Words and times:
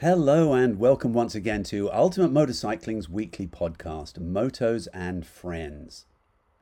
Hello 0.00 0.52
and 0.52 0.78
welcome 0.78 1.12
once 1.12 1.34
again 1.34 1.64
to 1.64 1.90
Ultimate 1.90 2.30
Motorcycling's 2.30 3.08
weekly 3.08 3.48
podcast, 3.48 4.12
Motos 4.12 4.86
and 4.94 5.26
Friends. 5.26 6.06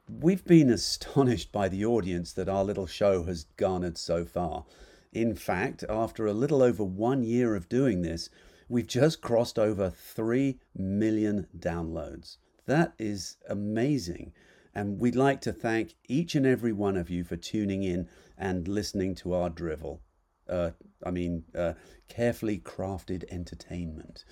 We've 0.09 0.43
been 0.43 0.71
astonished 0.71 1.53
by 1.53 1.69
the 1.69 1.85
audience 1.85 2.33
that 2.33 2.49
our 2.49 2.65
little 2.65 2.87
show 2.87 3.25
has 3.25 3.45
garnered 3.59 3.99
so 3.99 4.25
far. 4.25 4.65
In 5.13 5.35
fact, 5.35 5.85
after 5.87 6.27
a 6.27 6.33
little 6.33 6.63
over 6.63 6.83
one 6.83 7.23
year 7.23 7.55
of 7.55 7.69
doing 7.69 8.01
this, 8.01 8.31
we've 8.71 8.87
just 8.87 9.21
crossed 9.21 9.59
over 9.59 9.91
3 9.91 10.59
million 10.75 11.47
downloads. 11.59 12.39
That 12.65 12.95
is 12.99 13.37
amazing. 13.51 14.33
And 14.75 14.99
we'd 14.99 15.15
like 15.15 15.43
to 15.43 15.53
thank 15.53 15.97
each 16.09 16.35
and 16.35 16.47
every 16.47 16.73
one 16.73 16.97
of 16.97 17.11
you 17.11 17.23
for 17.23 17.37
tuning 17.37 17.83
in 17.83 18.09
and 18.39 18.67
listening 18.67 19.15
to 19.17 19.35
our 19.35 19.51
drivel 19.51 20.01
uh, 20.49 20.71
I 21.05 21.11
mean, 21.11 21.45
uh, 21.57 21.75
carefully 22.09 22.59
crafted 22.59 23.25
entertainment. 23.31 24.25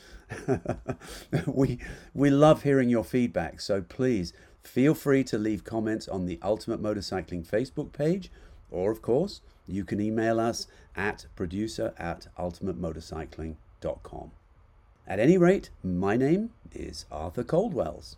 we 1.46 1.78
we 2.12 2.30
love 2.30 2.62
hearing 2.62 2.88
your 2.88 3.04
feedback, 3.04 3.60
so 3.60 3.82
please 3.82 4.32
feel 4.62 4.94
free 4.94 5.24
to 5.24 5.38
leave 5.38 5.64
comments 5.64 6.08
on 6.08 6.26
the 6.26 6.38
Ultimate 6.42 6.82
Motorcycling 6.82 7.46
Facebook 7.46 7.92
page, 7.92 8.30
or 8.70 8.90
of 8.90 9.02
course, 9.02 9.40
you 9.66 9.84
can 9.84 10.00
email 10.00 10.40
us 10.40 10.66
at 10.96 11.26
producer 11.36 11.94
at 11.98 12.28
ultimatemotorcycling.com. 12.38 14.30
At 15.06 15.20
any 15.20 15.36
rate, 15.36 15.70
my 15.82 16.16
name 16.16 16.50
is 16.72 17.04
Arthur 17.10 17.44
Coldwells. 17.44 18.16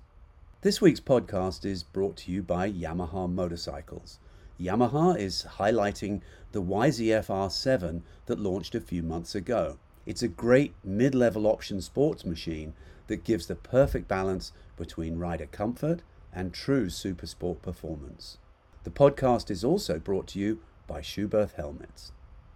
This 0.62 0.80
week's 0.80 1.00
podcast 1.00 1.64
is 1.64 1.82
brought 1.82 2.16
to 2.18 2.32
you 2.32 2.42
by 2.42 2.70
Yamaha 2.70 3.30
Motorcycles. 3.30 4.18
Yamaha 4.60 5.18
is 5.18 5.46
highlighting 5.58 6.22
the 6.56 6.62
YZF 6.62 7.26
R7 7.26 8.00
that 8.24 8.40
launched 8.40 8.74
a 8.74 8.80
few 8.80 9.02
months 9.02 9.34
ago. 9.34 9.76
It's 10.06 10.22
a 10.22 10.26
great 10.26 10.72
mid 10.82 11.14
level 11.14 11.46
option 11.46 11.82
sports 11.82 12.24
machine 12.24 12.72
that 13.08 13.24
gives 13.24 13.46
the 13.46 13.54
perfect 13.54 14.08
balance 14.08 14.52
between 14.74 15.18
rider 15.18 15.44
comfort 15.44 16.00
and 16.32 16.54
true 16.54 16.88
super 16.88 17.26
sport 17.26 17.60
performance. 17.60 18.38
The 18.84 18.90
podcast 18.90 19.50
is 19.50 19.64
also 19.64 19.98
brought 19.98 20.28
to 20.28 20.38
you 20.38 20.60
by 20.86 21.02
Schuberth 21.02 21.56
Helmets. 21.56 22.12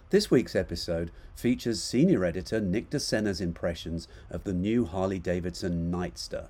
This 0.08 0.30
week's 0.30 0.56
episode 0.56 1.10
features 1.34 1.82
senior 1.82 2.24
editor 2.24 2.58
Nick 2.58 2.88
DeSena's 2.88 3.42
impressions 3.42 4.08
of 4.30 4.44
the 4.44 4.54
new 4.54 4.86
Harley 4.86 5.18
Davidson 5.18 5.92
Nightster. 5.92 6.46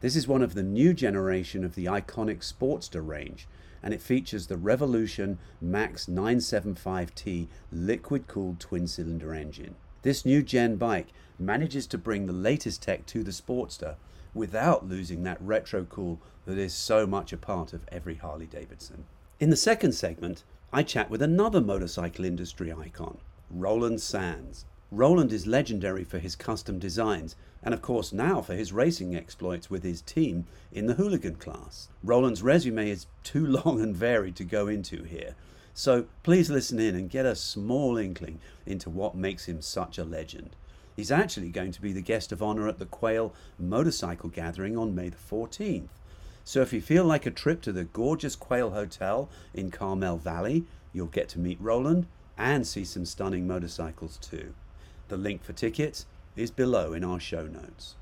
This 0.00 0.16
is 0.16 0.26
one 0.26 0.40
of 0.40 0.54
the 0.54 0.62
new 0.62 0.94
generation 0.94 1.64
of 1.64 1.74
the 1.74 1.84
iconic 1.84 2.38
Sportster 2.38 3.06
range 3.06 3.46
and 3.84 3.92
it 3.92 4.00
features 4.00 4.46
the 4.46 4.56
Revolution 4.56 5.38
Max 5.60 6.06
975T 6.06 7.48
liquid 7.70 8.26
cooled 8.26 8.58
twin 8.58 8.86
cylinder 8.86 9.34
engine. 9.34 9.74
This 10.00 10.24
new 10.24 10.42
gen 10.42 10.76
bike 10.76 11.08
manages 11.38 11.86
to 11.88 11.98
bring 11.98 12.24
the 12.24 12.32
latest 12.32 12.82
tech 12.82 13.04
to 13.06 13.22
the 13.22 13.30
Sportster 13.30 13.96
without 14.32 14.88
losing 14.88 15.22
that 15.22 15.40
retro 15.40 15.84
cool 15.84 16.18
that 16.46 16.56
is 16.56 16.72
so 16.72 17.06
much 17.06 17.30
a 17.32 17.36
part 17.36 17.74
of 17.74 17.82
every 17.92 18.14
Harley 18.14 18.46
Davidson. 18.46 19.04
In 19.38 19.50
the 19.50 19.56
second 19.56 19.92
segment, 19.92 20.44
I 20.72 20.82
chat 20.82 21.10
with 21.10 21.20
another 21.20 21.60
motorcycle 21.60 22.24
industry 22.24 22.72
icon, 22.72 23.18
Roland 23.50 24.00
Sands. 24.00 24.64
Roland 24.90 25.30
is 25.30 25.46
legendary 25.46 26.04
for 26.04 26.18
his 26.18 26.36
custom 26.36 26.78
designs, 26.78 27.36
and 27.64 27.74
of 27.74 27.82
course 27.82 28.12
now 28.12 28.40
for 28.42 28.54
his 28.54 28.72
racing 28.72 29.16
exploits 29.16 29.70
with 29.70 29.82
his 29.82 30.02
team 30.02 30.46
in 30.70 30.86
the 30.86 30.94
hooligan 30.94 31.36
class. 31.36 31.88
Roland's 32.02 32.42
resume 32.42 32.90
is 32.90 33.06
too 33.22 33.46
long 33.64 33.80
and 33.80 33.96
varied 33.96 34.36
to 34.36 34.44
go 34.44 34.68
into 34.68 35.02
here, 35.02 35.34
so 35.72 36.06
please 36.22 36.50
listen 36.50 36.78
in 36.78 36.94
and 36.94 37.10
get 37.10 37.26
a 37.26 37.34
small 37.34 37.96
inkling 37.96 38.38
into 38.66 38.88
what 38.90 39.16
makes 39.16 39.46
him 39.46 39.60
such 39.60 39.98
a 39.98 40.04
legend. 40.04 40.54
He's 40.94 41.10
actually 41.10 41.48
going 41.48 41.72
to 41.72 41.82
be 41.82 41.92
the 41.92 42.00
guest 42.00 42.30
of 42.30 42.42
honour 42.42 42.68
at 42.68 42.78
the 42.78 42.86
Quail 42.86 43.34
Motorcycle 43.58 44.28
Gathering 44.28 44.78
on 44.78 44.94
May 44.94 45.08
the 45.08 45.16
14th. 45.16 45.88
So 46.44 46.60
if 46.60 46.72
you 46.72 46.80
feel 46.80 47.04
like 47.04 47.26
a 47.26 47.32
trip 47.32 47.62
to 47.62 47.72
the 47.72 47.84
gorgeous 47.84 48.36
Quail 48.36 48.70
Hotel 48.70 49.28
in 49.52 49.70
Carmel 49.70 50.18
Valley, 50.18 50.64
you'll 50.92 51.06
get 51.06 51.28
to 51.30 51.40
meet 51.40 51.58
Roland 51.60 52.06
and 52.38 52.66
see 52.66 52.84
some 52.84 53.04
stunning 53.06 53.46
motorcycles 53.46 54.18
too. 54.18 54.54
The 55.08 55.16
link 55.16 55.42
for 55.42 55.52
tickets 55.52 56.06
is 56.36 56.50
below 56.50 56.92
in 56.92 57.04
our 57.04 57.20
show 57.20 57.46
notes. 57.46 57.96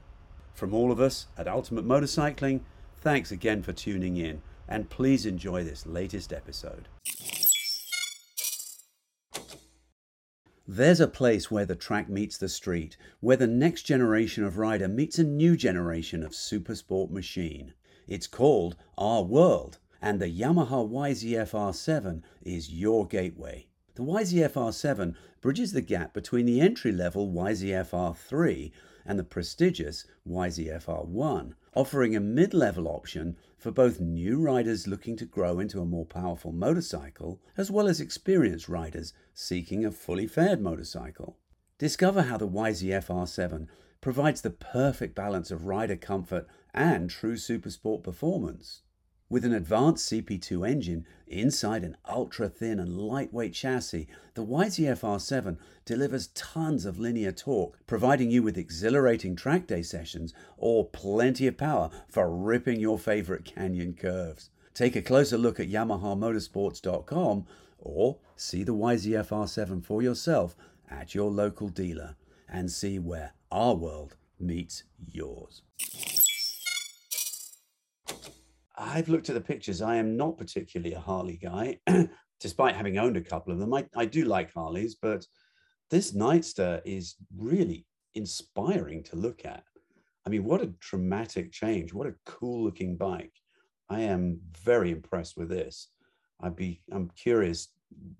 From 0.54 0.74
all 0.74 0.92
of 0.92 1.00
us 1.00 1.26
at 1.36 1.48
Ultimate 1.48 1.86
Motorcycling, 1.86 2.60
thanks 2.96 3.32
again 3.32 3.62
for 3.62 3.72
tuning 3.72 4.16
in, 4.16 4.42
and 4.68 4.88
please 4.88 5.26
enjoy 5.26 5.64
this 5.64 5.86
latest 5.86 6.32
episode. 6.32 6.88
There's 10.66 11.00
a 11.00 11.08
place 11.08 11.50
where 11.50 11.66
the 11.66 11.74
track 11.74 12.08
meets 12.08 12.38
the 12.38 12.48
street, 12.48 12.96
where 13.20 13.36
the 13.36 13.48
next 13.48 13.82
generation 13.82 14.44
of 14.44 14.58
rider 14.58 14.88
meets 14.88 15.18
a 15.18 15.24
new 15.24 15.56
generation 15.56 16.22
of 16.22 16.30
supersport 16.30 17.10
machine. 17.10 17.74
It's 18.06 18.26
called 18.26 18.76
R 18.96 19.22
World, 19.22 19.78
and 20.00 20.20
the 20.20 20.30
Yamaha 20.30 20.88
YZF 20.88 21.50
R7 21.50 22.22
is 22.42 22.72
your 22.72 23.06
gateway. 23.06 23.66
The 23.94 24.02
YZF 24.02 24.52
R7 24.52 25.14
bridges 25.42 25.72
the 25.72 25.82
gap 25.82 26.14
between 26.14 26.46
the 26.46 26.62
entry 26.62 26.92
level 26.92 27.30
YZF 27.30 27.90
R3 27.90 28.72
and 29.04 29.18
the 29.18 29.24
prestigious 29.24 30.06
YZF 30.26 30.86
R1, 30.86 31.52
offering 31.74 32.16
a 32.16 32.20
mid 32.20 32.54
level 32.54 32.88
option 32.88 33.36
for 33.58 33.70
both 33.70 34.00
new 34.00 34.40
riders 34.40 34.86
looking 34.86 35.14
to 35.16 35.26
grow 35.26 35.60
into 35.60 35.82
a 35.82 35.84
more 35.84 36.06
powerful 36.06 36.52
motorcycle, 36.52 37.42
as 37.58 37.70
well 37.70 37.86
as 37.86 38.00
experienced 38.00 38.66
riders 38.66 39.12
seeking 39.34 39.84
a 39.84 39.90
fully 39.90 40.26
faired 40.26 40.62
motorcycle. 40.62 41.36
Discover 41.76 42.22
how 42.22 42.38
the 42.38 42.48
YZF 42.48 43.08
R7 43.08 43.66
provides 44.00 44.40
the 44.40 44.50
perfect 44.50 45.14
balance 45.14 45.50
of 45.50 45.66
rider 45.66 45.96
comfort 45.96 46.46
and 46.72 47.10
true 47.10 47.36
supersport 47.36 48.02
performance. 48.02 48.81
With 49.32 49.46
an 49.46 49.54
advanced 49.54 50.12
CP2 50.12 50.68
engine 50.68 51.06
inside 51.26 51.84
an 51.84 51.96
ultra 52.06 52.50
thin 52.50 52.78
and 52.78 52.98
lightweight 52.98 53.54
chassis, 53.54 54.06
the 54.34 54.44
YZF 54.44 55.00
R7 55.00 55.56
delivers 55.86 56.26
tons 56.34 56.84
of 56.84 56.98
linear 56.98 57.32
torque, 57.32 57.78
providing 57.86 58.30
you 58.30 58.42
with 58.42 58.58
exhilarating 58.58 59.34
track 59.34 59.66
day 59.66 59.80
sessions 59.80 60.34
or 60.58 60.84
plenty 60.84 61.46
of 61.46 61.56
power 61.56 61.88
for 62.10 62.30
ripping 62.30 62.78
your 62.78 62.98
favorite 62.98 63.46
canyon 63.46 63.94
curves. 63.94 64.50
Take 64.74 64.96
a 64.96 65.00
closer 65.00 65.38
look 65.38 65.58
at 65.58 65.70
YamahaMotorsports.com 65.70 67.46
or 67.78 68.18
see 68.36 68.62
the 68.62 68.74
YZF 68.74 69.28
R7 69.28 69.82
for 69.82 70.02
yourself 70.02 70.54
at 70.90 71.14
your 71.14 71.30
local 71.30 71.70
dealer 71.70 72.16
and 72.50 72.70
see 72.70 72.98
where 72.98 73.32
our 73.50 73.74
world 73.74 74.14
meets 74.38 74.82
yours. 75.10 75.62
I've 78.76 79.08
looked 79.08 79.28
at 79.28 79.34
the 79.34 79.40
pictures. 79.40 79.82
I 79.82 79.96
am 79.96 80.16
not 80.16 80.38
particularly 80.38 80.94
a 80.94 81.00
Harley 81.00 81.36
guy, 81.36 81.78
despite 82.40 82.74
having 82.74 82.98
owned 82.98 83.16
a 83.16 83.22
couple 83.22 83.52
of 83.52 83.58
them. 83.58 83.74
I, 83.74 83.86
I 83.94 84.06
do 84.06 84.24
like 84.24 84.52
Harleys, 84.52 84.96
but 85.00 85.26
this 85.90 86.12
Nightster 86.12 86.80
is 86.84 87.16
really 87.36 87.86
inspiring 88.14 89.02
to 89.04 89.16
look 89.16 89.44
at. 89.44 89.64
I 90.26 90.30
mean, 90.30 90.44
what 90.44 90.62
a 90.62 90.72
dramatic 90.80 91.52
change. 91.52 91.92
What 91.92 92.06
a 92.06 92.14
cool 92.24 92.64
looking 92.64 92.96
bike. 92.96 93.32
I 93.90 94.00
am 94.00 94.40
very 94.64 94.90
impressed 94.90 95.36
with 95.36 95.48
this. 95.48 95.88
I'd 96.40 96.56
be, 96.56 96.82
I'm 96.90 97.10
curious 97.16 97.68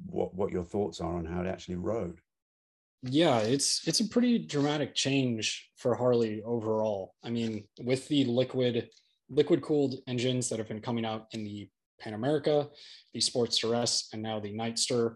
what, 0.06 0.34
what 0.34 0.52
your 0.52 0.64
thoughts 0.64 1.00
are 1.00 1.16
on 1.16 1.24
how 1.24 1.40
it 1.40 1.46
actually 1.46 1.76
rode. 1.76 2.20
Yeah, 3.04 3.38
it's 3.38 3.86
it's 3.88 3.98
a 3.98 4.08
pretty 4.08 4.38
dramatic 4.38 4.94
change 4.94 5.70
for 5.76 5.96
Harley 5.96 6.40
overall. 6.44 7.14
I 7.24 7.30
mean, 7.30 7.64
with 7.82 8.06
the 8.06 8.24
liquid 8.26 8.90
liquid 9.32 9.62
cooled 9.62 9.96
engines 10.06 10.48
that 10.48 10.58
have 10.58 10.68
been 10.68 10.80
coming 10.80 11.04
out 11.04 11.26
in 11.32 11.42
the 11.42 11.68
Pan 12.00 12.14
America, 12.14 12.68
the 13.14 13.20
Sportster 13.20 13.76
S, 13.76 14.08
and 14.12 14.22
now 14.22 14.38
the 14.38 14.52
Nightster. 14.52 15.14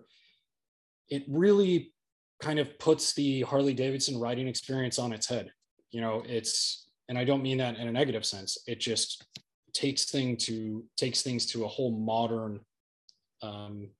It 1.08 1.24
really 1.28 1.92
kind 2.40 2.58
of 2.58 2.78
puts 2.78 3.14
the 3.14 3.42
Harley 3.42 3.74
Davidson 3.74 4.18
riding 4.18 4.48
experience 4.48 4.98
on 4.98 5.12
its 5.12 5.28
head. 5.28 5.50
You 5.90 6.00
know, 6.00 6.22
it's, 6.26 6.88
and 7.08 7.18
I 7.18 7.24
don't 7.24 7.42
mean 7.42 7.58
that 7.58 7.76
in 7.76 7.88
a 7.88 7.92
negative 7.92 8.24
sense. 8.24 8.58
It 8.66 8.80
just 8.80 9.24
takes 9.72 10.06
thing 10.06 10.36
to 10.38 10.84
takes 10.96 11.22
things 11.22 11.44
to 11.46 11.64
a 11.64 11.68
whole 11.68 11.90
modern 11.90 12.60
um, 13.42 13.90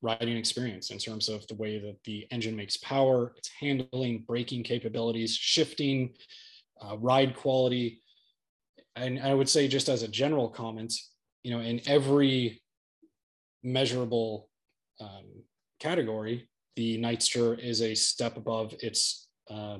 riding 0.00 0.36
experience 0.36 0.90
in 0.90 0.98
terms 0.98 1.28
of 1.28 1.46
the 1.48 1.54
way 1.54 1.78
that 1.78 1.96
the 2.04 2.26
engine 2.30 2.56
makes 2.56 2.76
power, 2.78 3.34
its 3.36 3.50
handling, 3.60 4.24
braking 4.26 4.62
capabilities, 4.62 5.34
shifting, 5.34 6.14
uh, 6.80 6.96
ride 6.96 7.36
quality 7.36 8.00
and 9.00 9.20
I 9.20 9.34
would 9.34 9.48
say 9.48 9.68
just 9.68 9.88
as 9.88 10.02
a 10.02 10.08
general 10.08 10.48
comment, 10.48 10.94
you 11.42 11.50
know, 11.50 11.60
in 11.60 11.80
every 11.86 12.62
measurable 13.62 14.48
um, 15.00 15.26
category, 15.80 16.48
the 16.76 16.98
Nightster 16.98 17.58
is 17.58 17.82
a 17.82 17.94
step 17.94 18.36
above 18.36 18.74
its 18.80 19.28
uh, 19.50 19.78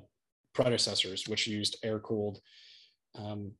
predecessors, 0.54 1.28
which 1.28 1.46
used 1.46 1.76
air-cooled 1.84 2.40
um, 3.16 3.52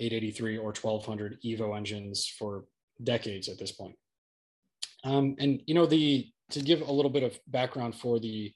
883 0.00 0.58
or 0.58 0.72
1200 0.72 1.38
Evo 1.44 1.76
engines 1.76 2.26
for 2.38 2.64
decades 3.02 3.48
at 3.48 3.58
this 3.58 3.72
point. 3.72 3.94
Um, 5.04 5.36
and 5.38 5.62
you 5.66 5.74
know, 5.74 5.86
the 5.86 6.28
to 6.50 6.60
give 6.60 6.80
a 6.80 6.92
little 6.92 7.10
bit 7.10 7.22
of 7.22 7.38
background 7.46 7.94
for 7.94 8.18
the 8.18 8.52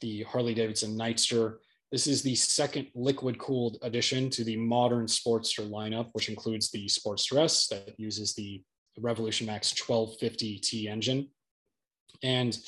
the 0.00 0.22
Harley 0.24 0.54
Davidson 0.54 0.96
Nightster, 0.96 1.56
This 1.92 2.08
is 2.08 2.22
the 2.22 2.34
second 2.34 2.88
liquid 2.94 3.38
cooled 3.38 3.78
addition 3.82 4.28
to 4.30 4.42
the 4.42 4.56
modern 4.56 5.06
Sportster 5.06 5.68
lineup, 5.70 6.08
which 6.12 6.28
includes 6.28 6.70
the 6.70 6.86
Sportster 6.86 7.42
S 7.44 7.68
that 7.68 7.94
uses 7.96 8.34
the 8.34 8.60
Revolution 8.98 9.46
Max 9.46 9.72
1250T 9.72 10.88
engine. 10.88 11.28
And 12.22 12.58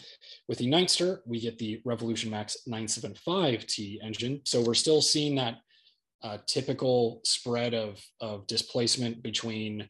with 0.46 0.58
the 0.58 0.66
Nightster, 0.66 1.18
we 1.26 1.40
get 1.40 1.58
the 1.58 1.80
Revolution 1.84 2.30
Max 2.30 2.58
975T 2.68 3.98
engine. 4.04 4.40
So 4.44 4.62
we're 4.62 4.74
still 4.74 5.00
seeing 5.00 5.34
that 5.36 5.56
uh, 6.22 6.38
typical 6.46 7.20
spread 7.24 7.74
of, 7.74 8.00
of 8.20 8.46
displacement 8.46 9.22
between 9.22 9.88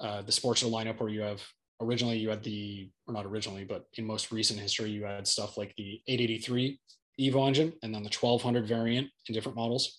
uh, 0.00 0.22
the 0.22 0.32
Sportster 0.32 0.70
lineup 0.70 0.98
where 0.98 1.10
you 1.10 1.20
have 1.20 1.42
originally 1.80 2.16
you 2.16 2.30
had 2.30 2.42
the, 2.42 2.90
or 3.06 3.12
not 3.12 3.26
originally, 3.26 3.64
but 3.64 3.84
in 3.98 4.06
most 4.06 4.32
recent 4.32 4.60
history, 4.60 4.90
you 4.90 5.04
had 5.04 5.26
stuff 5.26 5.58
like 5.58 5.74
the 5.76 6.00
883 6.06 6.78
Evo 7.20 7.46
engine 7.46 7.72
and 7.82 7.94
then 7.94 8.02
the 8.02 8.10
1200 8.10 8.66
variant 8.66 9.08
in 9.28 9.34
different 9.34 9.56
models. 9.56 9.98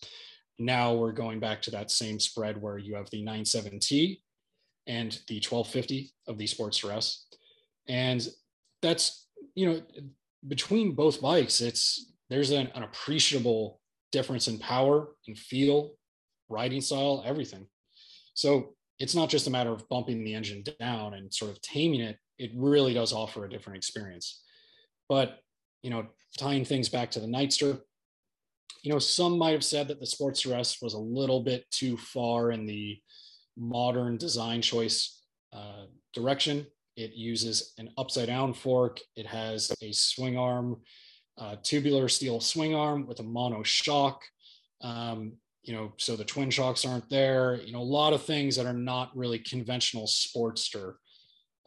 Now 0.59 0.93
we're 0.93 1.11
going 1.11 1.39
back 1.39 1.61
to 1.63 1.71
that 1.71 1.91
same 1.91 2.19
spread 2.19 2.61
where 2.61 2.77
you 2.77 2.95
have 2.95 3.09
the 3.09 3.23
97T 3.23 4.19
and 4.87 5.11
the 5.27 5.35
1250 5.35 6.11
of 6.27 6.37
the 6.37 6.45
Sportster 6.45 6.93
S. 6.93 7.25
And 7.87 8.27
that's, 8.81 9.27
you 9.55 9.67
know, 9.67 9.81
between 10.47 10.93
both 10.93 11.21
bikes, 11.21 11.61
it's 11.61 12.11
there's 12.29 12.51
an, 12.51 12.69
an 12.75 12.83
appreciable 12.83 13.79
difference 14.11 14.47
in 14.47 14.59
power 14.59 15.09
and 15.27 15.37
feel, 15.37 15.91
riding 16.49 16.81
style, 16.81 17.23
everything. 17.25 17.67
So 18.33 18.75
it's 18.99 19.15
not 19.15 19.29
just 19.29 19.47
a 19.47 19.51
matter 19.51 19.71
of 19.71 19.87
bumping 19.89 20.23
the 20.23 20.33
engine 20.33 20.63
down 20.79 21.13
and 21.13 21.33
sort 21.33 21.51
of 21.51 21.61
taming 21.61 22.01
it. 22.01 22.17
It 22.37 22.51
really 22.55 22.93
does 22.93 23.13
offer 23.13 23.45
a 23.45 23.49
different 23.49 23.77
experience. 23.77 24.43
But 25.09 25.39
you 25.83 25.89
know, 25.89 26.07
tying 26.37 26.65
things 26.65 26.89
back 26.89 27.11
to 27.11 27.19
the 27.19 27.27
Nightster, 27.27 27.79
you 28.81 28.91
know, 28.91 28.99
some 28.99 29.37
might 29.37 29.51
have 29.51 29.63
said 29.63 29.87
that 29.87 29.99
the 29.99 30.05
Sportster 30.05 30.57
S 30.57 30.81
was 30.81 30.93
a 30.93 30.99
little 30.99 31.41
bit 31.41 31.69
too 31.71 31.95
far 31.97 32.51
in 32.51 32.65
the 32.65 32.99
modern 33.55 34.17
design 34.17 34.61
choice 34.61 35.21
uh, 35.53 35.85
direction. 36.13 36.65
It 36.95 37.13
uses 37.13 37.73
an 37.77 37.89
upside 37.97 38.27
down 38.27 38.53
fork. 38.53 38.99
It 39.15 39.25
has 39.25 39.71
a 39.81 39.91
swing 39.93 40.37
arm, 40.37 40.81
uh, 41.37 41.57
tubular 41.63 42.09
steel 42.09 42.39
swing 42.39 42.75
arm 42.75 43.07
with 43.07 43.19
a 43.19 43.23
mono 43.23 43.63
shock. 43.63 44.21
Um, 44.81 45.33
you 45.63 45.73
know, 45.73 45.93
so 45.97 46.17
the 46.17 46.25
twin 46.25 46.49
shocks 46.49 46.83
aren't 46.85 47.09
there. 47.09 47.55
You 47.63 47.71
know, 47.71 47.81
a 47.81 47.83
lot 47.83 48.11
of 48.11 48.23
things 48.23 48.57
that 48.57 48.65
are 48.65 48.73
not 48.73 49.15
really 49.15 49.39
conventional 49.39 50.07
Sportster 50.07 50.95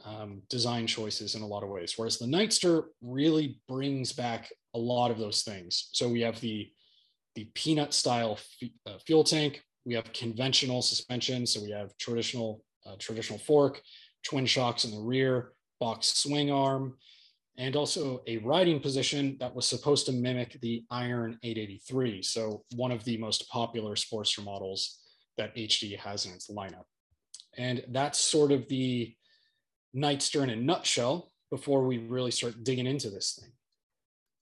um, 0.07 0.41
design 0.49 0.87
choices 0.87 1.35
in 1.35 1.43
a 1.43 1.47
lot 1.47 1.65
of 1.65 1.69
ways. 1.69 1.95
Whereas 1.97 2.19
the 2.19 2.27
Nightster 2.27 2.85
really 3.03 3.61
brings 3.69 4.13
back 4.13 4.51
a 4.75 4.79
lot 4.79 5.11
of 5.11 5.19
those 5.19 5.43
things. 5.43 5.91
So 5.93 6.09
we 6.09 6.21
have 6.23 6.41
the 6.41 6.71
the 7.35 7.51
peanut 7.53 7.93
style 7.93 8.39
f- 8.39 8.71
uh, 8.87 8.99
fuel 9.07 9.25
tank. 9.25 9.63
We 9.85 9.95
have 9.95 10.11
conventional 10.15 10.81
suspension. 10.81 11.45
So 11.47 11.61
we 11.61 11.71
have 11.71 11.97
traditional 11.99 12.65
uh, 12.87 12.95
traditional 12.99 13.39
fork, 13.39 13.83
twin 14.23 14.47
shocks 14.47 14.85
in 14.85 14.93
the 14.93 15.01
rear, 15.01 15.53
box 15.81 16.07
swing 16.07 16.51
arm, 16.51 16.97
and 17.59 17.75
also 17.75 18.23
a 18.27 18.39
riding 18.39 18.81
position 18.81 19.37
that 19.41 19.55
was 19.55 19.67
supposed 19.67 20.07
to 20.07 20.13
mimic 20.13 20.59
the 20.61 20.85
Iron 20.91 21.39
883. 21.43 22.23
So 22.23 22.63
one 22.77 22.93
of 22.93 23.03
the 23.05 23.17
most 23.17 23.49
popular 23.49 23.97
Sportster 23.97 24.45
models 24.45 25.01
that 25.37 25.55
HD 25.57 25.99
has 25.99 26.27
in 26.27 26.33
its 26.33 26.49
lineup. 26.49 26.85
And 27.59 27.85
that's 27.89 28.19
sort 28.19 28.53
of 28.53 28.69
the 28.69 29.15
Nightster 29.97 30.43
in 30.43 30.51
a 30.51 30.57
nutshell 30.57 31.33
before 31.51 31.85
we 31.85 31.99
really 31.99 32.31
start 32.31 32.65
digging 32.65 32.87
into 32.87 33.09
this 33.09 33.39
thing. 33.41 33.53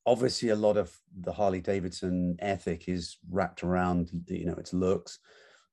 Obviously, 0.06 0.50
a 0.50 0.56
lot 0.56 0.76
of 0.76 0.94
the 1.20 1.32
Harley 1.32 1.60
Davidson 1.60 2.36
ethic 2.40 2.88
is 2.88 3.18
wrapped 3.30 3.62
around 3.62 4.10
you 4.28 4.44
know 4.44 4.54
its 4.54 4.72
looks, 4.72 5.18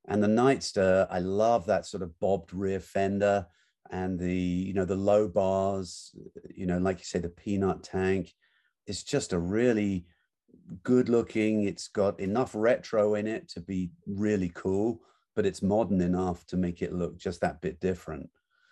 and 0.08 0.24
the 0.24 0.28
Nightster. 0.28 1.08
I 1.10 1.20
love 1.20 1.66
that 1.66 1.86
sort 1.86 2.04
of 2.04 2.18
bobbed 2.20 2.54
rear 2.54 2.80
fender 2.80 3.48
and 3.90 4.18
the 4.18 4.34
you 4.34 4.74
know 4.74 4.86
the 4.86 4.96
low 4.96 5.28
bars. 5.28 6.16
You 6.54 6.66
know, 6.66 6.78
like 6.78 7.00
you 7.00 7.06
say, 7.06 7.20
the 7.20 7.30
peanut 7.30 7.84
tank. 7.84 8.34
It's 8.88 9.04
just 9.04 9.34
a 9.34 9.40
really 9.40 10.06
good 10.84 11.10
looking. 11.10 11.64
It's 11.64 11.88
got 11.88 12.20
enough 12.20 12.52
retro 12.54 13.16
in 13.16 13.28
it 13.28 13.50
to 13.50 13.62
be 13.62 13.92
really 14.06 14.52
cool, 14.54 15.02
but 15.36 15.46
it's 15.46 15.62
modern 15.62 16.02
enough 16.02 16.46
to 16.48 16.58
make 16.58 16.82
it 16.82 16.94
look 16.94 17.18
just 17.18 17.42
that 17.42 17.62
bit 17.62 17.80
different. 17.80 18.30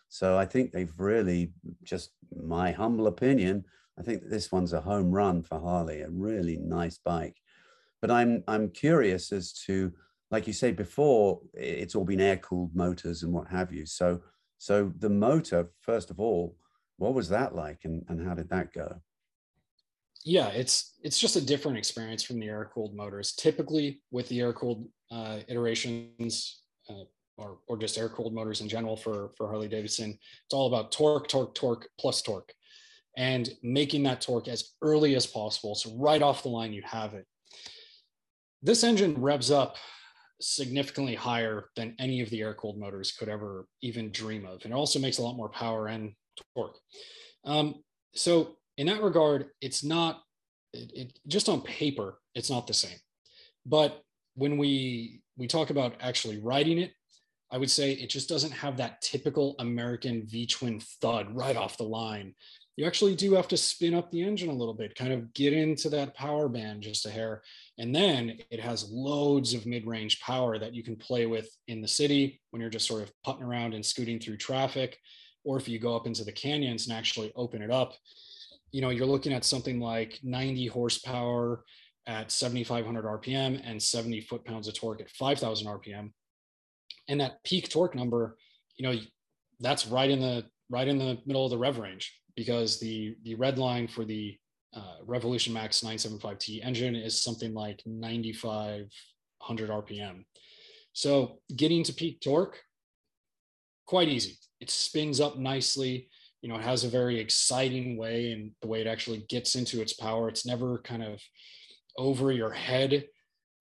So 0.09 0.37
I 0.37 0.45
think 0.45 0.71
they've 0.71 0.93
really, 0.97 1.53
just 1.83 2.11
my 2.35 2.71
humble 2.71 3.07
opinion, 3.07 3.63
I 3.97 4.01
think 4.01 4.23
this 4.27 4.51
one's 4.51 4.73
a 4.73 4.81
home 4.81 5.11
run 5.11 5.43
for 5.43 5.59
Harley, 5.59 6.01
a 6.01 6.09
really 6.09 6.57
nice 6.57 6.97
bike. 6.97 7.37
But 8.01 8.11
I'm 8.11 8.43
I'm 8.47 8.69
curious 8.69 9.31
as 9.31 9.53
to, 9.65 9.93
like 10.31 10.47
you 10.47 10.53
said 10.53 10.75
before, 10.75 11.41
it's 11.53 11.95
all 11.95 12.05
been 12.05 12.21
air 12.21 12.37
cooled 12.37 12.75
motors 12.75 13.23
and 13.23 13.31
what 13.31 13.47
have 13.49 13.71
you. 13.71 13.85
So 13.85 14.21
so 14.57 14.91
the 14.97 15.09
motor, 15.09 15.71
first 15.79 16.09
of 16.09 16.19
all, 16.19 16.57
what 16.97 17.13
was 17.13 17.29
that 17.29 17.55
like, 17.55 17.81
and 17.83 18.03
and 18.09 18.25
how 18.25 18.33
did 18.33 18.49
that 18.49 18.73
go? 18.73 19.01
Yeah, 20.25 20.47
it's 20.47 20.95
it's 21.03 21.19
just 21.19 21.35
a 21.35 21.45
different 21.45 21.77
experience 21.77 22.23
from 22.23 22.39
the 22.39 22.47
air 22.47 22.69
cooled 22.73 22.95
motors. 22.95 23.33
Typically, 23.33 24.01
with 24.11 24.27
the 24.29 24.41
air 24.41 24.53
cooled 24.53 24.87
uh, 25.11 25.39
iterations, 25.47 26.61
uh, 26.89 27.03
or, 27.39 27.57
or 27.67 27.77
just 27.77 27.97
air 27.97 28.09
cooled 28.09 28.33
motors 28.33 28.61
in 28.61 28.67
general 28.67 28.97
for, 28.97 29.31
for 29.37 29.47
Harley 29.47 29.67
Davidson. 29.67 30.11
It's 30.11 30.53
all 30.53 30.67
about 30.67 30.91
torque, 30.91 31.27
torque, 31.27 31.55
torque 31.55 31.87
plus 31.99 32.21
torque 32.21 32.53
and 33.17 33.49
making 33.63 34.03
that 34.03 34.21
torque 34.21 34.47
as 34.47 34.71
early 34.81 35.15
as 35.15 35.25
possible. 35.25 35.75
So 35.75 35.91
right 35.97 36.21
off 36.21 36.43
the 36.43 36.49
line, 36.49 36.73
you 36.73 36.81
have 36.85 37.13
it. 37.13 37.25
This 38.61 38.83
engine 38.83 39.19
revs 39.19 39.51
up 39.51 39.77
significantly 40.41 41.15
higher 41.15 41.69
than 41.75 41.95
any 41.99 42.21
of 42.21 42.29
the 42.29 42.41
air 42.41 42.53
cooled 42.53 42.79
motors 42.79 43.11
could 43.11 43.29
ever 43.29 43.65
even 43.81 44.11
dream 44.11 44.45
of. 44.45 44.63
And 44.63 44.73
it 44.73 44.75
also 44.75 44.99
makes 44.99 45.17
a 45.17 45.21
lot 45.21 45.35
more 45.35 45.49
power 45.49 45.87
and 45.87 46.13
torque. 46.55 46.77
Um, 47.45 47.83
so 48.13 48.57
in 48.77 48.87
that 48.87 49.01
regard, 49.01 49.47
it's 49.61 49.83
not, 49.83 50.21
it, 50.73 50.91
it, 50.93 51.19
just 51.27 51.49
on 51.49 51.61
paper, 51.61 52.19
it's 52.35 52.49
not 52.49 52.67
the 52.67 52.73
same. 52.73 52.97
But 53.65 54.01
when 54.35 54.57
we 54.57 55.21
we 55.37 55.47
talk 55.47 55.69
about 55.69 55.95
actually 56.01 56.37
riding 56.37 56.79
it, 56.79 56.91
I 57.51 57.57
would 57.57 57.71
say 57.71 57.93
it 57.93 58.09
just 58.09 58.29
doesn't 58.29 58.51
have 58.51 58.77
that 58.77 59.01
typical 59.01 59.55
American 59.59 60.25
V 60.27 60.45
twin 60.45 60.79
thud 60.79 61.35
right 61.35 61.55
off 61.55 61.77
the 61.77 61.83
line. 61.83 62.35
You 62.77 62.85
actually 62.85 63.15
do 63.15 63.33
have 63.33 63.47
to 63.49 63.57
spin 63.57 63.93
up 63.93 64.09
the 64.09 64.23
engine 64.23 64.49
a 64.49 64.53
little 64.53 64.73
bit, 64.73 64.95
kind 64.95 65.11
of 65.11 65.33
get 65.33 65.51
into 65.51 65.89
that 65.89 66.15
power 66.15 66.47
band 66.47 66.83
just 66.83 67.05
a 67.05 67.09
hair. 67.09 67.41
And 67.77 67.93
then 67.93 68.37
it 68.51 68.59
has 68.61 68.89
loads 68.89 69.53
of 69.53 69.65
mid 69.65 69.85
range 69.85 70.21
power 70.21 70.57
that 70.59 70.73
you 70.73 70.83
can 70.83 70.95
play 70.95 71.25
with 71.25 71.49
in 71.67 71.81
the 71.81 71.87
city 71.87 72.39
when 72.51 72.61
you're 72.61 72.69
just 72.69 72.87
sort 72.87 73.01
of 73.01 73.11
putting 73.23 73.43
around 73.43 73.73
and 73.73 73.85
scooting 73.85 74.19
through 74.19 74.37
traffic. 74.37 74.97
Or 75.43 75.57
if 75.57 75.67
you 75.67 75.79
go 75.79 75.95
up 75.95 76.07
into 76.07 76.23
the 76.23 76.31
canyons 76.31 76.87
and 76.87 76.97
actually 76.97 77.33
open 77.35 77.61
it 77.61 77.71
up, 77.71 77.95
you 78.71 78.81
know, 78.81 78.91
you're 78.91 79.07
looking 79.07 79.33
at 79.33 79.43
something 79.43 79.79
like 79.79 80.19
90 80.23 80.67
horsepower 80.67 81.63
at 82.05 82.31
7,500 82.31 83.05
RPM 83.05 83.61
and 83.63 83.81
70 83.81 84.21
foot 84.21 84.45
pounds 84.45 84.67
of 84.67 84.75
torque 84.75 85.01
at 85.01 85.09
5,000 85.09 85.67
RPM 85.67 86.11
and 87.09 87.19
that 87.19 87.43
peak 87.43 87.69
torque 87.69 87.95
number, 87.95 88.37
you 88.77 88.87
know, 88.87 88.97
that's 89.59 89.85
right 89.87 90.09
in 90.09 90.21
the 90.21 90.45
right 90.69 90.87
in 90.87 90.97
the 90.97 91.17
middle 91.25 91.43
of 91.43 91.51
the 91.51 91.57
rev 91.57 91.79
range 91.79 92.13
because 92.35 92.79
the 92.79 93.15
the 93.23 93.35
red 93.35 93.57
line 93.57 93.87
for 93.87 94.05
the 94.05 94.37
uh, 94.73 94.97
Revolution 95.05 95.51
Max 95.51 95.81
975T 95.81 96.63
engine 96.63 96.95
is 96.95 97.21
something 97.21 97.53
like 97.55 97.81
9,500 97.85 99.69
RPM. 99.69 100.23
So 100.93 101.39
getting 101.55 101.83
to 101.85 101.93
peak 101.93 102.21
torque, 102.21 102.59
quite 103.87 104.09
easy. 104.09 104.37
It 104.59 104.69
spins 104.69 105.19
up 105.19 105.37
nicely. 105.37 106.07
You 106.43 106.49
know, 106.49 106.55
it 106.57 106.63
has 106.63 106.83
a 106.83 106.89
very 106.89 107.19
exciting 107.19 107.97
way 107.97 108.31
and 108.31 108.51
the 108.61 108.67
way 108.67 108.81
it 108.81 108.87
actually 108.87 109.25
gets 109.27 109.55
into 109.55 109.81
its 109.81 109.93
power. 109.93 110.29
It's 110.29 110.45
never 110.45 110.77
kind 110.79 111.01
of 111.03 111.19
over 111.97 112.31
your 112.31 112.51
head 112.51 113.05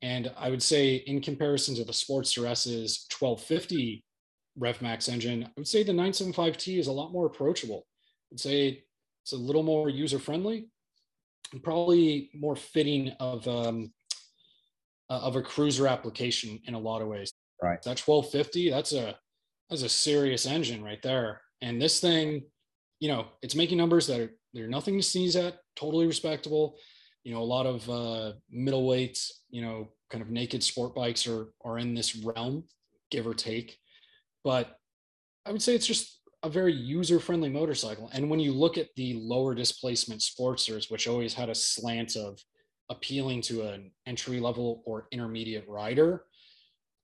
and 0.03 0.33
I 0.37 0.51
would 0.51 0.63
say, 0.63 0.97
in 0.97 1.21
comparison 1.21 1.75
to 1.77 1.85
the 1.85 1.93
Sportster 1.93 2.49
S's 2.49 3.07
1250 3.19 4.05
RevMax 4.59 5.09
engine, 5.09 5.45
I 5.45 5.51
would 5.57 5.69
say 5.69 5.83
the 5.83 5.93
975T 5.93 6.79
is 6.79 6.87
a 6.87 6.93
lot 6.93 7.13
more 7.13 7.27
approachable. 7.27 7.87
I'd 8.33 8.41
say 8.41 8.85
it's 9.23 9.33
a 9.33 9.37
little 9.37 9.63
more 9.63 9.89
user 9.89 10.19
friendly 10.19 10.69
and 11.53 11.63
probably 11.63 12.31
more 12.35 12.57
fitting 12.57 13.11
of 13.21 13.47
um, 13.49 13.93
uh, 15.11 15.21
of 15.21 15.37
a 15.37 15.43
cruiser 15.43 15.87
application 15.89 16.61
in 16.67 16.75
a 16.75 16.79
lot 16.79 17.03
of 17.03 17.09
ways. 17.09 17.33
Right. 17.63 17.83
That 17.83 17.99
1250, 17.99 18.71
that's 18.71 18.93
a 18.93 19.19
that's 19.69 19.83
a 19.83 19.89
serious 19.89 20.47
engine 20.47 20.83
right 20.83 21.03
there. 21.03 21.41
And 21.61 21.81
this 21.81 22.01
thing, 22.01 22.45
you 23.01 23.09
know, 23.09 23.27
it's 23.43 23.55
making 23.55 23.79
numbers 23.79 24.07
that 24.07 24.21
are 24.21 24.31
they're 24.55 24.69
nothing 24.69 24.97
to 24.97 25.03
sneeze 25.03 25.37
at, 25.37 25.59
totally 25.77 26.07
respectable 26.07 26.77
you 27.29 27.35
know 27.35 27.43
a 27.43 27.53
lot 27.57 27.67
of 27.67 27.89
uh, 27.91 28.33
middleweight 28.51 29.19
you 29.51 29.63
know 29.63 29.89
kind 30.11 30.23
of 30.23 30.31
naked 30.31 30.63
sport 30.63 30.95
bikes 30.95 31.27
are 31.27 31.53
are 31.65 31.79
in 31.79 31.95
this 31.95 32.17
realm 32.17 32.65
give 33.11 33.27
or 33.27 33.35
take 33.35 33.79
but 34.45 34.79
i 35.45 35.53
would 35.53 35.63
say 35.63 35.75
it's 35.75 35.87
just 35.87 36.21
a 36.45 36.49
very 36.49 36.73
user 36.73 37.19
friendly 37.21 37.49
motorcycle 37.51 38.09
and 38.15 38.31
when 38.31 38.41
you 38.41 38.53
look 38.53 38.79
at 38.79 38.89
the 38.97 39.15
lower 39.15 39.55
displacement 39.55 40.21
sportsters 40.21 40.91
which 40.91 41.07
always 41.07 41.35
had 41.35 41.51
a 41.51 41.55
slant 41.55 42.17
of 42.17 42.39
appealing 42.91 43.43
to 43.43 43.63
an 43.63 43.91
entry 44.07 44.41
level 44.41 44.83
or 44.87 45.09
intermediate 45.13 45.69
rider, 45.69 46.25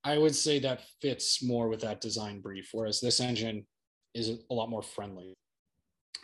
I 0.03 0.17
would 0.17 0.35
say 0.35 0.59
that 0.59 0.81
fits 1.01 1.43
more 1.43 1.69
with 1.69 1.81
that 1.81 2.01
design 2.01 2.41
brief, 2.41 2.69
whereas 2.71 2.99
this 2.99 3.19
engine 3.19 3.65
is 4.13 4.29
a 4.49 4.53
lot 4.53 4.69
more 4.69 4.81
friendly. 4.81 5.33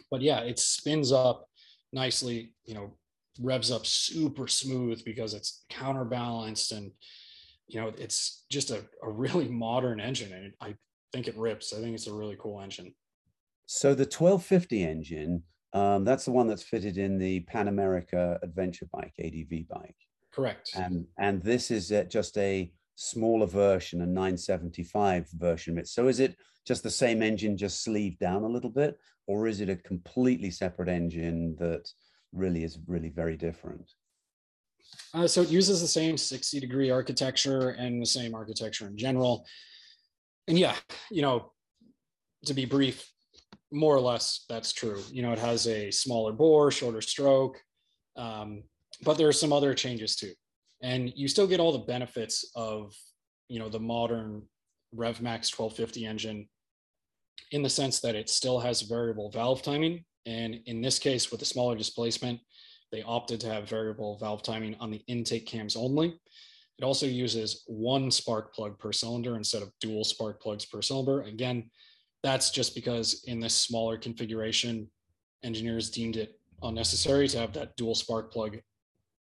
But 0.10 0.22
yeah, 0.22 0.39
it 0.39 0.60
spins 0.60 1.12
up 1.12 1.46
nicely, 1.93 2.53
you 2.65 2.74
know, 2.74 2.93
revs 3.40 3.72
up 3.72 3.86
super 3.86 4.48
smooth 4.48 5.04
because 5.06 5.34
it's 5.34 5.64
counterbalanced 5.70 6.72
and 6.74 6.92
you 7.68 7.80
know 7.80 7.92
it's 7.98 8.46
just 8.52 8.72
a, 8.72 8.84
a 9.02 9.10
really 9.10 9.48
modern 9.48 10.00
engine 10.00 10.34
and 10.34 10.54
I 10.60 10.76
think 11.12 11.28
it 11.28 11.38
rips. 11.38 11.74
I 11.74 11.78
think 11.78 11.94
it's 11.94 12.08
a 12.08 12.14
really 12.14 12.38
cool 12.40 12.62
engine. 12.62 12.94
So 13.66 13.90
the 13.94 14.04
1250 14.04 14.84
engine, 14.84 15.44
um, 15.74 16.04
that's 16.04 16.26
the 16.26 16.32
one 16.32 16.48
that's 16.48 16.64
fitted 16.64 16.98
in 16.98 17.18
the 17.18 17.42
Pan 17.42 17.68
America 17.68 18.40
Adventure 18.44 18.88
Bike, 18.92 19.14
ADV 19.20 19.68
bike. 19.70 19.96
Correct. 20.34 20.72
And 20.76 21.06
and 21.18 21.42
this 21.44 21.72
is 21.72 21.92
just 22.10 22.38
a 22.38 22.72
smaller 22.96 23.48
version, 23.48 24.02
a 24.02 24.06
975 24.06 25.30
version 25.32 25.74
of 25.74 25.80
it. 25.80 25.88
So 25.88 26.08
is 26.08 26.20
it 26.20 26.36
just 26.66 26.84
the 26.84 26.90
same 26.90 27.22
engine, 27.22 27.58
just 27.58 27.84
sleeved 27.84 28.20
down 28.20 28.44
a 28.44 28.48
little 28.50 28.70
bit, 28.70 28.98
or 29.28 29.48
is 29.48 29.62
it 29.62 29.70
a 29.70 29.76
completely 29.76 30.52
separate 30.52 30.90
engine 30.90 31.56
that 31.60 31.90
really 32.34 32.64
is 32.64 32.80
really 32.88 33.10
very 33.10 33.38
different? 33.38 33.92
Uh, 35.14 35.28
so 35.28 35.42
it 35.42 35.50
uses 35.50 35.82
the 35.82 35.88
same 35.88 36.18
60 36.18 36.60
degree 36.60 36.90
architecture 36.90 37.70
and 37.72 38.02
the 38.02 38.06
same 38.06 38.34
architecture 38.34 38.88
in 38.88 38.98
general. 38.98 39.46
And 40.48 40.58
yeah, 40.58 40.76
you 41.10 41.22
know, 41.22 41.52
to 42.46 42.54
be 42.54 42.66
brief, 42.66 43.10
more 43.72 43.96
or 43.96 44.02
less 44.02 44.46
that's 44.50 44.74
true. 44.74 45.02
You 45.12 45.22
know, 45.22 45.32
it 45.32 45.40
has 45.40 45.68
a 45.68 45.92
smaller 45.92 46.34
bore, 46.34 46.72
shorter 46.72 47.02
stroke, 47.02 47.58
um, 48.18 48.64
but 49.04 49.18
there 49.18 49.28
are 49.28 49.34
some 49.34 49.54
other 49.54 49.74
changes 49.74 50.16
too. 50.16 50.34
And 50.82 51.12
you 51.16 51.28
still 51.28 51.48
get 51.48 51.60
all 51.60 51.72
the 51.72 51.80
benefits 51.80 52.52
of, 52.56 52.94
you 53.48 53.60
know, 53.60 53.70
the 53.70 53.80
modern 53.80 54.42
RevMax 54.96 55.58
1250 55.58 56.06
engine 56.06 56.50
in 57.52 57.62
the 57.62 57.70
sense 57.70 58.00
that 58.00 58.16
it 58.16 58.30
still 58.30 58.60
has 58.60 58.82
variable 58.82 59.30
valve 59.32 59.62
timing. 59.62 60.04
And 60.25 60.60
in 60.66 60.82
this 60.82 61.00
case, 61.00 61.32
with 61.32 61.40
the 61.40 61.46
smaller 61.46 61.75
displacement, 61.75 62.40
they 62.92 63.04
opted 63.04 63.40
to 63.42 63.48
have 63.48 63.70
variable 63.70 64.18
valve 64.20 64.44
timing 64.44 64.75
on 64.80 64.92
the 64.92 65.01
intake 65.08 65.46
cams 65.46 65.75
only. 65.75 66.20
It 66.78 66.84
also 66.84 67.06
uses 67.06 67.63
one 67.68 68.12
spark 68.12 68.54
plug 68.54 68.78
per 68.80 68.92
cylinder 68.92 69.36
instead 69.36 69.62
of 69.62 69.72
dual 69.80 70.04
spark 70.04 70.42
plugs 70.42 70.66
per 70.66 70.82
cylinder. 70.82 71.22
Again, 71.22 71.70
that's 72.24 72.51
just 72.51 72.75
because 72.75 73.24
in 73.28 73.40
this 73.40 73.56
smaller 73.56 73.98
configuration, 73.98 74.90
engineers 75.44 75.90
deemed 75.90 76.18
it 76.18 76.40
unnecessary 76.63 77.28
to 77.30 77.40
have 77.40 77.54
that 77.54 77.75
dual 77.78 77.96
spark 77.96 78.32
plug 78.32 78.60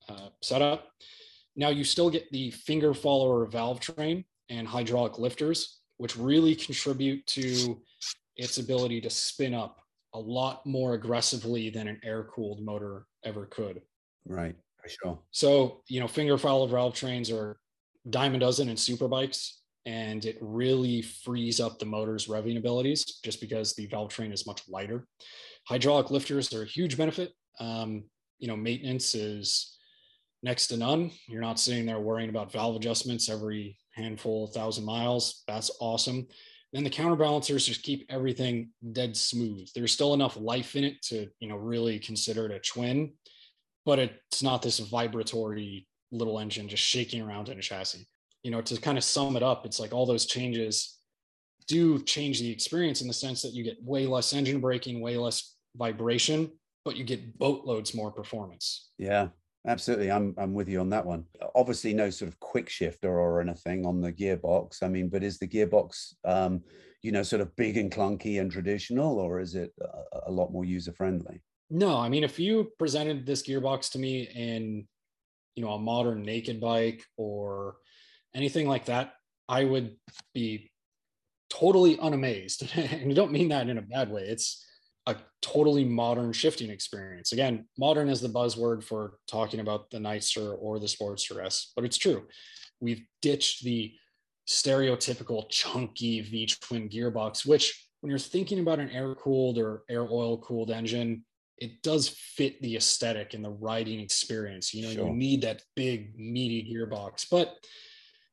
uh, 0.08 0.28
setup. 0.42 0.88
Now 1.56 1.68
you 1.68 1.84
still 1.84 2.10
get 2.10 2.30
the 2.32 2.50
finger 2.50 2.94
follower 2.94 3.46
valve 3.46 3.80
train 3.80 4.24
and 4.48 4.66
hydraulic 4.66 5.18
lifters, 5.18 5.80
which 5.98 6.16
really 6.16 6.54
contribute 6.54 7.26
to 7.28 7.80
its 8.36 8.58
ability 8.58 9.00
to 9.02 9.10
spin 9.10 9.54
up 9.54 9.80
a 10.14 10.18
lot 10.18 10.64
more 10.66 10.94
aggressively 10.94 11.70
than 11.70 11.88
an 11.88 12.00
air 12.02 12.24
cooled 12.24 12.62
motor 12.62 13.06
ever 13.24 13.46
could. 13.46 13.82
Right, 14.26 14.56
for 14.82 14.88
sure. 14.88 15.18
So, 15.30 15.82
you 15.88 16.00
know, 16.00 16.08
finger 16.08 16.36
follower 16.36 16.68
valve 16.68 16.94
trains 16.94 17.30
are 17.30 17.58
dime 18.08 18.34
a 18.34 18.38
dozen 18.38 18.68
in 18.68 18.76
super 18.76 19.08
bikes, 19.08 19.60
and 19.86 20.24
it 20.24 20.38
really 20.40 21.02
frees 21.02 21.60
up 21.60 21.78
the 21.78 21.86
motor's 21.86 22.26
revving 22.26 22.58
abilities 22.58 23.20
just 23.24 23.40
because 23.40 23.74
the 23.74 23.86
valve 23.86 24.10
train 24.10 24.32
is 24.32 24.46
much 24.46 24.62
lighter. 24.68 25.06
Hydraulic 25.68 26.10
lifters 26.10 26.52
are 26.52 26.62
a 26.62 26.66
huge 26.66 26.96
benefit. 26.96 27.32
Um, 27.58 28.04
you 28.38 28.48
know, 28.48 28.56
maintenance 28.56 29.14
is 29.14 29.76
next 30.42 30.68
to 30.68 30.76
none. 30.76 31.10
You're 31.28 31.42
not 31.42 31.60
sitting 31.60 31.86
there 31.86 32.00
worrying 32.00 32.30
about 32.30 32.52
valve 32.52 32.76
adjustments 32.76 33.28
every 33.28 33.78
handful 33.94 34.44
of 34.44 34.52
thousand 34.52 34.84
miles. 34.84 35.42
That's 35.46 35.70
awesome. 35.80 36.26
Then 36.72 36.84
the 36.84 36.90
counterbalancers 36.90 37.66
just 37.66 37.82
keep 37.82 38.06
everything 38.08 38.70
dead 38.92 39.16
smooth. 39.16 39.68
There's 39.74 39.92
still 39.92 40.14
enough 40.14 40.36
life 40.36 40.76
in 40.76 40.84
it 40.84 41.02
to, 41.04 41.26
you 41.40 41.48
know, 41.48 41.56
really 41.56 41.98
consider 41.98 42.46
it 42.46 42.52
a 42.52 42.60
twin, 42.60 43.12
but 43.84 43.98
it's 43.98 44.42
not 44.42 44.62
this 44.62 44.78
vibratory 44.78 45.88
little 46.12 46.38
engine 46.38 46.68
just 46.68 46.82
shaking 46.82 47.22
around 47.22 47.48
in 47.48 47.58
a 47.58 47.62
chassis. 47.62 48.06
You 48.42 48.50
know, 48.50 48.62
to 48.62 48.80
kind 48.80 48.98
of 48.98 49.04
sum 49.04 49.36
it 49.36 49.42
up, 49.42 49.66
it's 49.66 49.80
like 49.80 49.92
all 49.92 50.06
those 50.06 50.26
changes 50.26 50.98
do 51.66 52.02
change 52.02 52.40
the 52.40 52.50
experience 52.50 53.00
in 53.00 53.08
the 53.08 53.14
sense 53.14 53.42
that 53.42 53.52
you 53.52 53.62
get 53.62 53.82
way 53.82 54.06
less 54.06 54.32
engine 54.32 54.60
braking, 54.60 55.00
way 55.00 55.16
less 55.16 55.56
vibration, 55.76 56.50
but 56.84 56.96
you 56.96 57.04
get 57.04 57.38
boatloads 57.38 57.94
more 57.94 58.10
performance. 58.10 58.90
Yeah. 58.98 59.28
Absolutely, 59.66 60.10
I'm 60.10 60.34
I'm 60.38 60.54
with 60.54 60.68
you 60.68 60.80
on 60.80 60.88
that 60.90 61.04
one. 61.04 61.24
Obviously, 61.54 61.92
no 61.92 62.08
sort 62.08 62.30
of 62.30 62.40
quick 62.40 62.68
shifter 62.68 63.20
or 63.20 63.40
anything 63.40 63.84
on 63.84 64.00
the 64.00 64.12
gearbox. 64.12 64.82
I 64.82 64.88
mean, 64.88 65.08
but 65.08 65.22
is 65.22 65.38
the 65.38 65.48
gearbox, 65.48 66.14
um, 66.24 66.62
you 67.02 67.12
know, 67.12 67.22
sort 67.22 67.42
of 67.42 67.54
big 67.56 67.76
and 67.76 67.92
clunky 67.92 68.40
and 68.40 68.50
traditional, 68.50 69.18
or 69.18 69.38
is 69.38 69.54
it 69.54 69.72
a, 69.80 70.30
a 70.30 70.30
lot 70.30 70.50
more 70.50 70.64
user 70.64 70.92
friendly? 70.92 71.42
No, 71.68 71.98
I 71.98 72.08
mean, 72.08 72.24
if 72.24 72.38
you 72.38 72.72
presented 72.78 73.26
this 73.26 73.42
gearbox 73.42 73.90
to 73.92 73.98
me 73.98 74.22
in, 74.34 74.88
you 75.54 75.64
know, 75.64 75.72
a 75.72 75.78
modern 75.78 76.22
naked 76.22 76.58
bike 76.60 77.04
or 77.18 77.76
anything 78.34 78.66
like 78.66 78.86
that, 78.86 79.12
I 79.48 79.64
would 79.64 79.94
be 80.34 80.70
totally 81.50 81.96
unamazed. 81.98 82.74
and 82.92 83.10
I 83.10 83.14
don't 83.14 83.32
mean 83.32 83.50
that 83.50 83.68
in 83.68 83.76
a 83.76 83.82
bad 83.82 84.10
way. 84.10 84.22
It's 84.22 84.64
a 85.10 85.22
totally 85.42 85.84
modern 85.84 86.32
shifting 86.32 86.70
experience. 86.70 87.32
Again, 87.32 87.66
modern 87.78 88.08
is 88.08 88.20
the 88.20 88.28
buzzword 88.28 88.82
for 88.82 89.14
talking 89.26 89.60
about 89.60 89.90
the 89.90 89.98
Nightster 89.98 90.56
or 90.60 90.78
the 90.78 90.86
Sportster 90.86 91.44
S, 91.44 91.72
but 91.74 91.84
it's 91.84 91.98
true. 91.98 92.26
We've 92.80 93.02
ditched 93.22 93.64
the 93.64 93.92
stereotypical 94.48 95.48
chunky 95.50 96.20
V 96.20 96.48
twin 96.60 96.88
gearbox, 96.88 97.46
which 97.46 97.88
when 98.00 98.10
you're 98.10 98.18
thinking 98.18 98.60
about 98.60 98.80
an 98.80 98.90
air 98.90 99.14
cooled 99.14 99.58
or 99.58 99.82
air 99.88 100.06
oil 100.10 100.38
cooled 100.38 100.70
engine, 100.70 101.24
it 101.58 101.82
does 101.82 102.08
fit 102.08 102.60
the 102.62 102.76
aesthetic 102.76 103.34
and 103.34 103.44
the 103.44 103.50
riding 103.50 104.00
experience. 104.00 104.72
You 104.72 104.86
know, 104.86 104.92
sure. 104.92 105.06
you 105.08 105.14
need 105.14 105.42
that 105.42 105.62
big 105.76 106.18
meaty 106.18 106.72
gearbox, 106.72 107.26
but 107.30 107.54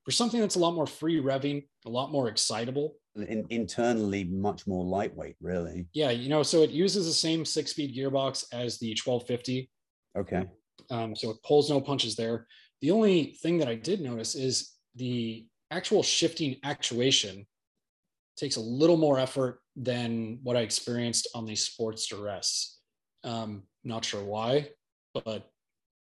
for 0.07 0.11
something 0.11 0.39
that's 0.39 0.55
a 0.55 0.59
lot 0.59 0.73
more 0.73 0.87
free 0.87 1.21
revving, 1.21 1.65
a 1.85 1.89
lot 1.89 2.13
more 2.13 2.29
excitable, 2.29 2.95
in, 3.17 3.45
internally 3.49 4.23
much 4.23 4.65
more 4.65 4.85
lightweight, 4.85 5.35
really. 5.41 5.85
Yeah, 5.91 6.11
you 6.11 6.29
know, 6.29 6.43
so 6.43 6.63
it 6.63 6.69
uses 6.69 7.05
the 7.07 7.11
same 7.11 7.43
six-speed 7.43 7.93
gearbox 7.93 8.45
as 8.53 8.79
the 8.79 8.91
1250. 8.91 9.69
Okay. 10.17 10.45
Um, 10.89 11.13
so 11.13 11.31
it 11.31 11.43
pulls 11.43 11.69
no 11.69 11.81
punches 11.81 12.15
there. 12.15 12.47
The 12.79 12.91
only 12.91 13.37
thing 13.41 13.57
that 13.57 13.67
I 13.67 13.75
did 13.75 13.99
notice 13.99 14.33
is 14.35 14.75
the 14.95 15.45
actual 15.71 16.03
shifting 16.03 16.55
actuation 16.63 17.45
takes 18.37 18.55
a 18.55 18.61
little 18.61 18.95
more 18.95 19.19
effort 19.19 19.59
than 19.75 20.39
what 20.41 20.55
I 20.55 20.61
experienced 20.61 21.27
on 21.35 21.45
the 21.45 21.51
Sportster 21.51 22.33
S. 22.33 22.77
Um, 23.25 23.63
not 23.83 24.05
sure 24.05 24.23
why, 24.23 24.69
but 25.13 25.51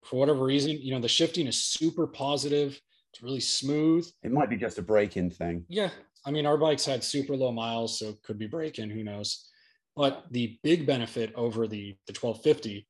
for 0.03 0.19
whatever 0.19 0.43
reason, 0.43 0.79
you 0.79 0.93
know, 0.93 1.01
the 1.01 1.07
shifting 1.07 1.47
is 1.47 1.63
super 1.63 2.05
positive. 2.05 2.79
It's 3.15 3.23
really 3.23 3.39
smooth. 3.39 4.05
It 4.23 4.31
might 4.33 4.49
be 4.49 4.57
just 4.57 4.77
a 4.77 4.81
break-in 4.81 5.29
thing. 5.29 5.63
Yeah, 5.69 5.89
I 6.25 6.31
mean, 6.31 6.45
our 6.45 6.57
bikes 6.57 6.85
had 6.85 7.01
super 7.01 7.33
low 7.33 7.49
miles, 7.49 7.97
so 7.97 8.09
it 8.09 8.21
could 8.23 8.37
be 8.37 8.45
break-in, 8.45 8.89
who 8.89 9.05
knows. 9.05 9.47
But 9.95 10.25
the 10.31 10.59
big 10.63 10.85
benefit 10.85 11.31
over 11.33 11.65
the, 11.65 11.95
the 12.07 12.11
1250 12.19 12.85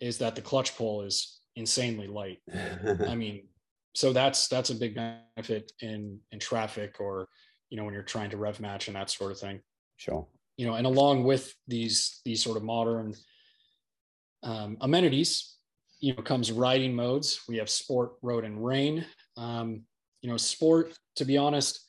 is 0.00 0.18
that 0.18 0.34
the 0.34 0.42
clutch 0.42 0.76
pull 0.76 1.02
is 1.02 1.38
insanely 1.54 2.08
light. 2.08 2.38
I 3.06 3.14
mean, 3.14 3.46
so 3.94 4.12
that's 4.12 4.48
that's 4.48 4.70
a 4.70 4.74
big 4.74 4.96
benefit 4.96 5.70
in 5.80 6.18
in 6.32 6.40
traffic 6.40 6.96
or 6.98 7.28
you 7.70 7.76
know 7.76 7.84
when 7.84 7.94
you're 7.94 8.02
trying 8.02 8.30
to 8.30 8.36
rev 8.36 8.58
match 8.58 8.88
and 8.88 8.96
that 8.96 9.10
sort 9.10 9.30
of 9.30 9.38
thing. 9.38 9.60
Sure. 9.96 10.26
You 10.56 10.66
know, 10.66 10.74
and 10.74 10.88
along 10.88 11.22
with 11.22 11.54
these 11.68 12.20
these 12.24 12.42
sort 12.42 12.56
of 12.56 12.64
modern 12.64 13.14
um, 14.42 14.76
amenities, 14.80 15.56
you 16.00 16.16
know, 16.16 16.22
comes 16.22 16.50
riding 16.50 16.96
modes. 16.96 17.42
We 17.48 17.58
have 17.58 17.70
sport, 17.70 18.14
road, 18.22 18.44
and 18.44 18.64
rain. 18.64 19.06
Um, 19.38 19.84
you 20.20 20.28
know, 20.28 20.36
sport. 20.36 20.92
To 21.16 21.24
be 21.24 21.38
honest, 21.38 21.88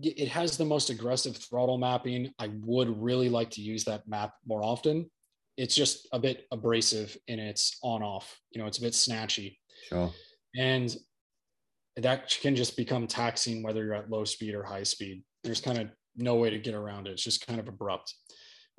it 0.00 0.28
has 0.28 0.56
the 0.56 0.64
most 0.64 0.90
aggressive 0.90 1.36
throttle 1.36 1.78
mapping. 1.78 2.32
I 2.38 2.50
would 2.62 3.02
really 3.02 3.28
like 3.28 3.50
to 3.50 3.60
use 3.60 3.84
that 3.84 4.06
map 4.06 4.34
more 4.46 4.62
often. 4.62 5.10
It's 5.56 5.74
just 5.74 6.08
a 6.12 6.18
bit 6.18 6.46
abrasive 6.52 7.16
in 7.26 7.40
its 7.40 7.76
on 7.82 8.02
off. 8.02 8.38
You 8.52 8.60
know, 8.60 8.68
it's 8.68 8.78
a 8.78 8.82
bit 8.82 8.92
snatchy. 8.92 9.56
Sure. 9.88 10.12
And 10.56 10.96
that 11.96 12.34
can 12.40 12.54
just 12.54 12.76
become 12.76 13.06
taxing 13.06 13.62
whether 13.62 13.84
you're 13.84 13.94
at 13.94 14.10
low 14.10 14.24
speed 14.24 14.54
or 14.54 14.62
high 14.62 14.84
speed. 14.84 15.24
There's 15.42 15.60
kind 15.60 15.78
of 15.78 15.88
no 16.16 16.36
way 16.36 16.50
to 16.50 16.58
get 16.58 16.74
around 16.74 17.08
it. 17.08 17.12
It's 17.12 17.24
just 17.24 17.46
kind 17.46 17.58
of 17.58 17.68
abrupt. 17.68 18.14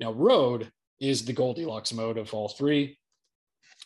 Now, 0.00 0.12
road 0.12 0.70
is 0.98 1.24
the 1.24 1.32
Goldilocks 1.32 1.92
mode 1.92 2.16
of 2.16 2.32
all 2.32 2.48
three, 2.48 2.98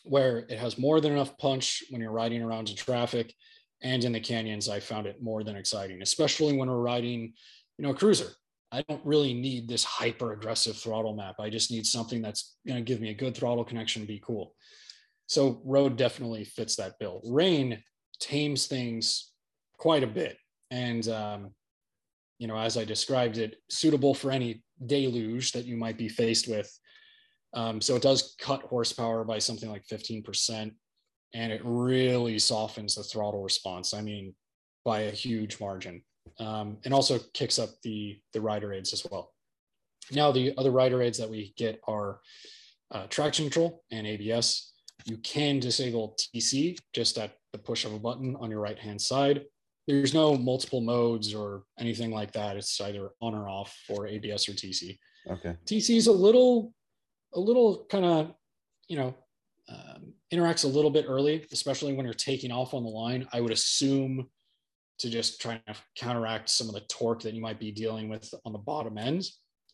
where 0.03 0.39
it 0.49 0.57
has 0.57 0.77
more 0.77 1.01
than 1.01 1.11
enough 1.11 1.37
punch 1.37 1.83
when 1.89 2.01
you're 2.01 2.11
riding 2.11 2.41
around 2.41 2.69
in 2.69 2.75
traffic 2.75 3.33
and 3.81 4.03
in 4.03 4.11
the 4.11 4.19
canyons, 4.19 4.69
I 4.69 4.79
found 4.79 5.07
it 5.07 5.21
more 5.21 5.43
than 5.43 5.55
exciting, 5.55 6.01
especially 6.01 6.57
when 6.57 6.69
we're 6.69 6.77
riding, 6.77 7.33
you 7.77 7.83
know, 7.83 7.91
a 7.91 7.95
cruiser. 7.95 8.31
I 8.71 8.83
don't 8.89 9.05
really 9.05 9.33
need 9.33 9.67
this 9.67 9.83
hyper 9.83 10.33
aggressive 10.33 10.75
throttle 10.75 11.15
map. 11.15 11.35
I 11.39 11.49
just 11.49 11.71
need 11.71 11.85
something 11.85 12.21
that's 12.21 12.57
going 12.67 12.83
to 12.83 12.83
give 12.83 12.99
me 12.99 13.11
a 13.11 13.15
good 13.15 13.35
throttle 13.35 13.63
connection, 13.63 14.05
be 14.05 14.21
cool. 14.25 14.53
So 15.27 15.61
road 15.63 15.97
definitely 15.97 16.43
fits 16.43 16.75
that 16.77 16.99
bill. 16.99 17.21
Rain 17.25 17.81
tames 18.19 18.67
things 18.67 19.31
quite 19.77 20.03
a 20.03 20.07
bit. 20.07 20.37
And, 20.71 21.07
um, 21.07 21.51
you 22.39 22.47
know, 22.47 22.57
as 22.57 22.77
I 22.77 22.83
described 22.83 23.37
it, 23.37 23.57
suitable 23.69 24.13
for 24.13 24.31
any 24.31 24.63
deluge 24.85 25.53
that 25.53 25.65
you 25.65 25.77
might 25.77 25.97
be 25.97 26.09
faced 26.09 26.47
with. 26.47 26.71
Um, 27.53 27.79
so 27.79 27.95
it 27.95 28.01
does 28.01 28.35
cut 28.39 28.61
horsepower 28.63 29.23
by 29.23 29.39
something 29.39 29.69
like 29.69 29.85
15%, 29.87 30.71
and 31.37 31.51
it 31.53 31.61
really 31.63 32.39
softens 32.39 32.95
the 32.95 33.03
throttle 33.03 33.43
response. 33.43 33.93
I 33.93 34.01
mean, 34.01 34.33
by 34.83 35.01
a 35.01 35.11
huge 35.11 35.59
margin, 35.59 36.01
um, 36.39 36.77
and 36.83 36.93
also 36.93 37.19
kicks 37.33 37.59
up 37.59 37.69
the 37.83 38.19
the 38.33 38.41
rider 38.41 38.73
aids 38.73 38.91
as 38.91 39.05
well. 39.09 39.31
Now, 40.11 40.31
the 40.31 40.53
other 40.57 40.71
rider 40.71 41.01
aids 41.01 41.19
that 41.19 41.29
we 41.29 41.53
get 41.55 41.79
are 41.87 42.19
uh, 42.91 43.05
traction 43.07 43.45
control 43.45 43.83
and 43.91 44.07
ABS. 44.07 44.73
You 45.05 45.17
can 45.17 45.59
disable 45.59 46.17
TC 46.17 46.79
just 46.93 47.17
at 47.19 47.33
the 47.53 47.59
push 47.59 47.85
of 47.85 47.93
a 47.93 47.99
button 47.99 48.35
on 48.37 48.49
your 48.49 48.59
right 48.59 48.79
hand 48.79 48.99
side. 48.99 49.45
There's 49.85 50.13
no 50.13 50.35
multiple 50.35 50.81
modes 50.81 51.33
or 51.33 51.63
anything 51.79 52.11
like 52.11 52.31
that. 52.31 52.57
It's 52.57 52.81
either 52.81 53.11
on 53.21 53.35
or 53.35 53.47
off 53.47 53.77
for 53.85 54.07
ABS 54.07 54.49
or 54.49 54.53
TC. 54.53 54.97
Okay. 55.29 55.55
TC 55.65 55.97
is 55.97 56.07
a 56.07 56.11
little, 56.11 56.73
a 57.33 57.39
little 57.39 57.85
kind 57.89 58.05
of, 58.05 58.33
you 58.89 58.97
know, 58.97 59.13
um, 59.69 60.13
interacts 60.33 60.63
a 60.63 60.67
little 60.67 60.91
bit 60.91 61.05
early, 61.07 61.45
especially 61.51 61.93
when 61.93 62.05
you're 62.05 62.13
taking 62.13 62.51
off 62.51 62.73
on 62.73 62.83
the 62.83 62.89
line. 62.89 63.27
I 63.33 63.41
would 63.41 63.51
assume 63.51 64.29
to 64.99 65.09
just 65.09 65.41
try 65.41 65.61
to 65.67 65.75
counteract 65.95 66.49
some 66.49 66.67
of 66.67 66.73
the 66.73 66.81
torque 66.89 67.21
that 67.21 67.33
you 67.33 67.41
might 67.41 67.59
be 67.59 67.71
dealing 67.71 68.09
with 68.09 68.33
on 68.45 68.53
the 68.53 68.59
bottom 68.59 68.97
end. 68.97 69.27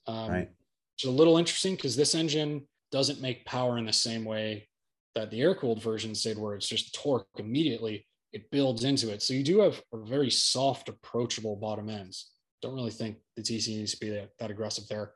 Um, 0.07 0.31
Right. 0.31 0.49
It's 0.95 1.05
a 1.05 1.11
little 1.11 1.37
interesting 1.37 1.75
because 1.75 1.95
this 1.95 2.13
engine 2.13 2.67
doesn't 2.91 3.21
make 3.21 3.45
power 3.45 3.77
in 3.77 3.85
the 3.85 3.93
same 3.93 4.25
way 4.25 4.67
that 5.15 5.31
the 5.31 5.41
air 5.41 5.55
cooled 5.55 5.81
versions 5.81 6.21
did, 6.23 6.37
where 6.37 6.55
it's 6.55 6.67
just 6.67 6.93
torque 6.93 7.27
immediately. 7.37 8.05
It 8.31 8.49
builds 8.51 8.83
into 8.83 9.11
it. 9.11 9.21
So 9.21 9.33
you 9.33 9.43
do 9.43 9.59
have 9.59 9.81
a 9.93 9.97
very 9.97 10.29
soft, 10.29 10.89
approachable 10.89 11.55
bottom 11.55 11.89
ends. 11.89 12.31
Don't 12.61 12.75
really 12.75 12.91
think 12.91 13.17
the 13.35 13.41
TC 13.41 13.77
needs 13.77 13.91
to 13.91 13.99
be 13.99 14.09
that, 14.09 14.29
that 14.39 14.51
aggressive 14.51 14.87
there. 14.87 15.13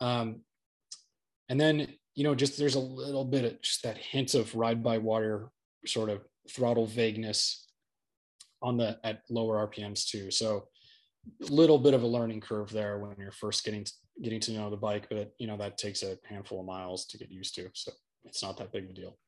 Um, 0.00 0.40
and 1.48 1.60
then, 1.60 1.88
you 2.14 2.24
know, 2.24 2.34
just 2.34 2.58
there's 2.58 2.76
a 2.76 2.80
little 2.80 3.24
bit 3.24 3.44
of 3.44 3.62
just 3.62 3.82
that 3.82 3.98
hint 3.98 4.34
of 4.34 4.54
ride 4.54 4.82
by 4.82 4.98
wire 4.98 5.50
sort 5.86 6.10
of 6.10 6.22
throttle 6.50 6.86
vagueness 6.86 7.66
on 8.62 8.76
the 8.76 8.98
at 9.04 9.22
lower 9.28 9.66
RPMs 9.66 10.06
too. 10.06 10.30
So 10.30 10.68
a 11.42 11.52
little 11.52 11.78
bit 11.78 11.94
of 11.94 12.02
a 12.02 12.06
learning 12.06 12.40
curve 12.40 12.70
there 12.70 12.98
when 12.98 13.16
you're 13.18 13.32
first 13.32 13.64
getting 13.64 13.84
to, 13.84 13.92
getting 14.22 14.40
to 14.40 14.52
know 14.52 14.70
the 14.70 14.76
bike, 14.76 15.06
but 15.10 15.32
you 15.38 15.46
know 15.46 15.56
that 15.56 15.78
takes 15.78 16.02
a 16.02 16.16
handful 16.28 16.60
of 16.60 16.66
miles 16.66 17.06
to 17.06 17.18
get 17.18 17.30
used 17.30 17.54
to. 17.56 17.68
So 17.74 17.92
it's 18.24 18.42
not 18.42 18.56
that 18.58 18.72
big 18.72 18.84
of 18.84 18.90
a 18.90 18.94
deal. 18.94 19.18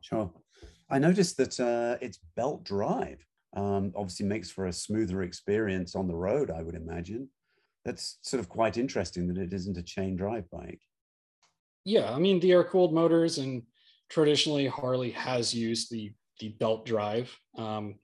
Sure. 0.00 0.30
I 0.90 0.98
noticed 0.98 1.36
that 1.36 1.60
uh, 1.60 1.98
it's 2.00 2.18
belt 2.36 2.64
drive. 2.64 3.24
Um, 3.56 3.92
obviously, 3.96 4.26
makes 4.26 4.50
for 4.50 4.66
a 4.66 4.72
smoother 4.72 5.22
experience 5.22 5.94
on 5.94 6.06
the 6.06 6.16
road. 6.16 6.50
I 6.50 6.62
would 6.62 6.74
imagine. 6.74 7.28
That's 7.84 8.18
sort 8.22 8.40
of 8.40 8.48
quite 8.48 8.76
interesting 8.76 9.28
that 9.28 9.38
it 9.38 9.52
isn't 9.52 9.78
a 9.78 9.82
chain 9.82 10.16
drive 10.16 10.48
bike. 10.50 10.80
Yeah, 11.88 12.12
I 12.12 12.18
mean 12.18 12.38
the 12.38 12.52
air 12.52 12.64
cooled 12.64 12.92
motors, 12.92 13.38
and 13.38 13.62
traditionally 14.10 14.66
Harley 14.66 15.10
has 15.12 15.54
used 15.54 15.90
the 15.90 16.12
the 16.38 16.50
belt 16.50 16.84
drive. 16.84 17.34
Um, 17.56 17.94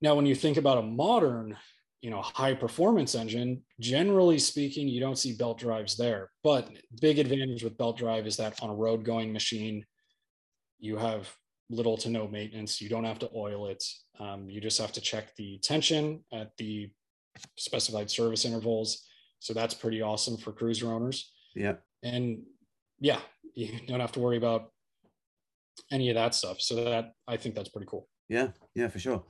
now, 0.00 0.14
when 0.14 0.24
you 0.24 0.36
think 0.36 0.56
about 0.56 0.78
a 0.78 0.82
modern, 0.82 1.56
you 2.00 2.10
know, 2.10 2.22
high 2.22 2.54
performance 2.54 3.16
engine, 3.16 3.64
generally 3.80 4.38
speaking, 4.38 4.86
you 4.86 5.00
don't 5.00 5.18
see 5.18 5.36
belt 5.36 5.58
drives 5.58 5.96
there. 5.96 6.30
But 6.44 6.70
big 7.00 7.18
advantage 7.18 7.64
with 7.64 7.76
belt 7.76 7.98
drive 7.98 8.24
is 8.28 8.36
that 8.36 8.62
on 8.62 8.70
a 8.70 8.74
road 8.74 9.04
going 9.04 9.32
machine, 9.32 9.84
you 10.78 10.96
have 10.96 11.28
little 11.70 11.96
to 11.96 12.08
no 12.08 12.28
maintenance. 12.28 12.80
You 12.80 12.88
don't 12.88 13.02
have 13.02 13.18
to 13.18 13.30
oil 13.34 13.66
it. 13.66 13.82
Um, 14.20 14.48
you 14.48 14.60
just 14.60 14.80
have 14.80 14.92
to 14.92 15.00
check 15.00 15.34
the 15.34 15.58
tension 15.58 16.22
at 16.32 16.56
the 16.56 16.92
specified 17.56 18.12
service 18.12 18.44
intervals. 18.44 19.04
So 19.40 19.52
that's 19.52 19.74
pretty 19.74 20.02
awesome 20.02 20.36
for 20.36 20.52
cruiser 20.52 20.92
owners. 20.92 21.32
Yeah. 21.56 21.74
And 22.02 22.42
yeah, 23.00 23.20
you 23.54 23.78
don't 23.86 24.00
have 24.00 24.12
to 24.12 24.20
worry 24.20 24.36
about 24.36 24.70
any 25.90 26.08
of 26.10 26.14
that 26.16 26.34
stuff. 26.34 26.60
So 26.60 26.76
that 26.84 27.12
I 27.26 27.36
think 27.36 27.54
that's 27.54 27.68
pretty 27.68 27.86
cool. 27.88 28.08
Yeah. 28.28 28.48
Yeah, 28.74 28.88
for 28.88 28.98
sure. 28.98 29.24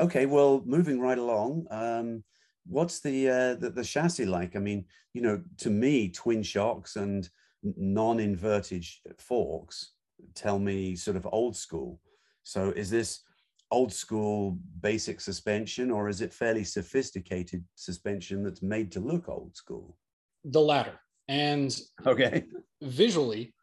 Okay. 0.00 0.26
Well, 0.26 0.62
moving 0.64 1.00
right 1.00 1.18
along. 1.18 1.66
Um, 1.70 2.24
what's 2.66 3.00
the, 3.00 3.28
uh, 3.28 3.54
the 3.54 3.70
the 3.70 3.84
chassis 3.84 4.26
like? 4.26 4.56
I 4.56 4.58
mean, 4.58 4.84
you 5.12 5.22
know, 5.22 5.42
to 5.58 5.70
me, 5.70 6.08
twin 6.10 6.42
shocks 6.42 6.96
and 6.96 7.28
non-inverted 7.62 8.84
forks 9.18 9.92
tell 10.34 10.58
me 10.58 10.94
sort 10.96 11.16
of 11.16 11.26
old 11.30 11.56
school. 11.56 12.00
So 12.42 12.70
is 12.70 12.90
this 12.90 13.22
old 13.70 13.92
school 13.92 14.58
basic 14.80 15.20
suspension 15.20 15.90
or 15.90 16.08
is 16.08 16.20
it 16.20 16.32
fairly 16.32 16.64
sophisticated 16.64 17.64
suspension 17.74 18.42
that's 18.42 18.62
made 18.62 18.90
to 18.92 19.00
look 19.00 19.28
old 19.28 19.56
school? 19.56 19.96
The 20.44 20.60
latter. 20.60 20.98
And 21.28 21.76
Okay. 22.06 22.44
visually, 22.82 23.54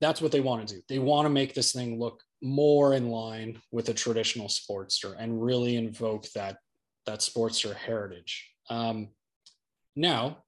that's 0.00 0.20
what 0.20 0.32
they 0.32 0.40
want 0.40 0.66
to 0.66 0.74
do. 0.76 0.82
They 0.88 0.98
want 0.98 1.26
to 1.26 1.30
make 1.30 1.54
this 1.54 1.72
thing 1.72 1.98
look 1.98 2.22
more 2.42 2.94
in 2.94 3.08
line 3.10 3.60
with 3.70 3.88
a 3.88 3.94
traditional 3.94 4.48
Sportster 4.48 5.14
and 5.18 5.42
really 5.42 5.76
invoke 5.76 6.26
that 6.32 6.58
that 7.06 7.20
Sportster 7.20 7.74
heritage. 7.74 8.50
Um, 8.70 9.08
now, 9.96 10.44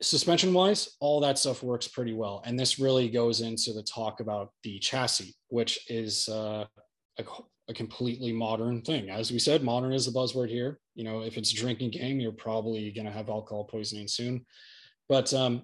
suspension 0.00 0.52
wise, 0.52 0.96
all 1.00 1.20
that 1.20 1.38
stuff 1.38 1.62
works 1.62 1.88
pretty 1.88 2.14
well, 2.14 2.42
and 2.44 2.58
this 2.58 2.78
really 2.78 3.08
goes 3.08 3.40
into 3.40 3.72
the 3.72 3.82
talk 3.82 4.20
about 4.20 4.52
the 4.62 4.78
chassis, 4.78 5.34
which 5.48 5.78
is 5.90 6.28
uh, 6.28 6.64
a, 7.18 7.24
a 7.68 7.74
completely 7.74 8.32
modern 8.32 8.82
thing. 8.82 9.10
As 9.10 9.32
we 9.32 9.38
said, 9.38 9.62
modern 9.62 9.92
is 9.92 10.06
the 10.06 10.18
buzzword 10.18 10.48
here. 10.48 10.78
You 10.94 11.04
know, 11.04 11.22
if 11.22 11.36
it's 11.36 11.52
a 11.52 11.56
drinking 11.56 11.90
game, 11.90 12.20
you're 12.20 12.32
probably 12.32 12.90
going 12.92 13.06
to 13.06 13.12
have 13.12 13.28
alcohol 13.28 13.64
poisoning 13.64 14.08
soon. 14.08 14.44
But 15.08 15.32
um, 15.32 15.62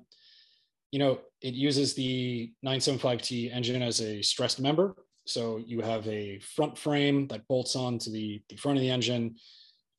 you 0.91 0.99
know, 0.99 1.21
it 1.41 1.55
uses 1.55 1.95
the 1.95 2.53
975T 2.65 3.53
engine 3.53 3.83
as 3.83 4.01
a 4.01 4.23
stressed 4.23 4.61
member. 4.61 4.95
So 5.27 5.59
you 5.59 5.81
have 5.81 6.07
a 6.07 6.39
front 6.41 6.77
frame 6.77 7.27
that 7.29 7.47
bolts 7.49 7.77
on 7.77 7.99
to 8.01 8.11
the, 8.11 8.43
the 8.49 8.57
front 8.57 8.79
of 8.79 8.83
the 8.83 8.91
engine, 8.91 9.37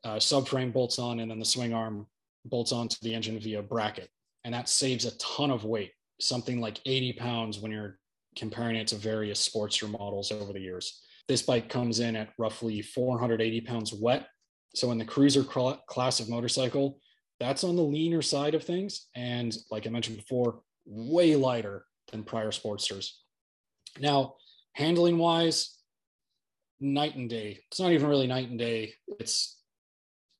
uh, 0.04 0.16
subframe 0.16 0.72
bolts 0.72 1.00
on, 1.00 1.20
and 1.20 1.32
then 1.32 1.40
the 1.40 1.46
swing 1.46 1.74
arm 1.74 2.08
bolts 2.46 2.72
onto 2.72 2.98
the 3.02 3.16
engine 3.16 3.40
via 3.40 3.62
bracket. 3.62 4.10
And 4.44 4.54
that 4.54 4.70
saves 4.70 5.06
a 5.06 5.18
ton 5.18 5.50
of 5.50 5.64
weight, 5.64 5.92
something 6.20 6.60
like 6.60 6.80
80 6.86 7.14
pounds 7.14 7.60
when 7.60 7.72
you're 7.72 7.98
comparing 8.36 8.76
it 8.76 8.88
to 8.88 8.96
various 8.96 9.48
Sportster 9.48 9.90
models 9.90 10.32
over 10.32 10.54
the 10.54 10.60
years. 10.60 11.02
This 11.28 11.42
bike 11.42 11.70
comes 11.70 12.00
in 12.02 12.16
at 12.16 12.34
roughly 12.38 12.82
480 12.82 13.62
pounds 13.62 13.94
wet. 13.94 14.28
So 14.76 14.92
in 14.92 14.98
the 14.98 15.06
cruiser 15.06 15.44
class 15.44 16.20
of 16.20 16.30
motorcycle, 16.30 17.00
that's 17.44 17.66
on 17.66 17.76
the 17.76 17.84
leaner 17.84 18.22
side 18.22 18.56
of 18.56 18.64
things. 18.64 19.08
And 19.16 19.56
like 19.70 19.86
I 19.86 19.90
mentioned 19.90 20.16
before, 20.16 20.62
way 20.86 21.36
lighter 21.36 21.86
than 22.10 22.24
prior 22.24 22.52
Sportsters. 22.52 23.12
Now, 24.00 24.36
handling 24.74 25.18
wise, 25.18 25.78
night 26.80 27.16
and 27.16 27.30
day. 27.30 27.60
It's 27.70 27.80
not 27.82 27.92
even 27.92 28.08
really 28.08 28.28
night 28.28 28.50
and 28.50 28.58
day. 28.58 28.94
It's 29.20 29.60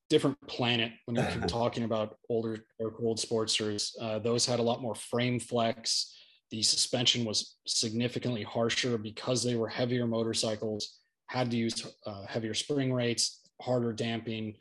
different 0.08 0.40
planet 0.46 0.92
when 1.04 1.16
you're 1.16 1.46
talking 1.46 1.84
about 1.84 2.16
older 2.30 2.58
air 2.80 2.90
cooled 2.90 3.18
Sportsters. 3.18 3.90
Uh, 4.00 4.18
those 4.18 4.46
had 4.46 4.58
a 4.58 4.62
lot 4.62 4.82
more 4.82 4.94
frame 4.94 5.38
flex. 5.38 6.16
The 6.50 6.62
suspension 6.62 7.24
was 7.24 7.56
significantly 7.66 8.42
harsher 8.42 8.96
because 8.96 9.42
they 9.42 9.56
were 9.56 9.68
heavier 9.68 10.06
motorcycles, 10.06 11.00
had 11.26 11.50
to 11.50 11.56
use 11.56 11.86
uh, 12.06 12.24
heavier 12.26 12.54
spring 12.54 12.92
rates, 12.92 13.40
harder 13.60 13.92
damping, 13.92 14.56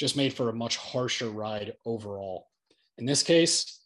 just 0.00 0.16
made 0.16 0.32
for 0.32 0.48
a 0.48 0.54
much 0.54 0.78
harsher 0.78 1.28
ride 1.28 1.74
overall. 1.84 2.46
In 2.96 3.04
this 3.04 3.22
case, 3.22 3.84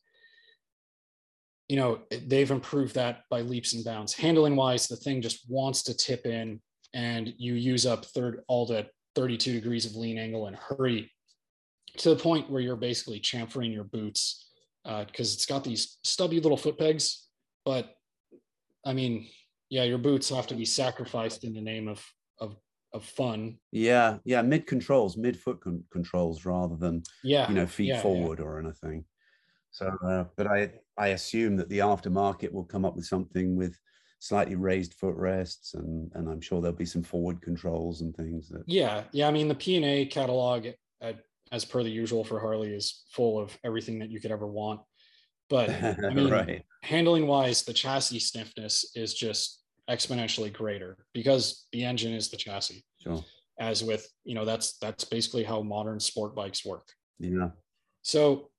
you 1.69 1.75
know, 1.75 2.03
they've 2.29 2.53
improved 2.53 2.95
that 2.95 3.23
by 3.31 3.41
leaps 3.41 3.73
and 3.73 3.85
bounds. 3.85 4.13
Handling 4.13 4.55
wise, 4.55 4.87
the 4.87 4.95
thing 4.95 5.21
just 5.21 5.51
wants 5.51 5.83
to 5.83 5.95
tip 5.95 6.25
in 6.25 6.61
and 6.95 7.35
you 7.37 7.55
use 7.55 7.85
up 7.85 8.05
third 8.05 8.43
all 8.47 8.65
the 8.65 8.87
32 9.17 9.55
degrees 9.55 9.87
of 9.87 9.97
lean 9.97 10.17
angle 10.17 10.47
and 10.47 10.55
hurry 10.55 11.11
to 11.97 12.11
the 12.11 12.23
point 12.23 12.49
where 12.49 12.61
you're 12.61 12.77
basically 12.77 13.19
chamfering 13.19 13.73
your 13.73 13.85
boots 13.85 14.53
because 14.85 15.33
uh, 15.33 15.35
it's 15.35 15.47
got 15.47 15.65
these 15.65 15.99
stubby 16.05 16.39
little 16.39 16.57
foot 16.57 16.79
pegs. 16.79 17.27
But 17.65 17.93
I 18.87 18.93
mean, 18.93 19.27
yeah, 19.69 19.83
your 19.83 19.99
boots 19.99 20.29
have 20.29 20.47
to 20.49 20.55
be 20.55 20.65
sacrificed 20.65 21.43
in 21.43 21.55
the 21.55 21.61
name 21.61 21.89
of 21.89 22.05
of 22.95 23.05
fun. 23.05 23.59
Yeah, 23.73 24.19
yeah, 24.25 24.41
mid 24.41 24.67
controls, 24.67 25.17
mid 25.17 25.39
foot 25.39 25.61
con- 25.61 25.85
controls 25.91 26.47
rather 26.47 26.77
than 26.77 27.03
yeah, 27.23 27.49
you 27.49 27.55
know 27.55 27.67
feet 27.67 27.89
yeah, 27.89 28.01
forward 28.01 28.39
yeah. 28.39 28.45
or 28.45 28.59
anything. 28.59 29.05
So, 29.73 29.95
uh, 30.07 30.25
but 30.37 30.47
I 30.47 30.71
I 30.97 31.09
assume 31.09 31.57
that 31.57 31.69
the 31.69 31.81
aftermarket 31.81 32.53
will 32.53 32.65
come 32.65 32.85
up 32.85 32.95
with 32.95 33.05
something 33.05 33.57
with 33.57 33.79
slightly 34.21 34.55
raised 34.55 34.95
footrests 34.95 35.75
and 35.75 36.11
and 36.15 36.31
I'm 36.31 36.41
sure 36.41 36.63
there'll 36.63 36.77
be 36.77 36.87
some 36.87 37.03
forward 37.03 37.43
controls 37.43 38.01
and 38.01 38.17
things 38.17 38.49
that 38.49 38.63
Yeah, 38.67 39.03
yeah. 39.13 39.29
I 39.29 39.33
mean 39.33 39.49
the 39.49 39.55
P 39.55 39.77
and 39.77 39.85
A 39.85 40.07
catalog, 40.07 40.69
at, 41.03 41.19
as 41.53 41.65
per 41.65 41.83
the 41.83 41.91
usual 41.91 42.25
for 42.25 42.41
Harley, 42.41 42.73
is 42.73 43.05
full 43.11 43.39
of 43.39 43.59
everything 43.65 43.99
that 43.99 44.11
you 44.11 44.21
could 44.21 44.31
ever 44.31 44.47
want. 44.47 44.81
But 45.51 45.69
I 45.71 46.11
mean, 46.15 46.31
right. 46.31 46.63
handling 46.83 47.27
wise, 47.27 47.65
the 47.65 47.75
chassis 47.75 48.21
stiffness 48.21 48.93
is 48.95 49.13
just 49.13 49.64
exponentially 49.91 50.53
greater 50.53 50.97
because 51.13 51.67
the 51.73 51.85
engine 51.85 52.13
is 52.13 52.29
the 52.29 52.37
chassis. 52.37 52.85
Sure. 53.03 53.23
As 53.59 53.85
with, 53.85 54.09
you 54.25 54.35
know, 54.35 54.45
that's 54.45 54.79
that's 54.79 55.05
basically 55.05 55.45
how 55.45 55.63
modern 55.63 56.01
sport 56.01 56.35
bikes 56.35 56.65
work. 56.65 56.89
Yeah. 57.19 57.51
So 58.03 58.51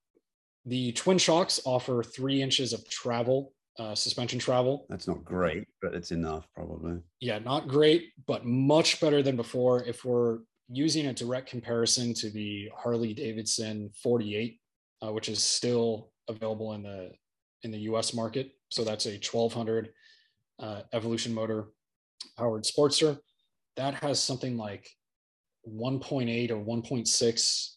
the 0.65 0.91
twin 0.93 1.17
shocks 1.17 1.59
offer 1.65 2.01
three 2.01 2.41
inches 2.41 2.73
of 2.73 2.87
travel, 2.89 3.53
uh, 3.77 3.93
suspension 3.93 4.39
travel. 4.39 4.85
That's 4.89 5.07
not 5.07 5.23
great, 5.23 5.67
but 5.81 5.93
it's 5.93 6.11
enough 6.11 6.47
probably. 6.55 6.99
Yeah, 7.19 7.39
not 7.39 7.67
great, 7.67 8.13
but 8.25 8.45
much 8.45 9.01
better 9.01 9.21
than 9.21 9.35
before. 9.35 9.83
If 9.83 10.05
we're 10.05 10.39
using 10.69 11.07
a 11.07 11.13
direct 11.13 11.49
comparison 11.49 12.13
to 12.15 12.29
the 12.29 12.71
Harley 12.75 13.13
Davidson 13.13 13.91
48, 14.01 14.59
uh, 15.03 15.11
which 15.11 15.29
is 15.29 15.43
still 15.43 16.11
available 16.27 16.73
in 16.73 16.83
the 16.83 17.11
in 17.63 17.71
the 17.71 17.79
U.S. 17.79 18.13
market, 18.13 18.51
so 18.69 18.83
that's 18.83 19.05
a 19.05 19.19
1200 19.19 19.89
uh, 20.59 20.81
Evolution 20.93 21.33
motor 21.33 21.67
powered 22.37 22.63
Sportster. 22.63 23.17
That 23.75 23.95
has 23.95 24.21
something 24.21 24.57
like 24.57 24.89
1.8 25.67 26.51
or 26.51 26.57
1.6 26.57 27.69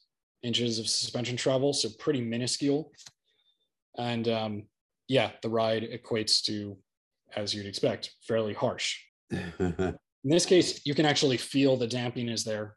inches 0.42 0.78
of 0.78 0.88
suspension 0.88 1.36
travel, 1.36 1.72
so 1.72 1.88
pretty 1.98 2.20
minuscule. 2.20 2.92
And 3.96 4.28
um, 4.28 4.62
yeah, 5.08 5.30
the 5.42 5.48
ride 5.48 5.82
equates 5.82 6.42
to, 6.44 6.76
as 7.34 7.54
you'd 7.54 7.66
expect, 7.66 8.14
fairly 8.22 8.54
harsh. 8.54 8.96
in 9.30 9.96
this 10.24 10.46
case, 10.46 10.80
you 10.84 10.94
can 10.94 11.06
actually 11.06 11.36
feel 11.36 11.76
the 11.76 11.86
damping 11.86 12.28
is 12.28 12.44
there. 12.44 12.76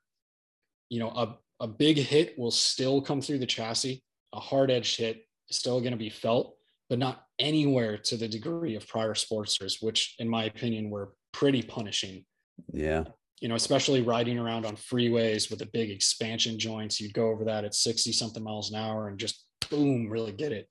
You 0.89 0.99
know, 0.99 1.09
a, 1.09 1.37
a 1.59 1.67
big 1.67 1.97
hit 1.97 2.37
will 2.37 2.51
still 2.51 3.01
come 3.01 3.21
through 3.21 3.39
the 3.39 3.45
chassis. 3.45 4.03
A 4.33 4.39
hard 4.39 4.71
edged 4.71 4.97
hit 4.97 5.25
is 5.49 5.57
still 5.57 5.79
going 5.79 5.91
to 5.91 5.97
be 5.97 6.09
felt, 6.09 6.55
but 6.91 6.99
not 6.99 7.23
anywhere 7.39 7.97
to 7.97 8.17
the 8.17 8.27
degree 8.27 8.75
of 8.75 8.86
prior 8.86 9.13
Sportsters, 9.13 9.82
which, 9.82 10.13
in 10.19 10.27
my 10.27 10.43
opinion, 10.43 10.89
were 10.89 11.13
pretty 11.32 11.63
punishing. 11.63 12.25
Yeah 12.71 13.06
you 13.41 13.49
know, 13.49 13.56
especially 13.56 14.04
riding 14.04 14.38
around 14.38 14.65
on 14.65 14.75
freeways 14.75 15.49
with 15.49 15.60
the 15.60 15.65
big 15.65 15.89
expansion 15.89 16.60
joints, 16.60 17.01
you'd 17.01 17.13
go 17.13 17.30
over 17.30 17.43
that 17.43 17.65
at 17.65 17.73
60 17.73 18.12
something 18.12 18.43
miles 18.43 18.69
an 18.69 18.77
hour 18.77 19.08
and 19.08 19.19
just 19.19 19.43
boom, 19.69 20.08
really 20.10 20.32
get 20.32 20.51
it. 20.51 20.69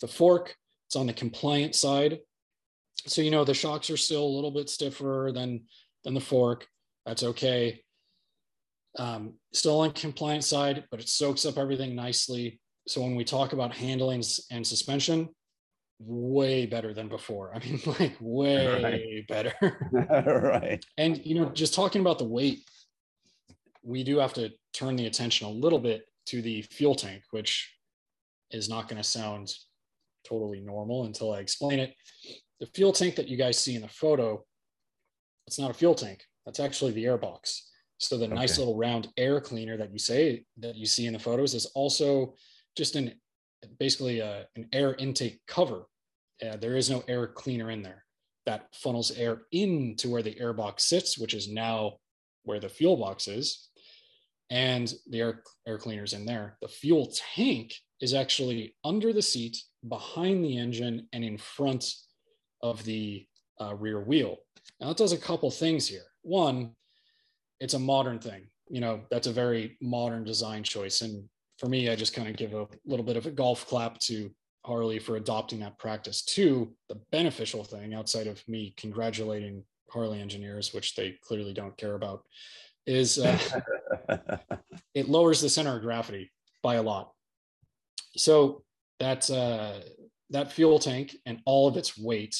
The 0.00 0.06
fork, 0.06 0.54
it's 0.86 0.94
on 0.94 1.08
the 1.08 1.12
compliant 1.12 1.74
side. 1.74 2.20
So, 3.06 3.22
you 3.22 3.32
know, 3.32 3.44
the 3.44 3.54
shocks 3.54 3.90
are 3.90 3.96
still 3.96 4.22
a 4.22 4.34
little 4.36 4.52
bit 4.52 4.70
stiffer 4.70 5.32
than, 5.34 5.64
than 6.04 6.14
the 6.14 6.20
fork. 6.20 6.68
That's 7.04 7.24
okay. 7.24 7.82
Um, 8.96 9.34
still 9.52 9.80
on 9.80 9.90
compliant 9.90 10.44
side, 10.44 10.84
but 10.92 11.00
it 11.00 11.08
soaks 11.08 11.44
up 11.44 11.58
everything 11.58 11.96
nicely. 11.96 12.60
So 12.86 13.00
when 13.00 13.16
we 13.16 13.24
talk 13.24 13.52
about 13.52 13.74
handlings 13.74 14.46
and 14.52 14.64
suspension, 14.64 15.28
way 15.98 16.66
better 16.66 16.92
than 16.92 17.08
before. 17.08 17.52
I 17.54 17.58
mean, 17.58 17.80
like 17.98 18.16
way 18.20 18.82
right. 18.82 19.28
better. 19.28 19.54
right. 19.92 20.84
And 20.98 21.24
you 21.24 21.34
know, 21.34 21.50
just 21.50 21.74
talking 21.74 22.00
about 22.00 22.18
the 22.18 22.24
weight, 22.24 22.60
we 23.82 24.04
do 24.04 24.18
have 24.18 24.32
to 24.34 24.50
turn 24.72 24.96
the 24.96 25.06
attention 25.06 25.46
a 25.46 25.50
little 25.50 25.78
bit 25.78 26.04
to 26.26 26.42
the 26.42 26.62
fuel 26.62 26.94
tank, 26.94 27.22
which 27.30 27.72
is 28.50 28.68
not 28.68 28.88
going 28.88 29.00
to 29.00 29.08
sound 29.08 29.52
totally 30.26 30.60
normal 30.60 31.04
until 31.04 31.32
I 31.32 31.38
explain 31.38 31.78
it. 31.78 31.94
The 32.58 32.66
fuel 32.66 32.92
tank 32.92 33.16
that 33.16 33.28
you 33.28 33.36
guys 33.36 33.58
see 33.58 33.76
in 33.76 33.82
the 33.82 33.88
photo, 33.88 34.44
it's 35.46 35.58
not 35.58 35.70
a 35.70 35.74
fuel 35.74 35.94
tank. 35.94 36.24
That's 36.44 36.58
actually 36.58 36.92
the 36.92 37.06
air 37.06 37.18
box. 37.18 37.70
So 37.98 38.18
the 38.18 38.26
okay. 38.26 38.34
nice 38.34 38.58
little 38.58 38.76
round 38.76 39.08
air 39.16 39.40
cleaner 39.40 39.76
that 39.76 39.92
you 39.92 39.98
say 39.98 40.44
that 40.58 40.74
you 40.74 40.86
see 40.86 41.06
in 41.06 41.12
the 41.12 41.18
photos 41.18 41.54
is 41.54 41.66
also 41.74 42.34
just 42.76 42.96
an 42.96 43.12
basically 43.78 44.20
a, 44.20 44.40
uh, 44.40 44.42
an 44.56 44.68
air 44.72 44.94
intake 44.94 45.40
cover. 45.46 45.84
Uh, 46.44 46.56
there 46.56 46.76
is 46.76 46.90
no 46.90 47.02
air 47.08 47.26
cleaner 47.26 47.70
in 47.70 47.82
there 47.82 48.04
that 48.44 48.68
funnels 48.74 49.10
air 49.12 49.42
into 49.52 50.10
where 50.10 50.22
the 50.22 50.38
air 50.38 50.52
box 50.52 50.84
sits, 50.84 51.18
which 51.18 51.34
is 51.34 51.50
now 51.50 51.96
where 52.44 52.60
the 52.60 52.68
fuel 52.68 52.96
box 52.96 53.26
is, 53.26 53.68
and 54.50 54.94
the 55.10 55.20
air, 55.20 55.42
air 55.66 55.78
cleaner's 55.78 56.12
in 56.12 56.24
there. 56.24 56.56
The 56.62 56.68
fuel 56.68 57.12
tank 57.34 57.74
is 58.00 58.14
actually 58.14 58.76
under 58.84 59.12
the 59.12 59.22
seat, 59.22 59.56
behind 59.88 60.44
the 60.44 60.58
engine, 60.58 61.08
and 61.12 61.24
in 61.24 61.38
front 61.38 61.84
of 62.62 62.84
the 62.84 63.26
uh, 63.60 63.74
rear 63.74 64.00
wheel. 64.00 64.36
Now, 64.80 64.90
it 64.90 64.96
does 64.96 65.12
a 65.12 65.18
couple 65.18 65.50
things 65.50 65.88
here. 65.88 66.04
One, 66.22 66.72
it's 67.60 67.74
a 67.74 67.78
modern 67.78 68.18
thing. 68.18 68.48
You 68.68 68.80
know, 68.80 69.02
that's 69.10 69.26
a 69.26 69.32
very 69.32 69.76
modern 69.80 70.24
design 70.24 70.62
choice. 70.62 71.00
And 71.00 71.28
for 71.58 71.66
me, 71.66 71.88
I 71.88 71.96
just 71.96 72.14
kind 72.14 72.28
of 72.28 72.36
give 72.36 72.54
a 72.54 72.66
little 72.84 73.04
bit 73.04 73.16
of 73.16 73.26
a 73.26 73.30
golf 73.30 73.66
clap 73.66 73.98
to 74.00 74.30
Harley 74.64 74.98
for 74.98 75.16
adopting 75.16 75.60
that 75.60 75.78
practice. 75.78 76.22
Two, 76.22 76.72
the 76.88 77.00
beneficial 77.12 77.64
thing 77.64 77.94
outside 77.94 78.26
of 78.26 78.46
me 78.48 78.74
congratulating 78.76 79.64
Harley 79.90 80.20
engineers, 80.20 80.74
which 80.74 80.94
they 80.94 81.16
clearly 81.22 81.52
don't 81.52 81.76
care 81.76 81.94
about, 81.94 82.24
is 82.86 83.18
uh, 83.18 83.38
it 84.94 85.08
lowers 85.08 85.40
the 85.40 85.48
center 85.48 85.76
of 85.76 85.82
gravity 85.82 86.30
by 86.62 86.74
a 86.74 86.82
lot. 86.82 87.12
So 88.16 88.64
that 88.98 89.30
uh, 89.30 89.80
that 90.30 90.52
fuel 90.52 90.78
tank 90.78 91.16
and 91.24 91.40
all 91.44 91.68
of 91.68 91.76
its 91.76 91.96
weight, 91.96 92.36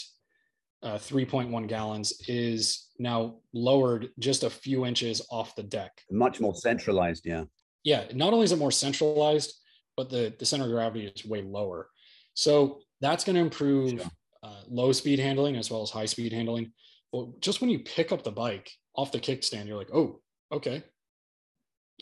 uh, 0.83 0.97
3.1 0.97 1.69
gallons, 1.69 2.21
is 2.29 2.89
now 2.99 3.37
lowered 3.53 4.09
just 4.19 4.43
a 4.43 4.51
few 4.51 4.85
inches 4.85 5.23
off 5.31 5.55
the 5.55 5.63
deck. 5.63 6.03
Much 6.11 6.41
more 6.41 6.55
centralized, 6.55 7.25
yeah 7.25 7.45
yeah, 7.87 8.03
not 8.13 8.33
only 8.33 8.45
is 8.45 8.51
it 8.51 8.59
more 8.59 8.73
centralized, 8.73 9.55
but 9.97 10.11
the, 10.11 10.35
the 10.41 10.45
center 10.45 10.65
of 10.65 10.73
gravity 10.73 11.07
is 11.07 11.25
way 11.25 11.41
lower. 11.41 11.89
So 12.35 12.81
that's 13.01 13.23
going 13.23 13.37
to 13.37 13.43
improve 13.43 14.05
uh, 14.43 14.63
low 14.69 14.91
speed 14.91 15.21
handling 15.21 15.55
as 15.55 15.71
well 15.71 15.83
as 15.83 15.91
high 15.91 16.07
speed 16.07 16.33
handling. 16.33 16.73
But 17.13 17.41
just 17.41 17.61
when 17.61 17.71
you 17.71 17.79
pick 17.79 18.11
up 18.11 18.25
the 18.25 18.33
bike 18.33 18.73
off 18.97 19.13
the 19.13 19.21
kickstand, 19.21 19.69
you're 19.69 19.79
like, 19.79 19.95
oh, 19.95 20.21
okay. 20.51 20.83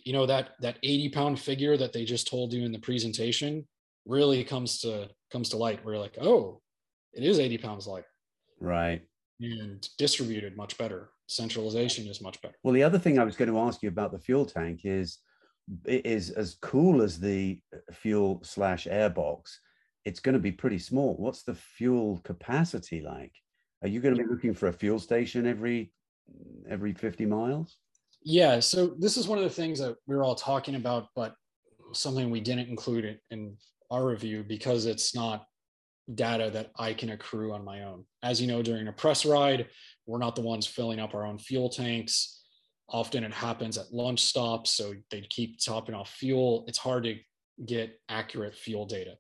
You 0.05 0.15
know 0.15 0.25
that 0.25 0.53
that 0.61 0.79
80 0.83 1.11
pound 1.11 1.39
figure 1.39 1.77
that 1.77 1.93
they 1.93 2.07
just 2.07 2.29
told 2.29 2.55
you 2.55 2.65
in 2.65 2.73
the 2.73 2.79
presentation 2.79 3.67
really 4.07 4.43
comes 4.43 4.81
to 4.81 5.11
comes 5.31 5.51
to 5.51 5.59
light. 5.59 5.85
Where 5.85 5.95
you're 5.95 6.03
like, 6.03 6.17
oh, 6.21 6.63
it 7.13 7.23
is 7.23 7.39
80 7.39 7.59
pounds 7.59 7.87
lighter. 7.87 8.07
Right. 8.59 9.03
And 9.41 9.87
distributed 9.99 10.57
much 10.57 10.79
better. 10.79 11.11
Centralization 11.27 12.07
is 12.07 12.23
much 12.23 12.41
better. 12.41 12.57
Well, 12.63 12.75
the 12.75 12.83
other 12.83 12.99
thing 12.99 13.19
I 13.19 13.25
was 13.25 13.37
going 13.37 13.51
to 13.51 13.59
ask 13.59 13.83
you 13.83 13.89
about 13.91 14.13
the 14.13 14.19
fuel 14.19 14.47
tank 14.47 14.81
is 14.85 15.19
it 15.85 16.05
is 16.05 16.31
as 16.31 16.57
cool 16.61 17.03
as 17.03 17.19
the 17.19 17.61
uh, 17.75 17.79
fuel 17.93 18.41
slash 18.43 18.87
airbox 18.87 19.57
it's 20.05 20.21
going 20.21 20.35
to 20.35 20.39
be 20.39 20.53
pretty 20.53 20.79
small. 20.79 21.15
What's 21.17 21.43
the 21.43 21.55
fuel 21.55 22.21
capacity 22.25 23.01
like? 23.01 23.33
Are 23.83 23.89
you 23.89 24.01
going 24.01 24.15
to 24.15 24.23
be 24.23 24.29
looking 24.29 24.55
for 24.55 24.69
a 24.69 24.73
fuel 24.73 24.99
station 24.99 25.47
every 25.47 25.93
every 26.69 26.95
50 26.95 27.27
miles? 27.27 27.77
Yeah 28.23 28.61
so 28.61 28.95
this 28.99 29.19
is 29.19 29.29
one 29.29 29.37
of 29.37 29.45
the 29.45 29.51
things 29.51 29.79
that 29.81 29.97
we 30.07 30.15
are 30.15 30.25
all 30.25 30.35
talking 30.35 30.77
about 30.77 31.09
but 31.15 31.35
something 31.93 32.31
we 32.31 32.41
didn't 32.41 32.71
include 32.71 33.05
it 33.05 33.21
in 33.31 33.57
our 33.91 34.07
review 34.07 34.43
because 34.43 34.87
it's 34.87 35.15
not 35.15 35.45
data 36.15 36.51
that 36.51 36.71
i 36.79 36.95
can 36.95 37.11
accrue 37.11 37.53
on 37.53 37.63
my 37.65 37.83
own. 37.83 38.05
As 38.23 38.41
you 38.41 38.47
know 38.47 38.63
during 38.63 38.89
a 38.89 38.93
press 38.93 39.27
ride 39.27 39.67
we're 40.07 40.19
not 40.19 40.35
the 40.35 40.41
ones 40.41 40.67
filling 40.67 40.99
up 40.99 41.15
our 41.15 41.27
own 41.27 41.39
fuel 41.39 41.69
tanks 41.69 42.44
Often 42.89 43.25
it 43.25 43.33
happens 43.33 43.79
at 43.79 43.93
lunch 43.93 44.21
stops, 44.21 44.71
so 44.71 44.95
they 45.11 45.23
keep 45.23 45.59
topping 45.65 45.95
off 45.95 46.11
fuel. 46.11 46.65
It's 46.69 46.79
hard 46.79 47.05
to 47.05 47.19
get 47.65 47.99
accurate 48.09 48.55
fuel 48.55 48.87
data. 48.87 49.17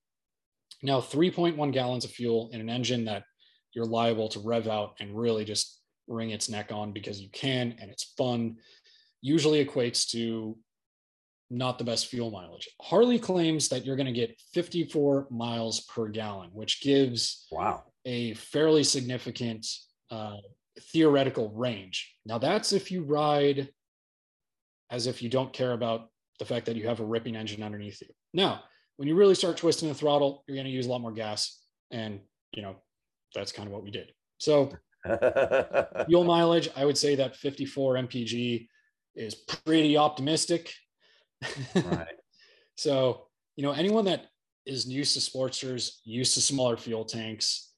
Now, 0.82 1.00
3.1 1.00 1.72
gallons 1.72 2.04
of 2.04 2.10
fuel 2.10 2.50
in 2.52 2.60
an 2.60 2.68
engine 2.68 3.06
that 3.06 3.24
you're 3.72 3.86
liable 3.86 4.28
to 4.30 4.40
rev 4.40 4.68
out 4.68 4.94
and 5.00 5.16
really 5.18 5.44
just 5.44 5.80
wring 6.06 6.30
its 6.30 6.48
neck 6.48 6.70
on 6.70 6.92
because 6.92 7.20
you 7.20 7.30
can 7.30 7.74
and 7.80 7.90
it's 7.90 8.12
fun 8.18 8.56
usually 9.22 9.64
equates 9.64 10.06
to 10.10 10.56
not 11.50 11.78
the 11.78 11.84
best 11.84 12.08
fuel 12.08 12.30
mileage. 12.30 12.68
Harley 12.82 13.18
claims 13.18 13.68
that 13.68 13.84
you're 13.84 13.96
going 13.96 14.06
to 14.06 14.12
get 14.12 14.38
54 14.52 15.28
miles 15.30 15.80
per 15.80 16.08
gallon, 16.08 16.50
which 16.52 16.82
gives 16.82 17.46
wow 17.50 17.84
a 18.04 18.34
fairly 18.34 18.84
significant 18.84 19.66
uh, 20.10 20.36
theoretical 20.80 21.50
range. 21.50 22.14
Now, 22.26 22.38
that's 22.38 22.72
if 22.72 22.90
you 22.90 23.02
ride 23.04 23.68
as 24.90 25.06
if 25.06 25.22
you 25.22 25.28
don't 25.28 25.52
care 25.52 25.72
about 25.72 26.08
the 26.38 26.44
fact 26.44 26.66
that 26.66 26.76
you 26.76 26.86
have 26.88 27.00
a 27.00 27.04
ripping 27.04 27.36
engine 27.36 27.62
underneath 27.62 28.00
you. 28.00 28.08
Now, 28.32 28.62
when 28.96 29.08
you 29.08 29.14
really 29.14 29.34
start 29.34 29.56
twisting 29.56 29.88
the 29.88 29.94
throttle, 29.94 30.44
you're 30.46 30.56
going 30.56 30.66
to 30.66 30.72
use 30.72 30.86
a 30.86 30.90
lot 30.90 31.00
more 31.00 31.12
gas. 31.12 31.60
And, 31.90 32.20
you 32.52 32.62
know, 32.62 32.76
that's 33.34 33.52
kind 33.52 33.66
of 33.66 33.72
what 33.72 33.82
we 33.82 33.90
did. 33.90 34.12
So, 34.38 34.72
fuel 36.06 36.24
mileage, 36.24 36.68
I 36.76 36.84
would 36.84 36.98
say 36.98 37.14
that 37.16 37.36
54 37.36 37.94
mpg 37.94 38.66
is 39.14 39.34
pretty 39.34 39.96
optimistic. 39.96 40.72
right. 41.74 42.06
so, 42.76 43.26
you 43.56 43.62
know, 43.62 43.72
anyone 43.72 44.06
that 44.06 44.26
is 44.66 44.86
used 44.86 45.14
to 45.14 45.20
Sportsters, 45.20 45.96
used 46.04 46.34
to 46.34 46.40
smaller 46.40 46.76
fuel 46.76 47.04
tanks, 47.04 47.72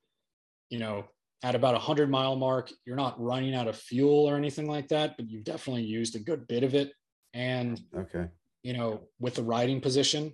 you 0.70 0.78
know, 0.78 1.04
at 1.42 1.54
about 1.54 1.74
a 1.74 1.78
100 1.78 2.10
mile 2.10 2.36
mark 2.36 2.70
you're 2.84 2.96
not 2.96 3.20
running 3.20 3.54
out 3.54 3.68
of 3.68 3.76
fuel 3.76 4.28
or 4.28 4.36
anything 4.36 4.68
like 4.68 4.88
that 4.88 5.16
but 5.16 5.28
you've 5.28 5.44
definitely 5.44 5.82
used 5.82 6.16
a 6.16 6.18
good 6.18 6.46
bit 6.48 6.64
of 6.64 6.74
it 6.74 6.92
and 7.34 7.80
okay 7.96 8.26
you 8.62 8.72
know 8.72 9.02
with 9.20 9.34
the 9.34 9.42
riding 9.42 9.80
position 9.80 10.32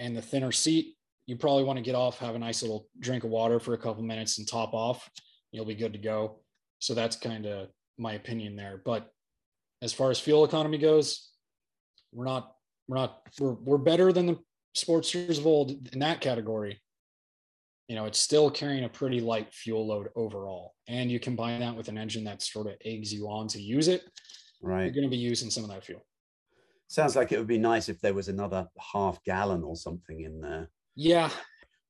and 0.00 0.16
the 0.16 0.22
thinner 0.22 0.52
seat 0.52 0.96
you 1.30 1.36
probably 1.36 1.62
want 1.62 1.76
to 1.76 1.82
get 1.84 1.94
off, 1.94 2.18
have 2.18 2.34
a 2.34 2.38
nice 2.40 2.60
little 2.60 2.88
drink 2.98 3.22
of 3.22 3.30
water 3.30 3.60
for 3.60 3.74
a 3.74 3.78
couple 3.78 4.02
minutes 4.02 4.38
and 4.38 4.48
top 4.48 4.74
off. 4.74 5.08
You'll 5.52 5.64
be 5.64 5.76
good 5.76 5.92
to 5.92 5.98
go. 6.00 6.40
So 6.80 6.92
that's 6.92 7.14
kind 7.14 7.46
of 7.46 7.68
my 7.98 8.14
opinion 8.14 8.56
there. 8.56 8.82
But 8.84 9.08
as 9.80 9.92
far 9.92 10.10
as 10.10 10.18
fuel 10.18 10.44
economy 10.44 10.76
goes, 10.76 11.30
we're 12.12 12.24
not 12.24 12.56
we're 12.88 12.96
not 12.96 13.20
we're 13.38 13.52
we're 13.52 13.78
better 13.78 14.12
than 14.12 14.26
the 14.26 14.38
Sportsters 14.76 15.38
of 15.38 15.46
old 15.46 15.70
in 15.92 16.00
that 16.00 16.20
category. 16.20 16.80
You 17.90 17.96
know, 17.96 18.04
it's 18.04 18.20
still 18.20 18.52
carrying 18.52 18.84
a 18.84 18.88
pretty 18.88 19.20
light 19.20 19.52
fuel 19.52 19.84
load 19.84 20.10
overall. 20.14 20.74
And 20.86 21.10
you 21.10 21.18
combine 21.18 21.58
that 21.58 21.76
with 21.76 21.88
an 21.88 21.98
engine 21.98 22.22
that 22.22 22.40
sort 22.40 22.68
of 22.68 22.74
eggs 22.84 23.12
you 23.12 23.26
on 23.28 23.48
to 23.48 23.60
use 23.60 23.88
it. 23.88 24.04
Right. 24.62 24.84
You're 24.84 24.92
going 24.92 25.02
to 25.02 25.10
be 25.10 25.16
using 25.16 25.50
some 25.50 25.64
of 25.64 25.70
that 25.70 25.84
fuel. 25.84 26.06
Sounds 26.86 27.16
like 27.16 27.32
it 27.32 27.38
would 27.38 27.48
be 27.48 27.58
nice 27.58 27.88
if 27.88 28.00
there 28.00 28.14
was 28.14 28.28
another 28.28 28.68
half 28.92 29.20
gallon 29.24 29.64
or 29.64 29.74
something 29.74 30.20
in 30.20 30.40
there. 30.40 30.70
Yeah. 30.94 31.30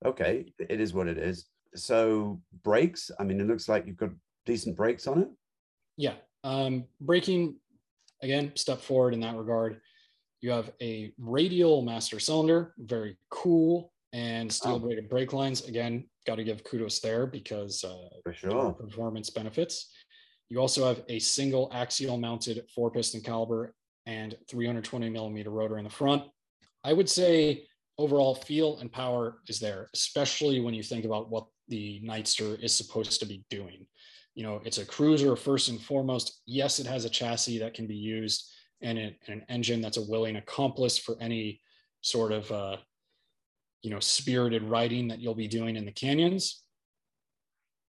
Okay, 0.02 0.54
it 0.58 0.80
is 0.80 0.94
what 0.94 1.06
it 1.06 1.18
is. 1.18 1.44
So 1.74 2.40
brakes, 2.64 3.10
I 3.20 3.24
mean, 3.24 3.38
it 3.38 3.46
looks 3.46 3.68
like 3.68 3.86
you've 3.86 3.98
got 3.98 4.08
decent 4.46 4.76
brakes 4.76 5.06
on 5.06 5.20
it. 5.20 5.28
Yeah. 5.98 6.14
Um, 6.44 6.86
braking, 7.02 7.56
again, 8.22 8.52
step 8.54 8.80
forward 8.80 9.12
in 9.12 9.20
that 9.20 9.36
regard. 9.36 9.82
You 10.40 10.52
have 10.52 10.72
a 10.80 11.12
radial 11.18 11.82
master 11.82 12.18
cylinder, 12.18 12.72
very 12.78 13.18
cool, 13.28 13.92
and 14.12 14.52
steel 14.52 14.78
braided 14.78 15.08
brake 15.08 15.32
lines. 15.32 15.66
Again, 15.66 16.04
got 16.26 16.36
to 16.36 16.44
give 16.44 16.64
kudos 16.64 17.00
there 17.00 17.26
because 17.26 17.84
uh, 17.84 18.32
sure 18.32 18.72
performance 18.72 19.30
benefits. 19.30 19.92
You 20.48 20.58
also 20.58 20.86
have 20.86 21.02
a 21.08 21.18
single 21.18 21.70
axial 21.72 22.18
mounted 22.18 22.64
four 22.74 22.90
piston 22.90 23.20
caliper 23.20 23.70
and 24.06 24.36
320 24.48 25.08
millimeter 25.08 25.50
rotor 25.50 25.78
in 25.78 25.84
the 25.84 25.90
front. 25.90 26.24
I 26.82 26.92
would 26.92 27.08
say 27.08 27.66
overall 27.98 28.34
feel 28.34 28.78
and 28.78 28.90
power 28.90 29.42
is 29.46 29.60
there, 29.60 29.88
especially 29.94 30.60
when 30.60 30.74
you 30.74 30.82
think 30.82 31.04
about 31.04 31.30
what 31.30 31.46
the 31.68 32.00
Nightster 32.04 32.60
is 32.62 32.74
supposed 32.74 33.20
to 33.20 33.26
be 33.26 33.44
doing. 33.50 33.86
You 34.34 34.42
know, 34.42 34.60
it's 34.64 34.78
a 34.78 34.86
cruiser 34.86 35.36
first 35.36 35.68
and 35.68 35.80
foremost. 35.80 36.40
Yes, 36.46 36.80
it 36.80 36.86
has 36.86 37.04
a 37.04 37.10
chassis 37.10 37.58
that 37.58 37.74
can 37.74 37.86
be 37.86 37.96
used 37.96 38.50
and, 38.80 38.98
and 38.98 39.14
an 39.28 39.44
engine 39.48 39.80
that's 39.80 39.98
a 39.98 40.08
willing 40.08 40.36
accomplice 40.36 40.98
for 40.98 41.16
any 41.20 41.60
sort 42.00 42.32
of 42.32 42.50
uh, 42.50 42.76
you 43.82 43.90
know 43.90 44.00
spirited 44.00 44.62
riding 44.62 45.08
that 45.08 45.20
you'll 45.20 45.34
be 45.34 45.48
doing 45.48 45.76
in 45.76 45.84
the 45.84 45.92
canyons. 45.92 46.62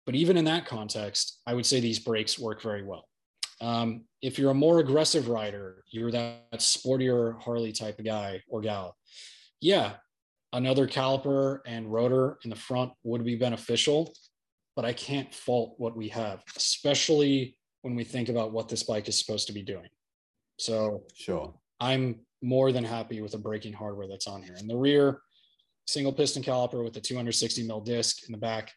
But 0.06 0.14
even 0.14 0.36
in 0.36 0.44
that 0.46 0.66
context, 0.66 1.40
I 1.46 1.54
would 1.54 1.66
say 1.66 1.80
these 1.80 1.98
brakes 1.98 2.38
work 2.38 2.62
very 2.62 2.82
well. 2.82 3.06
Um, 3.60 4.04
if 4.22 4.38
you're 4.38 4.50
a 4.50 4.54
more 4.54 4.80
aggressive 4.80 5.28
rider, 5.28 5.84
you're 5.90 6.10
that 6.10 6.50
sportier 6.54 7.40
Harley 7.42 7.72
type 7.72 7.98
of 7.98 8.04
guy 8.04 8.42
or 8.48 8.60
gal, 8.60 8.96
yeah, 9.60 9.94
another 10.52 10.86
caliper 10.86 11.60
and 11.66 11.92
rotor 11.92 12.38
in 12.44 12.50
the 12.50 12.56
front 12.56 12.92
would 13.02 13.24
be 13.24 13.36
beneficial, 13.36 14.14
but 14.76 14.84
I 14.84 14.92
can't 14.92 15.32
fault 15.34 15.74
what 15.76 15.96
we 15.96 16.08
have, 16.08 16.42
especially 16.56 17.56
when 17.82 17.94
we 17.94 18.04
think 18.04 18.28
about 18.28 18.52
what 18.52 18.68
this 18.68 18.82
bike 18.82 19.08
is 19.08 19.18
supposed 19.18 19.46
to 19.48 19.52
be 19.52 19.62
doing. 19.62 19.88
So 20.58 21.04
sure, 21.14 21.54
I'm 21.80 22.20
more 22.42 22.72
than 22.72 22.84
happy 22.84 23.20
with 23.20 23.32
the 23.32 23.38
braking 23.38 23.72
hardware 23.72 24.08
that's 24.08 24.26
on 24.26 24.42
here. 24.42 24.56
In 24.58 24.66
the 24.66 24.76
rear, 24.76 25.20
single 25.90 26.12
piston 26.12 26.42
caliper 26.42 26.84
with 26.84 26.96
a 26.96 27.00
260 27.00 27.66
mil 27.66 27.80
disc 27.80 28.26
in 28.26 28.32
the 28.32 28.38
back, 28.38 28.72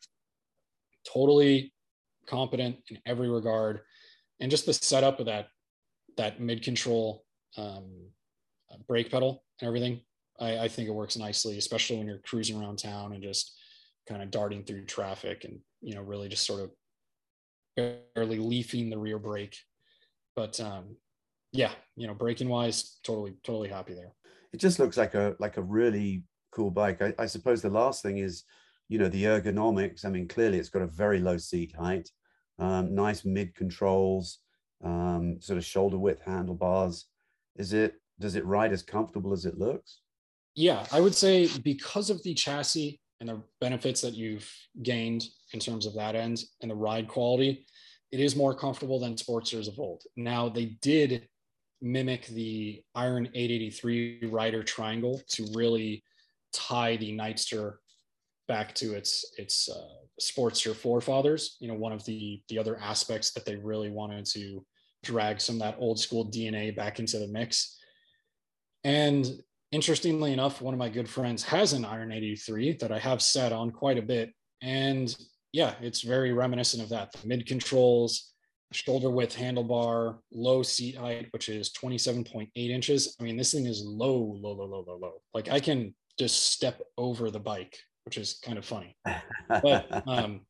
totally 1.11 1.73
competent 2.27 2.77
in 2.89 2.97
every 3.05 3.29
regard, 3.29 3.81
and 4.39 4.51
just 4.51 4.65
the 4.65 4.73
setup 4.73 5.19
of 5.19 5.25
that 5.27 5.47
that 6.17 6.39
mid 6.39 6.61
control 6.61 7.23
um, 7.57 7.89
brake 8.87 9.11
pedal 9.11 9.43
and 9.59 9.67
everything. 9.67 10.01
I, 10.39 10.59
I 10.59 10.67
think 10.67 10.87
it 10.87 10.93
works 10.93 11.17
nicely, 11.17 11.57
especially 11.57 11.97
when 11.97 12.07
you're 12.07 12.19
cruising 12.19 12.59
around 12.59 12.77
town 12.77 13.13
and 13.13 13.23
just 13.23 13.55
kind 14.07 14.21
of 14.21 14.31
darting 14.31 14.63
through 14.63 14.85
traffic 14.85 15.45
and 15.45 15.59
you 15.81 15.95
know 15.95 16.01
really 16.01 16.27
just 16.27 16.45
sort 16.45 16.61
of 16.61 16.71
barely 18.15 18.37
leafing 18.37 18.89
the 18.89 18.97
rear 18.97 19.19
brake. 19.19 19.57
But 20.35 20.59
um, 20.59 20.97
yeah, 21.51 21.71
you 21.95 22.07
know, 22.07 22.13
braking 22.13 22.49
wise, 22.49 22.97
totally, 23.03 23.35
totally 23.43 23.69
happy 23.69 23.93
there. 23.93 24.13
It 24.51 24.59
just 24.59 24.79
looks 24.79 24.97
like 24.97 25.13
a 25.13 25.35
like 25.39 25.57
a 25.57 25.61
really 25.61 26.23
cool 26.53 26.71
bike. 26.71 27.01
I, 27.01 27.13
I 27.19 27.25
suppose 27.25 27.61
the 27.61 27.69
last 27.69 28.03
thing 28.03 28.19
is, 28.19 28.43
you 28.89 28.99
know, 28.99 29.09
the 29.09 29.23
ergonomics. 29.23 30.05
I 30.05 30.09
mean, 30.09 30.27
clearly 30.27 30.59
it's 30.59 30.69
got 30.69 30.81
a 30.81 30.87
very 30.87 31.19
low 31.19 31.37
seat 31.37 31.73
height, 31.75 32.09
um, 32.59 32.93
nice 32.93 33.25
mid 33.25 33.55
controls, 33.55 34.39
um, 34.83 35.37
sort 35.41 35.57
of 35.57 35.65
shoulder 35.65 35.97
width 35.97 36.21
handlebars. 36.21 37.05
Is 37.55 37.73
it 37.73 37.95
does 38.19 38.35
it 38.35 38.45
ride 38.45 38.71
as 38.71 38.83
comfortable 38.83 39.33
as 39.33 39.45
it 39.45 39.57
looks? 39.57 39.99
Yeah, 40.55 40.85
I 40.91 41.01
would 41.01 41.15
say 41.15 41.49
because 41.63 42.09
of 42.09 42.21
the 42.23 42.33
chassis 42.33 42.99
and 43.19 43.29
the 43.29 43.41
benefits 43.59 44.01
that 44.01 44.13
you've 44.13 44.49
gained 44.83 45.23
in 45.53 45.59
terms 45.59 45.85
of 45.85 45.95
that 45.95 46.15
end 46.15 46.43
and 46.61 46.69
the 46.69 46.75
ride 46.75 47.07
quality, 47.07 47.65
it 48.11 48.19
is 48.19 48.35
more 48.35 48.53
comfortable 48.53 48.99
than 48.99 49.15
Sportsters 49.15 49.67
of 49.67 49.79
old. 49.79 50.03
Now 50.15 50.49
they 50.49 50.77
did 50.81 51.27
mimic 51.81 52.27
the 52.27 52.81
Iron 52.93 53.27
883 53.33 54.27
rider 54.29 54.61
triangle 54.61 55.21
to 55.29 55.47
really 55.53 56.03
tie 56.53 56.97
the 56.97 57.11
Nightster 57.11 57.75
back 58.47 58.73
to 58.75 58.93
its 58.93 59.25
its 59.37 59.69
uh, 59.69 60.73
forefathers. 60.73 61.57
You 61.59 61.67
know, 61.67 61.75
one 61.75 61.91
of 61.91 62.05
the 62.05 62.41
the 62.49 62.59
other 62.59 62.77
aspects 62.77 63.31
that 63.31 63.45
they 63.45 63.55
really 63.55 63.89
wanted 63.89 64.25
to 64.27 64.65
drag 65.03 65.41
some 65.41 65.55
of 65.55 65.61
that 65.61 65.77
old 65.79 65.99
school 65.99 66.25
DNA 66.25 66.75
back 66.75 66.99
into 66.99 67.19
the 67.19 67.27
mix. 67.27 67.77
And 68.83 69.25
interestingly 69.71 70.33
enough, 70.33 70.61
one 70.61 70.73
of 70.73 70.77
my 70.77 70.89
good 70.89 71.09
friends 71.09 71.43
has 71.43 71.73
an 71.73 71.85
Iron 71.85 72.11
83 72.11 72.77
that 72.77 72.91
I 72.91 72.99
have 72.99 73.21
sat 73.21 73.51
on 73.51 73.71
quite 73.71 73.97
a 73.97 74.01
bit. 74.01 74.31
And 74.61 75.15
yeah, 75.51 75.75
it's 75.81 76.01
very 76.01 76.31
reminiscent 76.31 76.81
of 76.81 76.89
that. 76.89 77.11
The 77.11 77.27
mid 77.27 77.45
controls, 77.45 78.33
shoulder 78.71 79.09
width 79.09 79.35
handlebar, 79.37 80.19
low 80.31 80.63
seat 80.63 80.97
height, 80.97 81.27
which 81.31 81.49
is 81.49 81.71
27.8 81.71 82.49
inches. 82.55 83.15
I 83.19 83.23
mean, 83.23 83.37
this 83.37 83.51
thing 83.51 83.65
is 83.65 83.83
low, 83.85 84.37
low, 84.39 84.53
low, 84.53 84.65
low, 84.65 84.85
low, 84.87 84.97
low. 84.97 85.13
Like 85.33 85.49
I 85.49 85.59
can 85.59 85.93
just 86.19 86.51
step 86.51 86.81
over 86.97 87.31
the 87.31 87.39
bike, 87.39 87.77
which 88.05 88.17
is 88.17 88.39
kind 88.43 88.57
of 88.57 88.65
funny. 88.65 88.95
but, 89.47 90.03
um, 90.07 90.41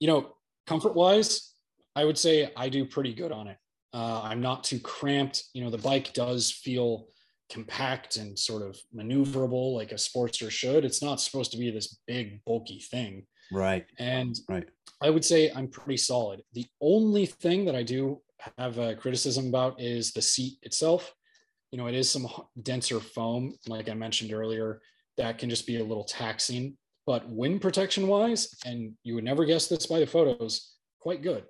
you 0.00 0.08
know, 0.08 0.34
comfort 0.66 0.94
wise, 0.94 1.54
I 1.94 2.04
would 2.04 2.18
say 2.18 2.50
I 2.56 2.68
do 2.68 2.84
pretty 2.84 3.14
good 3.14 3.32
on 3.32 3.48
it. 3.48 3.56
Uh, 3.92 4.20
I'm 4.22 4.40
not 4.40 4.64
too 4.64 4.78
cramped. 4.78 5.44
You 5.54 5.64
know, 5.64 5.70
the 5.70 5.78
bike 5.78 6.12
does 6.12 6.50
feel 6.50 7.08
compact 7.48 8.16
and 8.16 8.38
sort 8.38 8.62
of 8.62 8.78
maneuverable 8.94 9.74
like 9.74 9.92
a 9.92 9.96
Sportster 9.96 10.50
should. 10.50 10.84
It's 10.84 11.02
not 11.02 11.20
supposed 11.20 11.52
to 11.52 11.58
be 11.58 11.70
this 11.70 11.98
big, 12.06 12.44
bulky 12.44 12.80
thing. 12.80 13.26
Right. 13.52 13.86
And 13.98 14.36
right. 14.48 14.68
I 15.00 15.10
would 15.10 15.24
say 15.24 15.50
I'm 15.54 15.68
pretty 15.68 15.98
solid. 15.98 16.42
The 16.52 16.66
only 16.80 17.26
thing 17.26 17.64
that 17.66 17.76
I 17.76 17.82
do 17.82 18.20
have 18.58 18.78
a 18.78 18.94
criticism 18.94 19.48
about 19.48 19.80
is 19.80 20.12
the 20.12 20.22
seat 20.22 20.58
itself. 20.62 21.14
You 21.70 21.78
know, 21.78 21.86
it 21.86 21.94
is 21.94 22.10
some 22.10 22.28
denser 22.62 23.00
foam, 23.00 23.54
like 23.66 23.88
I 23.88 23.94
mentioned 23.94 24.32
earlier, 24.32 24.80
that 25.16 25.38
can 25.38 25.50
just 25.50 25.66
be 25.66 25.78
a 25.78 25.84
little 25.84 26.04
taxing. 26.04 26.76
But 27.06 27.28
wind 27.28 27.60
protection 27.60 28.08
wise, 28.08 28.56
and 28.64 28.94
you 29.04 29.14
would 29.14 29.24
never 29.24 29.44
guess 29.44 29.68
this 29.68 29.86
by 29.86 30.00
the 30.00 30.06
photos, 30.06 30.74
quite 31.00 31.22
good. 31.22 31.44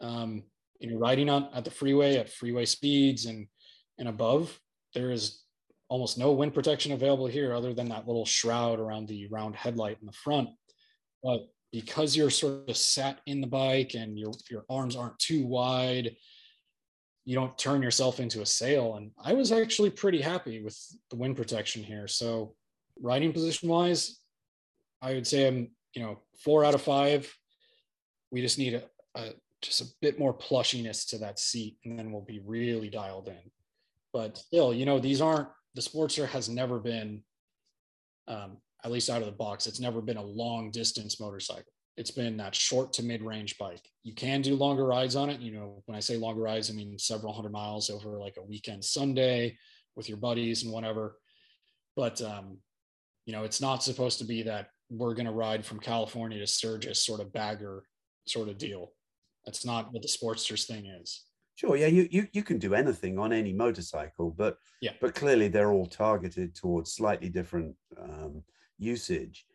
Um, 0.00 0.42
you 0.80 0.90
know, 0.90 0.98
riding 0.98 1.28
on 1.28 1.48
at 1.54 1.64
the 1.64 1.70
freeway 1.70 2.16
at 2.16 2.28
freeway 2.28 2.64
speeds 2.64 3.26
and 3.26 3.46
and 3.98 4.08
above, 4.08 4.58
there 4.94 5.10
is 5.10 5.42
almost 5.88 6.18
no 6.18 6.32
wind 6.32 6.52
protection 6.52 6.92
available 6.92 7.26
here 7.26 7.54
other 7.54 7.72
than 7.72 7.88
that 7.88 8.06
little 8.06 8.26
shroud 8.26 8.80
around 8.80 9.08
the 9.08 9.28
round 9.28 9.54
headlight 9.54 9.98
in 10.00 10.06
the 10.06 10.12
front. 10.12 10.50
But 11.22 11.46
because 11.72 12.16
you're 12.16 12.30
sort 12.30 12.68
of 12.68 12.76
sat 12.76 13.20
in 13.26 13.40
the 13.40 13.46
bike 13.46 13.94
and 13.94 14.18
your 14.18 14.32
your 14.50 14.64
arms 14.70 14.96
aren't 14.96 15.18
too 15.18 15.46
wide 15.46 16.16
you 17.24 17.34
don't 17.34 17.58
turn 17.58 17.82
yourself 17.82 18.20
into 18.20 18.40
a 18.40 18.46
sail 18.46 18.96
and 18.96 19.10
i 19.22 19.32
was 19.32 19.52
actually 19.52 19.90
pretty 19.90 20.20
happy 20.20 20.62
with 20.62 20.78
the 21.10 21.16
wind 21.16 21.36
protection 21.36 21.82
here 21.82 22.08
so 22.08 22.54
riding 23.00 23.32
position 23.32 23.68
wise 23.68 24.20
i 25.02 25.14
would 25.14 25.26
say 25.26 25.46
i'm 25.46 25.70
you 25.94 26.02
know 26.02 26.18
four 26.38 26.64
out 26.64 26.74
of 26.74 26.82
five 26.82 27.32
we 28.30 28.40
just 28.40 28.58
need 28.58 28.74
a, 28.74 28.82
a 29.14 29.30
just 29.62 29.80
a 29.80 29.86
bit 30.00 30.18
more 30.18 30.34
plushiness 30.34 31.08
to 31.08 31.18
that 31.18 31.38
seat 31.38 31.76
and 31.84 31.98
then 31.98 32.12
we'll 32.12 32.22
be 32.22 32.42
really 32.44 32.88
dialed 32.88 33.28
in 33.28 33.50
but 34.12 34.36
still 34.36 34.72
you 34.72 34.86
know 34.86 34.98
these 34.98 35.20
aren't 35.20 35.48
the 35.74 35.80
sportster 35.80 36.26
has 36.26 36.48
never 36.48 36.78
been 36.78 37.22
um, 38.28 38.56
at 38.84 38.92
least 38.92 39.10
out 39.10 39.20
of 39.20 39.26
the 39.26 39.32
box, 39.32 39.66
it's 39.66 39.80
never 39.80 40.00
been 40.00 40.16
a 40.16 40.22
long 40.22 40.70
distance 40.70 41.18
motorcycle. 41.18 41.72
It's 41.96 42.10
been 42.10 42.36
that 42.36 42.54
short 42.54 42.92
to 42.94 43.02
mid 43.02 43.22
range 43.22 43.56
bike. 43.58 43.82
You 44.04 44.14
can 44.14 44.42
do 44.42 44.54
longer 44.54 44.86
rides 44.86 45.16
on 45.16 45.30
it. 45.30 45.40
You 45.40 45.52
know, 45.52 45.82
when 45.86 45.96
I 45.96 46.00
say 46.00 46.16
longer 46.16 46.42
rides, 46.42 46.70
I 46.70 46.74
mean 46.74 46.98
several 46.98 47.32
hundred 47.32 47.52
miles 47.52 47.90
over 47.90 48.18
like 48.18 48.36
a 48.38 48.44
weekend 48.44 48.84
Sunday 48.84 49.56
with 49.96 50.08
your 50.08 50.18
buddies 50.18 50.62
and 50.62 50.72
whatever. 50.72 51.16
But, 51.96 52.20
um, 52.20 52.58
you 53.26 53.32
know, 53.32 53.44
it's 53.44 53.60
not 53.60 53.82
supposed 53.82 54.18
to 54.20 54.24
be 54.24 54.42
that 54.44 54.70
we're 54.88 55.14
going 55.14 55.26
to 55.26 55.32
ride 55.32 55.66
from 55.66 55.80
California 55.80 56.38
to 56.38 56.46
Sturgis 56.46 57.04
sort 57.04 57.20
of 57.20 57.32
bagger 57.32 57.82
sort 58.24 58.48
of 58.48 58.56
deal. 58.56 58.92
That's 59.44 59.64
not 59.66 59.92
what 59.92 60.02
the 60.02 60.08
Sportsters 60.08 60.66
thing 60.66 60.86
is. 60.86 61.24
Sure, 61.56 61.76
yeah, 61.76 61.86
you, 61.86 62.06
you 62.10 62.28
you 62.32 62.42
can 62.42 62.58
do 62.58 62.74
anything 62.74 63.18
on 63.18 63.32
any 63.32 63.52
motorcycle, 63.52 64.30
but 64.36 64.58
yeah, 64.82 64.92
but 65.00 65.14
clearly 65.14 65.48
they're 65.48 65.72
all 65.72 65.86
targeted 65.86 66.54
towards 66.54 66.92
slightly 66.92 67.30
different 67.30 67.74
um, 68.00 68.42
usage. 68.78 69.46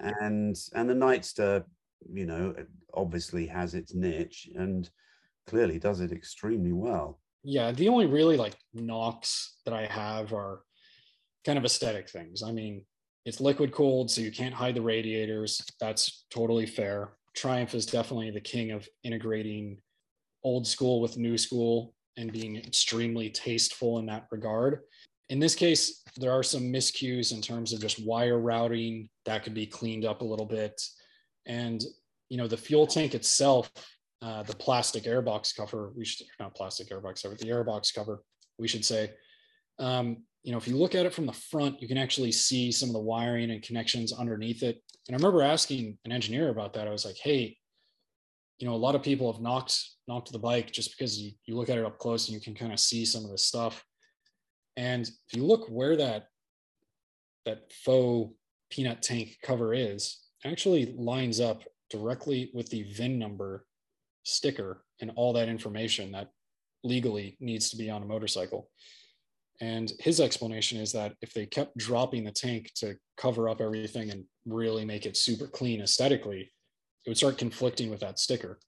and 0.00 0.56
and 0.74 0.88
the 0.88 0.94
Nightster, 0.94 1.64
you 2.12 2.26
know, 2.26 2.54
obviously 2.94 3.46
has 3.46 3.74
its 3.74 3.92
niche 3.92 4.48
and 4.54 4.88
clearly 5.48 5.80
does 5.80 6.00
it 6.00 6.12
extremely 6.12 6.72
well. 6.72 7.20
Yeah, 7.42 7.72
the 7.72 7.88
only 7.88 8.06
really 8.06 8.36
like 8.36 8.54
knocks 8.72 9.56
that 9.64 9.74
I 9.74 9.86
have 9.86 10.32
are 10.32 10.60
kind 11.44 11.58
of 11.58 11.64
aesthetic 11.64 12.08
things. 12.08 12.44
I 12.44 12.52
mean, 12.52 12.84
it's 13.24 13.40
liquid 13.40 13.72
cooled, 13.72 14.10
so 14.10 14.20
you 14.20 14.32
can't 14.32 14.54
hide 14.54 14.74
the 14.74 14.82
radiators. 14.82 15.60
That's 15.80 16.24
totally 16.30 16.66
fair. 16.66 17.12
Triumph 17.34 17.74
is 17.74 17.86
definitely 17.86 18.30
the 18.30 18.40
king 18.40 18.72
of 18.72 18.88
integrating 19.04 19.78
old 20.44 20.66
school 20.66 21.00
with 21.00 21.16
new 21.16 21.38
school 21.38 21.94
and 22.16 22.32
being 22.32 22.56
extremely 22.56 23.30
tasteful 23.30 23.98
in 23.98 24.06
that 24.06 24.26
regard. 24.30 24.80
In 25.30 25.38
this 25.38 25.54
case, 25.54 26.02
there 26.16 26.32
are 26.32 26.42
some 26.42 26.64
miscues 26.64 27.32
in 27.32 27.40
terms 27.40 27.72
of 27.72 27.80
just 27.80 28.04
wire 28.04 28.38
routing 28.38 29.08
that 29.24 29.44
could 29.44 29.54
be 29.54 29.66
cleaned 29.66 30.04
up 30.04 30.20
a 30.20 30.24
little 30.24 30.44
bit. 30.44 30.80
And, 31.46 31.82
you 32.28 32.36
know, 32.36 32.48
the 32.48 32.56
fuel 32.56 32.86
tank 32.86 33.14
itself, 33.14 33.70
uh, 34.20 34.42
the 34.42 34.56
plastic 34.56 35.04
airbox 35.04 35.56
cover, 35.56 35.92
we 35.96 36.04
should 36.04 36.26
not 36.38 36.54
plastic 36.54 36.90
airbox 36.90 37.22
cover, 37.22 37.34
the 37.34 37.46
airbox 37.46 37.94
cover, 37.94 38.22
we 38.58 38.68
should 38.68 38.84
say. 38.84 39.12
Um, 39.78 40.24
you 40.42 40.50
know, 40.50 40.58
if 40.58 40.66
you 40.66 40.76
look 40.76 40.94
at 40.94 41.06
it 41.06 41.14
from 41.14 41.26
the 41.26 41.32
front, 41.32 41.80
you 41.80 41.86
can 41.86 41.98
actually 41.98 42.32
see 42.32 42.72
some 42.72 42.88
of 42.88 42.94
the 42.94 43.00
wiring 43.00 43.50
and 43.50 43.62
connections 43.62 44.12
underneath 44.12 44.62
it. 44.62 44.82
And 45.06 45.14
I 45.14 45.18
remember 45.18 45.42
asking 45.42 45.98
an 46.04 46.12
engineer 46.12 46.48
about 46.48 46.72
that. 46.74 46.88
I 46.88 46.90
was 46.90 47.04
like, 47.04 47.16
hey, 47.16 47.56
you 48.58 48.66
know, 48.66 48.74
a 48.74 48.76
lot 48.76 48.94
of 48.94 49.02
people 49.02 49.32
have 49.32 49.40
knocked 49.40 49.78
knocked 50.08 50.32
the 50.32 50.38
bike 50.38 50.72
just 50.72 50.96
because 50.96 51.18
you, 51.18 51.32
you 51.46 51.56
look 51.56 51.68
at 51.68 51.78
it 51.78 51.84
up 51.84 51.98
close 51.98 52.28
and 52.28 52.34
you 52.34 52.40
can 52.40 52.54
kind 52.54 52.72
of 52.72 52.80
see 52.80 53.04
some 53.04 53.24
of 53.24 53.30
the 53.30 53.38
stuff. 53.38 53.84
And 54.76 55.06
if 55.06 55.36
you 55.36 55.44
look 55.44 55.68
where 55.68 55.96
that 55.96 56.26
that 57.44 57.72
faux 57.72 58.34
peanut 58.70 59.02
tank 59.02 59.36
cover 59.42 59.74
is, 59.74 60.18
actually 60.44 60.94
lines 60.96 61.40
up 61.40 61.62
directly 61.90 62.50
with 62.54 62.68
the 62.70 62.82
VIN 62.94 63.18
number 63.18 63.64
sticker 64.24 64.84
and 65.00 65.12
all 65.16 65.32
that 65.32 65.48
information 65.48 66.12
that 66.12 66.30
legally 66.84 67.36
needs 67.40 67.70
to 67.70 67.76
be 67.76 67.90
on 67.90 68.02
a 68.02 68.06
motorcycle. 68.06 68.68
And 69.60 69.92
his 70.00 70.20
explanation 70.20 70.80
is 70.80 70.92
that 70.92 71.14
if 71.20 71.32
they 71.32 71.46
kept 71.46 71.76
dropping 71.76 72.24
the 72.24 72.32
tank 72.32 72.72
to 72.76 72.96
cover 73.16 73.48
up 73.48 73.60
everything 73.60 74.10
and 74.10 74.24
really 74.46 74.84
make 74.84 75.06
it 75.06 75.16
super 75.16 75.46
clean 75.46 75.80
aesthetically, 75.80 76.50
it 77.04 77.10
would 77.10 77.16
start 77.16 77.38
conflicting 77.38 77.90
with 77.90 78.00
that 78.00 78.18
sticker. 78.18 78.58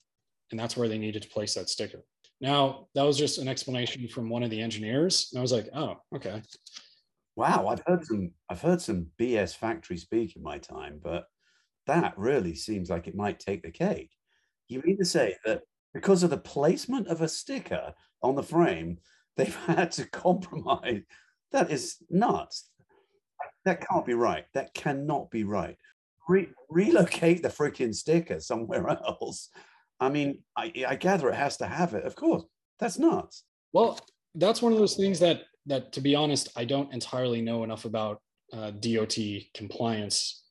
And 0.50 0.60
that's 0.60 0.76
where 0.76 0.88
they 0.88 0.98
needed 0.98 1.22
to 1.22 1.28
place 1.28 1.54
that 1.54 1.68
sticker. 1.68 2.04
Now, 2.40 2.88
that 2.94 3.02
was 3.02 3.16
just 3.16 3.38
an 3.38 3.48
explanation 3.48 4.06
from 4.08 4.28
one 4.28 4.42
of 4.42 4.50
the 4.50 4.60
engineers. 4.60 5.30
And 5.32 5.38
I 5.38 5.42
was 5.42 5.52
like, 5.52 5.68
oh, 5.74 5.96
okay. 6.14 6.42
Wow, 7.36 7.66
I've 7.68 7.82
heard 7.86 8.04
some 8.04 8.30
I've 8.48 8.60
heard 8.60 8.80
some 8.80 9.08
BS 9.18 9.56
factory 9.56 9.96
speak 9.96 10.36
in 10.36 10.42
my 10.42 10.58
time, 10.58 11.00
but 11.02 11.24
that 11.86 12.16
really 12.16 12.54
seems 12.54 12.90
like 12.90 13.08
it 13.08 13.16
might 13.16 13.40
take 13.40 13.62
the 13.62 13.70
cake. 13.70 14.10
You 14.68 14.82
mean 14.84 14.98
to 14.98 15.04
say 15.04 15.36
that 15.44 15.62
because 15.92 16.22
of 16.22 16.30
the 16.30 16.38
placement 16.38 17.08
of 17.08 17.22
a 17.22 17.28
sticker 17.28 17.92
on 18.22 18.36
the 18.36 18.42
frame, 18.42 18.98
they've 19.36 19.54
had 19.66 19.92
to 19.92 20.06
compromise? 20.06 21.02
That 21.52 21.70
is 21.70 21.96
nuts. 22.10 22.70
That 23.64 23.86
can't 23.86 24.06
be 24.06 24.14
right. 24.14 24.44
That 24.54 24.74
cannot 24.74 25.30
be 25.30 25.44
right. 25.44 25.76
Re- 26.28 26.50
relocate 26.68 27.42
the 27.42 27.48
freaking 27.48 27.94
sticker 27.94 28.40
somewhere 28.40 28.88
else. 29.06 29.50
I 30.00 30.08
mean, 30.08 30.42
I, 30.56 30.72
I 30.88 30.96
gather 30.96 31.28
it 31.28 31.36
has 31.36 31.56
to 31.58 31.66
have 31.66 31.94
it. 31.94 32.04
Of 32.04 32.16
course, 32.16 32.44
that's 32.78 32.98
nuts. 32.98 33.44
Well, 33.72 33.98
that's 34.34 34.60
one 34.60 34.72
of 34.72 34.78
those 34.78 34.96
things 34.96 35.20
that 35.20 35.42
that, 35.66 35.92
to 35.92 36.00
be 36.00 36.14
honest, 36.14 36.48
I 36.56 36.64
don't 36.64 36.92
entirely 36.92 37.40
know 37.40 37.64
enough 37.64 37.84
about 37.84 38.20
uh, 38.52 38.70
DOT 38.70 39.16
compliance 39.54 40.42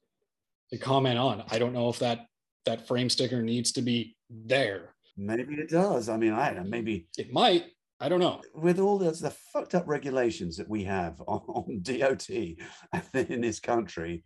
to 0.71 0.77
comment 0.77 1.19
on. 1.19 1.43
I 1.49 1.59
don't 1.59 1.73
know 1.73 1.89
if 1.89 1.99
that 1.99 2.25
that 2.65 2.87
frame 2.87 3.09
sticker 3.09 3.41
needs 3.41 3.73
to 3.73 3.81
be 3.81 4.15
there. 4.29 4.95
Maybe 5.17 5.55
it 5.55 5.69
does. 5.69 6.09
I 6.09 6.17
mean, 6.17 6.33
I 6.33 6.57
maybe 6.65 7.07
it 7.17 7.31
might. 7.31 7.65
I 8.03 8.09
don't 8.09 8.19
know. 8.19 8.41
With 8.53 8.79
all 8.79 8.97
the, 8.97 9.11
the 9.11 9.29
fucked 9.29 9.75
up 9.75 9.87
regulations 9.87 10.57
that 10.57 10.67
we 10.67 10.83
have 10.83 11.21
on, 11.27 11.39
on 11.47 11.79
DOT 11.81 12.29
in 12.29 13.39
this 13.39 13.61
country, 13.61 14.25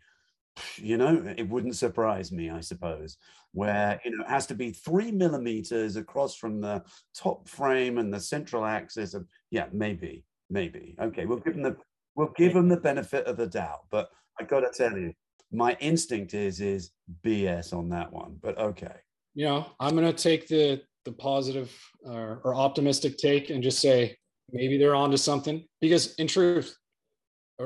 you 0.78 0.98
know, 0.98 1.24
it 1.38 1.48
wouldn't 1.48 1.76
surprise 1.76 2.32
me, 2.32 2.50
I 2.50 2.62
suppose, 2.62 3.18
where, 3.52 4.02
you 4.04 4.18
know, 4.18 4.24
it 4.24 4.30
has 4.30 4.48
to 4.48 4.56
be 4.56 4.72
three 4.72 5.12
millimeters 5.12 5.96
across 5.96 6.36
from 6.36 6.60
the 6.60 6.84
top 7.16 7.48
frame 7.48 8.00
and 8.00 8.12
the 8.12 8.20
central 8.20 8.66
axis. 8.66 9.13
Of, 9.13 9.28
yeah, 9.52 9.68
maybe, 9.72 10.26
maybe. 10.50 10.96
Okay, 11.00 11.28
we'll 11.28 11.38
give 11.38 11.54
them 11.54 11.62
the 11.62 11.78
we'll 12.16 12.34
give 12.36 12.56
them 12.56 12.70
the 12.70 12.78
benefit 12.78 13.28
of 13.28 13.38
the 13.38 13.46
doubt. 13.46 13.82
But 13.92 14.10
I 14.40 14.46
got 14.46 14.62
to 14.62 14.72
tell 14.76 14.98
you, 14.98 15.13
my 15.52 15.78
instinct 15.80 16.34
is 16.34 16.60
is 16.62 16.90
BS 17.24 17.74
on 17.74 17.90
that 17.90 18.12
one. 18.12 18.38
But 18.42 18.58
okay. 18.58 18.96
You 19.36 19.46
know, 19.46 19.68
I'm 19.80 19.94
gonna 19.94 20.13
take 20.13 20.48
the 20.48 20.82
the 21.08 21.13
positive 21.13 21.74
or, 22.04 22.41
or 22.43 22.54
optimistic 22.54 23.17
take 23.17 23.50
and 23.50 23.63
just 23.63 23.80
say 23.80 24.13
maybe 24.52 24.78
they're 24.78 24.93
onto 24.93 25.15
something 25.15 25.63
because 25.80 26.13
in 26.15 26.28
truth, 26.28 26.76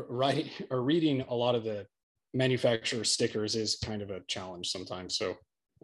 writing 0.08 0.50
or 0.70 0.84
reading 0.84 1.22
a 1.28 1.34
lot 1.34 1.56
of 1.56 1.64
the 1.64 1.86
manufacturer 2.36 3.04
stickers 3.04 3.56
is 3.56 3.80
kind 3.84 4.04
of 4.04 4.12
a 4.12 4.22
challenge 4.28 4.70
sometimes. 4.70 5.18
So 5.18 5.36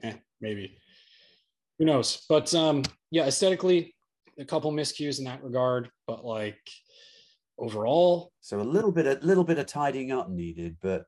eh, 0.04 0.14
maybe 0.40 0.78
who 1.80 1.86
knows? 1.86 2.26
But 2.30 2.54
um, 2.54 2.84
yeah, 3.10 3.26
aesthetically, 3.26 3.96
a 4.40 4.46
couple 4.46 4.72
miscues 4.72 5.18
in 5.18 5.26
that 5.26 5.44
regard, 5.44 5.90
but 6.06 6.24
like 6.24 6.60
overall, 7.58 8.32
so 8.42 8.60
a 8.60 8.62
little 8.62 8.92
bit, 8.92 9.08
a 9.08 9.26
little 9.26 9.44
bit 9.44 9.58
of 9.58 9.66
tidying 9.66 10.12
up 10.12 10.30
needed. 10.30 10.78
But 10.80 11.06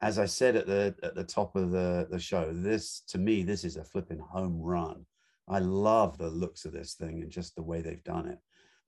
as 0.00 0.18
I 0.18 0.24
said 0.24 0.56
at 0.56 0.66
the 0.66 0.94
at 1.02 1.14
the 1.14 1.24
top 1.24 1.56
of 1.56 1.70
the 1.70 2.08
the 2.10 2.18
show, 2.18 2.50
this 2.52 3.02
to 3.08 3.18
me, 3.18 3.42
this 3.42 3.64
is 3.64 3.76
a 3.76 3.84
flipping 3.84 4.18
home 4.18 4.58
run. 4.58 5.04
I 5.50 5.58
love 5.58 6.16
the 6.16 6.30
looks 6.30 6.64
of 6.64 6.72
this 6.72 6.94
thing 6.94 7.22
and 7.22 7.30
just 7.30 7.56
the 7.56 7.62
way 7.62 7.82
they've 7.82 8.04
done 8.04 8.26
it. 8.26 8.38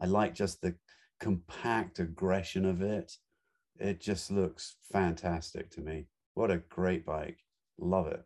I 0.00 0.06
like 0.06 0.34
just 0.34 0.62
the 0.62 0.74
compact 1.20 1.98
aggression 1.98 2.64
of 2.64 2.82
it 2.82 3.12
it 3.78 4.00
just 4.00 4.30
looks 4.30 4.76
fantastic 4.92 5.70
to 5.70 5.80
me. 5.80 6.06
What 6.34 6.50
a 6.50 6.58
great 6.68 7.04
bike. 7.04 7.38
Love 7.78 8.06
it. 8.06 8.22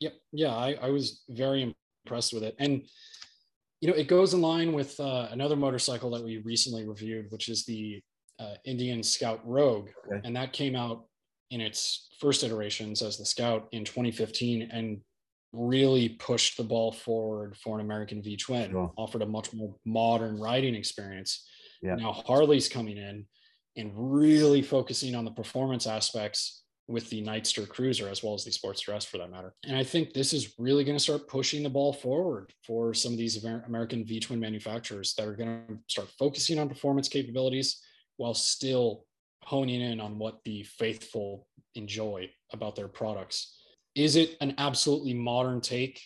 Yep. 0.00 0.14
Yeah, 0.32 0.54
I, 0.54 0.76
I 0.82 0.90
was 0.90 1.22
very 1.28 1.74
impressed 2.04 2.32
with 2.32 2.42
it. 2.42 2.56
And, 2.58 2.82
you 3.80 3.88
know, 3.88 3.94
it 3.94 4.08
goes 4.08 4.34
in 4.34 4.40
line 4.40 4.72
with 4.72 4.98
uh, 4.98 5.28
another 5.30 5.56
motorcycle 5.56 6.10
that 6.10 6.24
we 6.24 6.38
recently 6.38 6.86
reviewed, 6.86 7.26
which 7.30 7.48
is 7.48 7.64
the 7.64 8.02
uh, 8.40 8.54
Indian 8.64 9.02
Scout 9.02 9.40
Rogue. 9.44 9.88
Okay. 10.06 10.20
And 10.24 10.34
that 10.36 10.52
came 10.52 10.74
out 10.74 11.04
in 11.50 11.60
its 11.60 12.08
first 12.18 12.42
iterations 12.42 13.02
as 13.02 13.16
the 13.16 13.24
Scout 13.24 13.68
in 13.72 13.84
2015 13.84 14.68
and 14.72 15.00
really 15.54 16.10
pushed 16.10 16.56
the 16.56 16.64
ball 16.64 16.92
forward 16.92 17.56
for 17.56 17.78
an 17.78 17.84
American 17.84 18.22
V 18.22 18.36
twin, 18.36 18.70
sure. 18.70 18.92
offered 18.96 19.22
a 19.22 19.26
much 19.26 19.52
more 19.52 19.74
modern 19.84 20.38
riding 20.38 20.74
experience. 20.74 21.46
Yeah. 21.82 21.94
Now 21.94 22.12
Harley's 22.12 22.68
coming 22.68 22.96
in 22.96 23.26
and 23.76 23.92
really 23.94 24.62
focusing 24.62 25.14
on 25.14 25.24
the 25.24 25.30
performance 25.30 25.86
aspects 25.86 26.62
with 26.86 27.08
the 27.08 27.22
Nightster 27.22 27.66
Cruiser 27.66 28.08
as 28.08 28.22
well 28.22 28.34
as 28.34 28.44
the 28.44 28.50
Sportster 28.50 28.94
S 28.94 29.04
for 29.04 29.18
that 29.18 29.30
matter. 29.30 29.54
And 29.64 29.76
I 29.76 29.82
think 29.82 30.12
this 30.12 30.32
is 30.32 30.54
really 30.58 30.84
going 30.84 30.96
to 30.96 31.02
start 31.02 31.28
pushing 31.28 31.62
the 31.62 31.70
ball 31.70 31.92
forward 31.92 32.52
for 32.66 32.92
some 32.92 33.12
of 33.12 33.18
these 33.18 33.42
American 33.44 34.04
V 34.04 34.20
twin 34.20 34.38
manufacturers 34.38 35.14
that 35.14 35.26
are 35.26 35.34
going 35.34 35.64
to 35.68 35.78
start 35.88 36.08
focusing 36.18 36.58
on 36.58 36.68
performance 36.68 37.08
capabilities 37.08 37.80
while 38.16 38.34
still 38.34 39.06
honing 39.42 39.80
in 39.80 40.00
on 40.00 40.18
what 40.18 40.40
the 40.44 40.62
faithful 40.62 41.46
enjoy 41.74 42.30
about 42.52 42.76
their 42.76 42.88
products. 42.88 43.56
Is 43.94 44.16
it 44.16 44.36
an 44.40 44.54
absolutely 44.58 45.14
modern 45.14 45.60
take 45.60 46.00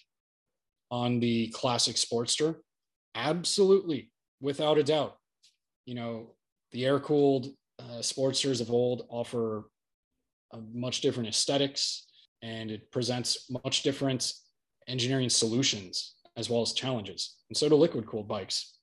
on 0.90 1.20
the 1.20 1.48
classic 1.48 1.96
Sportster? 1.96 2.56
Absolutely, 3.14 4.10
without 4.40 4.78
a 4.78 4.82
doubt. 4.82 5.16
You 5.86 5.94
know, 5.94 6.34
the 6.72 6.84
air 6.84 7.00
cooled 7.00 7.46
uh, 7.78 8.00
Sportsters 8.00 8.60
of 8.60 8.70
old 8.70 9.06
offer 9.08 9.70
much 10.72 11.00
different 11.00 11.28
aesthetics 11.28 12.06
and 12.42 12.70
it 12.70 12.90
presents 12.90 13.50
much 13.64 13.82
different 13.82 14.32
engineering 14.86 15.28
solutions 15.28 16.14
as 16.36 16.48
well 16.48 16.62
as 16.62 16.72
challenges. 16.72 17.36
And 17.50 17.56
so 17.56 17.68
do 17.68 17.74
liquid 17.74 18.06
cooled 18.06 18.28
bikes. 18.28 18.78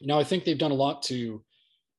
Now, 0.00 0.18
I 0.18 0.24
think 0.24 0.44
they've 0.44 0.58
done 0.58 0.70
a 0.70 0.74
lot 0.74 1.02
to 1.04 1.42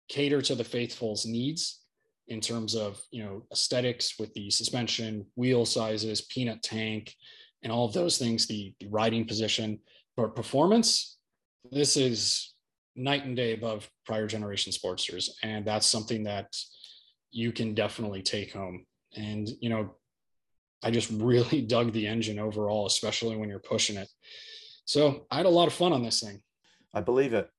cater 0.10 0.42
to 0.44 0.56
the 0.56 0.64
faithful's 0.64 1.26
needs 1.26 1.82
in 2.28 2.42
terms 2.42 2.76
of 2.76 3.02
you 3.12 3.24
know 3.24 3.44
aesthetics 3.52 4.18
with 4.20 4.34
the 4.34 4.50
suspension, 4.50 5.26
wheel 5.36 5.66
sizes, 5.66 6.22
peanut 6.22 6.64
tank, 6.64 7.14
and 7.66 7.72
all 7.72 7.86
of 7.86 7.94
those 7.94 8.20
things, 8.20 8.46
the, 8.46 8.74
the 8.80 8.88
riding 8.88 9.26
position. 9.26 9.80
But 10.16 10.36
performance, 10.36 11.18
this 11.72 11.98
is 11.98 12.54
night 12.96 13.26
and 13.26 13.36
day 13.36 13.54
above 13.54 13.90
prior 14.06 14.28
generation 14.28 14.72
Sportsters. 14.72 15.30
And 15.44 15.66
that's 15.66 15.88
something 15.88 16.24
that 16.24 16.56
you 17.32 17.52
can 17.52 17.74
definitely 17.74 18.22
take 18.22 18.54
home. 18.54 18.86
And, 19.16 19.50
you 19.60 19.70
know, 19.70 19.96
I 20.84 20.92
just 20.92 21.10
really 21.14 21.62
dug 21.62 21.92
the 21.92 22.06
engine 22.06 22.38
overall, 22.38 22.86
especially 22.86 23.36
when 23.36 23.50
you're 23.50 23.60
pushing 23.60 23.98
it. 23.98 24.10
So 24.86 25.26
I 25.32 25.38
had 25.38 25.48
a 25.48 25.50
lot 25.50 25.68
of 25.68 25.74
fun 25.74 25.92
on 25.92 26.04
this 26.04 26.22
thing. 26.22 26.42
I 26.94 27.02
believe 27.02 27.34
it. 27.34 27.50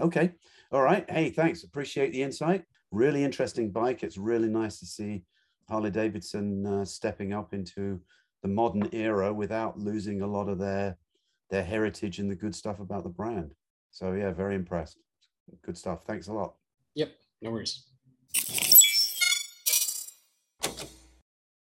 Okay. 0.00 0.32
All 0.70 0.82
right. 0.82 1.08
Hey, 1.10 1.30
thanks. 1.30 1.64
Appreciate 1.64 2.12
the 2.12 2.22
insight. 2.22 2.62
Really 2.90 3.24
interesting 3.24 3.70
bike. 3.70 4.02
It's 4.02 4.16
really 4.18 4.48
nice 4.48 4.78
to 4.80 4.86
see 4.86 5.24
Harley 5.68 5.90
Davidson 5.90 6.66
uh, 6.66 6.84
stepping 6.84 7.32
up 7.32 7.52
into 7.52 8.00
the 8.42 8.48
modern 8.48 8.88
era 8.92 9.32
without 9.32 9.78
losing 9.78 10.22
a 10.22 10.26
lot 10.26 10.48
of 10.48 10.58
their 10.58 10.96
their 11.50 11.64
heritage 11.64 12.18
and 12.18 12.30
the 12.30 12.34
good 12.34 12.54
stuff 12.54 12.80
about 12.80 13.04
the 13.04 13.08
brand. 13.08 13.54
So 13.90 14.12
yeah, 14.12 14.32
very 14.32 14.54
impressed. 14.54 14.98
Good 15.64 15.78
stuff. 15.78 16.00
Thanks 16.06 16.28
a 16.28 16.32
lot. 16.32 16.54
Yep, 16.94 17.12
no 17.42 17.50
worries. 17.52 17.84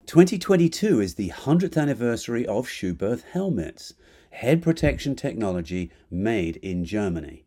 2022 0.05 1.01
is 1.01 1.16
the 1.16 1.30
100th 1.30 1.76
anniversary 1.76 2.45
of 2.45 2.68
Schuberth 2.68 3.24
helmets, 3.32 3.95
head 4.30 4.61
protection 4.61 5.16
technology 5.16 5.91
made 6.11 6.57
in 6.57 6.86
Germany. 6.86 7.45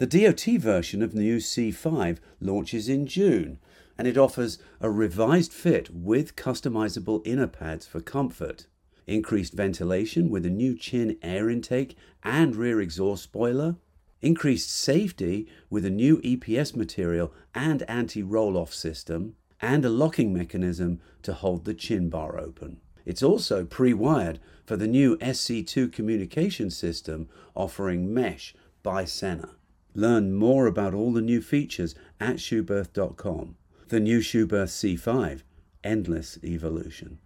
The 0.00 0.06
DOT 0.06 0.58
version 0.58 1.02
of 1.02 1.12
new 1.12 1.36
C5 1.36 2.20
launches 2.40 2.88
in 2.88 3.06
June, 3.06 3.58
and 3.98 4.08
it 4.08 4.16
offers 4.16 4.56
a 4.80 4.90
revised 4.90 5.52
fit 5.52 5.90
with 5.94 6.36
customizable 6.36 7.20
inner 7.26 7.46
pads 7.46 7.86
for 7.86 8.00
comfort, 8.00 8.66
increased 9.06 9.52
ventilation 9.52 10.30
with 10.30 10.46
a 10.46 10.48
new 10.48 10.74
chin 10.74 11.18
air 11.20 11.50
intake 11.50 11.98
and 12.22 12.56
rear 12.56 12.80
exhaust 12.80 13.24
spoiler, 13.24 13.76
increased 14.22 14.70
safety 14.70 15.46
with 15.68 15.84
a 15.84 15.90
new 15.90 16.16
EPS 16.22 16.74
material 16.74 17.34
and 17.54 17.82
anti 17.82 18.22
roll 18.22 18.56
off 18.56 18.72
system, 18.72 19.34
and 19.60 19.84
a 19.84 19.90
locking 19.90 20.32
mechanism 20.32 20.98
to 21.20 21.34
hold 21.34 21.66
the 21.66 21.74
chin 21.74 22.08
bar 22.08 22.38
open. 22.40 22.80
It's 23.04 23.22
also 23.22 23.66
pre 23.66 23.92
wired 23.92 24.40
for 24.64 24.78
the 24.78 24.88
new 24.88 25.18
SC2 25.18 25.92
communication 25.92 26.70
system 26.70 27.28
offering 27.54 28.14
mesh 28.14 28.54
by 28.82 29.04
Sena. 29.04 29.56
Learn 29.94 30.32
more 30.32 30.66
about 30.66 30.94
all 30.94 31.12
the 31.12 31.20
new 31.20 31.42
features 31.42 31.94
at 32.20 32.36
Schuberth.com. 32.36 33.56
The 33.88 34.00
new 34.00 34.20
Schuberth 34.20 34.70
C5 34.70 35.42
Endless 35.82 36.38
Evolution. 36.44 37.18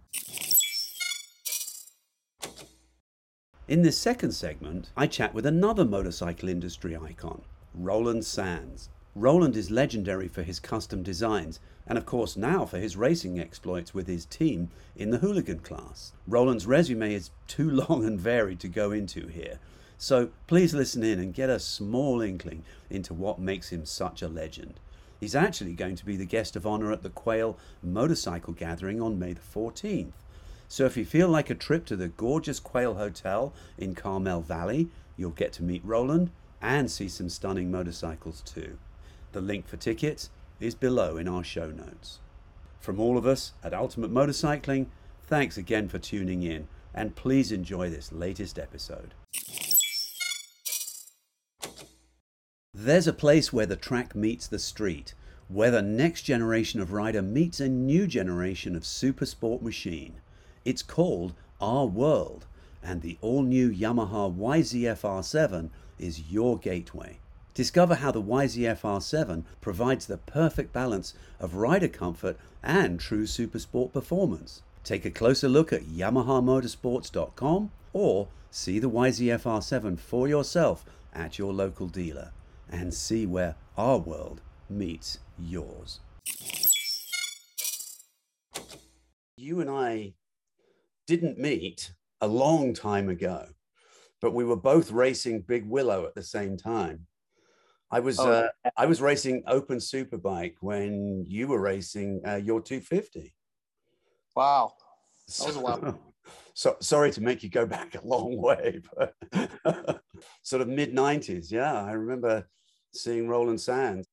In 3.67 3.81
this 3.81 3.97
second 3.97 4.31
segment, 4.31 4.91
I 4.95 5.07
chat 5.07 5.33
with 5.33 5.45
another 5.45 5.85
motorcycle 5.85 6.49
industry 6.49 6.95
icon, 6.95 7.41
Roland 7.73 8.25
Sands. 8.25 8.89
Roland 9.15 9.55
is 9.55 9.71
legendary 9.71 10.27
for 10.27 10.43
his 10.43 10.59
custom 10.59 11.03
designs 11.03 11.59
and, 11.87 11.97
of 11.97 12.05
course, 12.05 12.35
now 12.35 12.65
for 12.65 12.77
his 12.77 12.97
racing 12.97 13.39
exploits 13.39 13.93
with 13.93 14.07
his 14.07 14.25
team 14.25 14.69
in 14.95 15.11
the 15.11 15.19
hooligan 15.19 15.59
class. 15.59 16.13
Roland's 16.27 16.67
resume 16.67 17.13
is 17.13 17.31
too 17.47 17.69
long 17.89 18.05
and 18.05 18.19
varied 18.19 18.59
to 18.59 18.67
go 18.67 18.91
into 18.91 19.27
here, 19.27 19.59
so 19.97 20.29
please 20.47 20.73
listen 20.73 21.03
in 21.03 21.19
and 21.19 21.33
get 21.33 21.49
a 21.49 21.59
small 21.59 22.21
inkling 22.21 22.63
into 22.89 23.13
what 23.13 23.39
makes 23.39 23.69
him 23.69 23.85
such 23.85 24.21
a 24.21 24.27
legend. 24.27 24.79
He's 25.19 25.35
actually 25.35 25.73
going 25.73 25.95
to 25.95 26.05
be 26.05 26.17
the 26.17 26.25
guest 26.25 26.55
of 26.55 26.67
honor 26.67 26.91
at 26.91 27.01
the 27.01 27.09
Quail 27.09 27.57
Motorcycle 27.81 28.53
Gathering 28.53 29.01
on 29.01 29.17
May 29.17 29.33
the 29.33 29.41
14th. 29.41 30.11
So 30.67 30.85
if 30.85 30.97
you 30.97 31.05
feel 31.05 31.29
like 31.29 31.49
a 31.49 31.55
trip 31.55 31.85
to 31.85 31.95
the 31.95 32.09
gorgeous 32.09 32.59
Quail 32.59 32.95
Hotel 32.95 33.53
in 33.77 33.95
Carmel 33.95 34.41
Valley, 34.41 34.89
you'll 35.15 35.31
get 35.31 35.53
to 35.53 35.63
meet 35.63 35.85
Roland 35.85 36.31
and 36.61 36.89
see 36.89 37.07
some 37.07 37.29
stunning 37.29 37.71
motorcycles 37.71 38.41
too. 38.41 38.77
The 39.31 39.41
link 39.41 39.67
for 39.67 39.77
tickets 39.77 40.29
is 40.59 40.75
below 40.75 41.17
in 41.17 41.27
our 41.27 41.43
show 41.43 41.69
notes. 41.69 42.19
From 42.79 42.99
all 42.99 43.17
of 43.17 43.25
us 43.25 43.53
at 43.63 43.73
Ultimate 43.73 44.13
Motorcycling, 44.13 44.87
thanks 45.23 45.57
again 45.57 45.87
for 45.87 45.99
tuning 45.99 46.43
in 46.43 46.67
and 46.93 47.15
please 47.15 47.51
enjoy 47.51 47.89
this 47.89 48.11
latest 48.11 48.57
episode. 48.57 49.13
There's 52.77 53.07
a 53.07 53.13
place 53.13 53.53
where 53.53 53.65
the 53.65 53.77
track 53.77 54.17
meets 54.17 54.47
the 54.47 54.59
street, 54.59 55.13
where 55.47 55.71
the 55.71 55.81
next 55.81 56.23
generation 56.23 56.81
of 56.81 56.91
rider 56.91 57.21
meets 57.21 57.61
a 57.61 57.69
new 57.69 58.05
generation 58.05 58.75
of 58.75 58.85
super 58.85 59.25
sport 59.25 59.61
machine. 59.61 60.15
It's 60.65 60.83
called 60.83 61.35
R 61.61 61.85
World, 61.85 62.45
and 62.83 63.01
the 63.01 63.17
all 63.21 63.43
new 63.43 63.71
Yamaha 63.71 64.29
YZF 64.35 65.03
R7 65.03 65.69
is 65.97 66.29
your 66.29 66.57
gateway. 66.57 67.19
Discover 67.53 67.95
how 67.95 68.11
the 68.11 68.21
YZF 68.21 68.81
R7 68.81 69.45
provides 69.61 70.07
the 70.07 70.17
perfect 70.17 70.73
balance 70.73 71.13
of 71.39 71.55
rider 71.55 71.87
comfort 71.87 72.37
and 72.61 72.99
true 72.99 73.25
super 73.25 73.59
sport 73.59 73.93
performance. 73.93 74.63
Take 74.83 75.05
a 75.05 75.11
closer 75.11 75.47
look 75.47 75.71
at 75.71 75.85
YamahaMotorsports.com 75.85 77.71
or 77.93 78.27
see 78.51 78.79
the 78.79 78.91
YZF 78.91 79.43
R7 79.43 79.97
for 79.97 80.27
yourself 80.27 80.83
at 81.13 81.39
your 81.39 81.53
local 81.53 81.87
dealer 81.87 82.31
and 82.71 82.93
see 82.93 83.25
where 83.25 83.55
R 83.77 83.97
World 83.97 84.41
meets 84.69 85.19
yours. 85.39 85.99
You 89.37 89.59
and 89.59 89.69
I 89.69 90.13
didn't 91.07 91.37
meet 91.37 91.91
a 92.21 92.27
long 92.27 92.73
time 92.73 93.09
ago, 93.09 93.47
but 94.21 94.33
we 94.33 94.43
were 94.43 94.55
both 94.55 94.91
racing 94.91 95.41
Big 95.41 95.67
Willow 95.67 96.05
at 96.05 96.15
the 96.15 96.23
same 96.23 96.57
time. 96.57 97.05
I 97.91 97.99
was 97.99 98.19
oh. 98.19 98.31
uh, 98.31 98.47
I 98.77 98.85
was 98.85 99.01
racing 99.01 99.43
Open 99.47 99.77
Superbike 99.77 100.55
when 100.61 101.25
you 101.27 101.47
were 101.47 101.61
racing 101.61 102.21
uh, 102.27 102.35
your 102.35 102.61
250. 102.61 103.33
Wow, 104.35 104.73
that 105.39 105.47
was 105.47 105.55
a 105.55 105.59
while. 105.59 105.99
So 106.55 106.77
sorry 106.79 107.11
to 107.11 107.21
make 107.21 107.43
you 107.43 107.49
go 107.49 107.65
back 107.65 107.95
a 107.95 108.07
long 108.07 108.37
way, 108.41 108.81
but 108.95 109.13
sort 110.41 110.61
of 110.61 110.69
mid 110.69 110.95
90s. 110.95 111.51
Yeah, 111.51 111.83
I 111.83 111.91
remember 111.91 112.47
seeing 112.93 113.27
Roland 113.27 113.59
Sands. 113.59 114.07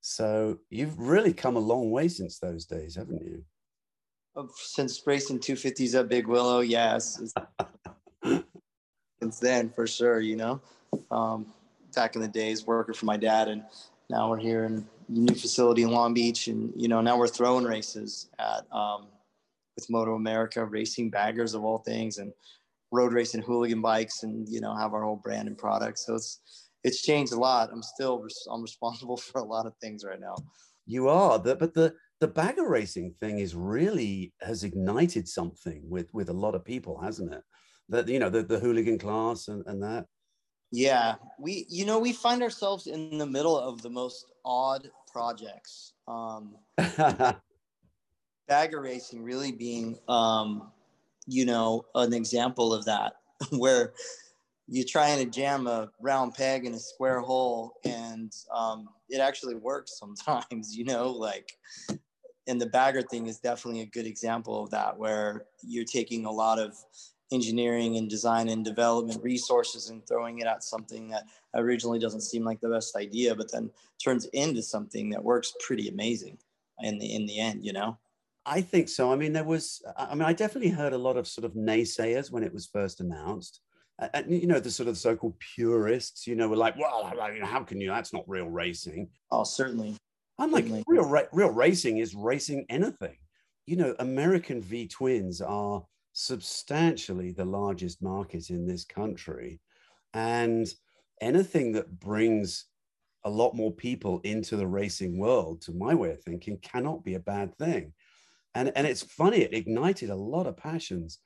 So 0.00 0.58
you've 0.70 0.98
really 0.98 1.34
come 1.34 1.54
a 1.54 1.60
long 1.60 1.90
way 1.90 2.08
since 2.08 2.38
those 2.38 2.64
days, 2.64 2.96
haven't 2.96 3.22
you? 3.22 3.44
Since 4.56 5.06
racing 5.06 5.38
250s 5.38 5.98
at 5.98 6.08
Big 6.08 6.26
Willow, 6.26 6.60
yes. 6.60 7.34
since 8.24 9.38
then, 9.38 9.68
for 9.68 9.86
sure, 9.86 10.20
you 10.20 10.36
know. 10.36 10.60
Um, 11.10 11.52
back 11.94 12.16
in 12.16 12.22
the 12.22 12.28
days, 12.28 12.66
working 12.66 12.94
for 12.94 13.04
my 13.04 13.18
dad, 13.18 13.48
and 13.48 13.62
now 14.08 14.30
we're 14.30 14.38
here 14.38 14.64
in 14.64 14.86
new 15.10 15.34
facility 15.34 15.82
in 15.82 15.90
Long 15.90 16.14
Beach, 16.14 16.48
and 16.48 16.72
you 16.74 16.88
know 16.88 17.02
now 17.02 17.18
we're 17.18 17.28
throwing 17.28 17.64
races 17.64 18.30
at 18.38 18.66
um, 18.72 19.06
with 19.76 19.90
Moto 19.90 20.14
America, 20.14 20.64
racing 20.64 21.10
baggers 21.10 21.54
of 21.54 21.64
all 21.64 21.78
things, 21.78 22.18
and 22.18 22.32
road 22.90 23.12
racing 23.12 23.42
hooligan 23.42 23.80
bikes, 23.80 24.22
and 24.22 24.48
you 24.48 24.60
know 24.60 24.74
have 24.74 24.94
our 24.94 25.02
whole 25.02 25.16
brand 25.16 25.48
and 25.48 25.58
product. 25.58 25.98
So 25.98 26.14
it's 26.14 26.40
it's 26.84 27.02
changed 27.02 27.32
a 27.32 27.38
lot. 27.38 27.70
I'm 27.72 27.82
still 27.82 28.26
I'm 28.50 28.62
responsible 28.62 29.16
for 29.28 29.40
a 29.40 29.44
lot 29.44 29.66
of 29.66 29.74
things 29.80 30.04
right 30.04 30.20
now. 30.20 30.36
You 30.86 31.08
are, 31.08 31.38
the, 31.38 31.54
but 31.54 31.74
the 31.74 31.94
the 32.20 32.28
bagger 32.28 32.68
racing 32.68 33.14
thing 33.20 33.38
is 33.38 33.54
really 33.54 34.32
has 34.40 34.64
ignited 34.64 35.28
something 35.28 35.82
with 35.88 36.12
with 36.12 36.28
a 36.28 36.34
lot 36.34 36.54
of 36.54 36.64
people, 36.64 37.00
hasn't 37.00 37.32
it? 37.32 37.42
That 37.88 38.08
you 38.08 38.18
know 38.18 38.30
the 38.30 38.42
the 38.42 38.58
hooligan 38.58 38.98
class 38.98 39.48
and, 39.48 39.64
and 39.66 39.82
that. 39.82 40.06
Yeah, 40.70 41.16
we 41.38 41.66
you 41.68 41.84
know 41.84 41.98
we 41.98 42.12
find 42.12 42.42
ourselves 42.42 42.86
in 42.86 43.18
the 43.18 43.26
middle 43.26 43.58
of 43.58 43.82
the 43.82 43.90
most 43.90 44.26
odd 44.44 44.90
projects. 45.12 45.92
Um, 46.08 46.56
bagger 48.48 48.80
racing 48.80 49.22
really 49.22 49.52
being 49.52 49.98
um, 50.08 50.70
you 51.26 51.44
know 51.44 51.84
an 51.94 52.12
example 52.12 52.72
of 52.74 52.84
that, 52.84 53.14
where 53.50 53.92
you're 54.68 54.86
trying 54.86 55.22
to 55.22 55.30
jam 55.30 55.66
a 55.66 55.90
round 56.00 56.34
peg 56.34 56.64
in 56.64 56.74
a 56.74 56.78
square 56.78 57.20
hole 57.20 57.74
and 57.84 58.32
um, 58.54 58.88
it 59.08 59.18
actually 59.18 59.54
works 59.54 59.98
sometimes 59.98 60.76
you 60.76 60.84
know 60.84 61.10
like 61.10 61.58
and 62.48 62.60
the 62.60 62.66
bagger 62.66 63.02
thing 63.02 63.26
is 63.26 63.38
definitely 63.38 63.82
a 63.82 63.86
good 63.86 64.06
example 64.06 64.62
of 64.62 64.70
that 64.70 64.96
where 64.96 65.44
you're 65.62 65.84
taking 65.84 66.24
a 66.24 66.30
lot 66.30 66.58
of 66.58 66.76
engineering 67.30 67.96
and 67.96 68.10
design 68.10 68.48
and 68.48 68.64
development 68.64 69.22
resources 69.22 69.88
and 69.88 70.06
throwing 70.06 70.40
it 70.40 70.46
at 70.46 70.62
something 70.62 71.08
that 71.08 71.24
originally 71.54 71.98
doesn't 71.98 72.20
seem 72.20 72.44
like 72.44 72.60
the 72.60 72.68
best 72.68 72.96
idea 72.96 73.34
but 73.34 73.50
then 73.52 73.70
turns 74.02 74.26
into 74.26 74.62
something 74.62 75.08
that 75.10 75.22
works 75.22 75.54
pretty 75.66 75.88
amazing 75.88 76.36
in 76.80 76.98
the 76.98 77.14
in 77.14 77.26
the 77.26 77.38
end 77.38 77.64
you 77.64 77.72
know 77.72 77.96
i 78.46 78.60
think 78.60 78.88
so. 78.88 79.12
I 79.12 79.16
mean 79.16 79.32
there 79.32 79.44
was 79.44 79.82
i 79.96 80.14
mean 80.14 80.22
i 80.22 80.32
definitely 80.32 80.70
heard 80.70 80.92
a 80.92 80.98
lot 80.98 81.16
of 81.16 81.28
sort 81.28 81.44
of 81.44 81.54
naysayers 81.54 82.30
when 82.30 82.42
it 82.42 82.52
was 82.52 82.66
first 82.66 83.00
announced. 83.00 83.60
And 84.14 84.30
you 84.30 84.46
know 84.46 84.58
the 84.58 84.70
sort 84.70 84.88
of 84.88 84.98
so-called 84.98 85.38
purists 85.54 86.26
you 86.26 86.34
know 86.34 86.48
were 86.48 86.56
like 86.56 86.76
well 86.76 87.12
how 87.42 87.62
can 87.62 87.80
you 87.80 87.88
that's 87.90 88.12
not 88.12 88.28
real 88.28 88.48
racing. 88.48 89.08
Oh 89.30 89.44
certainly. 89.44 89.96
I'm 90.38 90.50
like 90.50 90.64
certainly. 90.64 90.84
real 90.86 91.04
ra- 91.04 91.32
real 91.32 91.50
racing 91.50 91.98
is 91.98 92.14
racing 92.14 92.66
anything. 92.68 93.16
You 93.66 93.76
know 93.76 93.94
american 93.98 94.60
v 94.60 94.88
twins 94.88 95.40
are 95.40 95.84
substantially 96.12 97.32
the 97.32 97.44
largest 97.44 98.02
market 98.02 98.50
in 98.50 98.66
this 98.66 98.84
country 98.84 99.60
and 100.14 100.66
anything 101.20 101.72
that 101.72 102.00
brings 102.00 102.66
a 103.24 103.30
lot 103.30 103.54
more 103.54 103.72
people 103.72 104.20
into 104.24 104.56
the 104.56 104.66
racing 104.66 105.16
world 105.16 105.62
to 105.62 105.72
my 105.72 105.94
way 105.94 106.10
of 106.10 106.22
thinking 106.22 106.58
cannot 106.58 107.04
be 107.04 107.14
a 107.14 107.20
bad 107.20 107.56
thing 107.56 107.92
and 108.54 108.72
and 108.76 108.86
it's 108.86 109.02
funny 109.02 109.38
it 109.38 109.54
ignited 109.54 110.10
a 110.10 110.16
lot 110.16 110.46
of 110.46 110.56
passions 110.56 111.18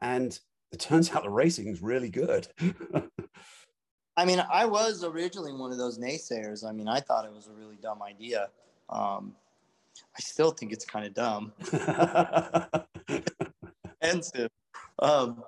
and 0.00 0.38
it 0.72 0.80
turns 0.80 1.10
out 1.14 1.22
the 1.22 1.30
racing 1.30 1.68
is 1.68 1.82
really 1.82 2.10
good. 2.10 2.48
I 4.16 4.24
mean, 4.24 4.42
I 4.52 4.66
was 4.66 5.04
originally 5.04 5.52
one 5.52 5.70
of 5.70 5.78
those 5.78 5.96
naysayers. 5.96 6.68
I 6.68 6.72
mean, 6.72 6.88
I 6.88 6.98
thought 6.98 7.24
it 7.24 7.32
was 7.32 7.46
a 7.46 7.52
really 7.52 7.76
dumb 7.80 8.02
idea. 8.02 8.48
Um, 8.88 9.36
I 10.16 10.20
still 10.20 10.50
think 10.50 10.72
it's 10.72 10.84
kind 10.84 11.06
of 11.06 11.14
dumb. 11.14 11.52
Expensive. 14.00 14.50
Um, 14.98 15.44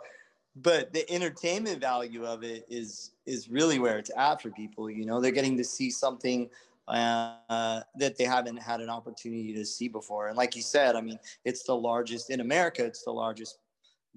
but 0.54 0.92
the 0.92 1.11
entertainment 1.11 1.80
value 1.80 2.24
of 2.24 2.44
it 2.44 2.64
is 2.68 3.12
is 3.26 3.48
really 3.48 3.78
where 3.78 3.98
it's 3.98 4.11
at 4.16 4.40
for 4.42 4.50
people. 4.50 4.88
You 4.90 5.04
know, 5.04 5.20
they're 5.20 5.32
getting 5.32 5.56
to 5.56 5.64
see 5.64 5.90
something 5.90 6.48
uh, 6.91 7.80
that 7.97 8.16
they 8.18 8.24
haven't 8.24 8.57
had 8.57 8.80
an 8.80 8.91
opportunity 8.91 9.55
to 9.55 9.64
see 9.64 9.88
before. 9.88 10.28
And 10.28 10.36
like 10.36 10.57
you 10.57 10.62
said, 10.62 10.97
I 10.97 11.01
mean, 11.01 11.18
it's 11.45 11.62
the 11.62 11.74
largest 11.74 12.30
in 12.30 12.41
America. 12.41 12.84
It's 12.84 13.05
the 13.05 13.12
largest 13.12 13.59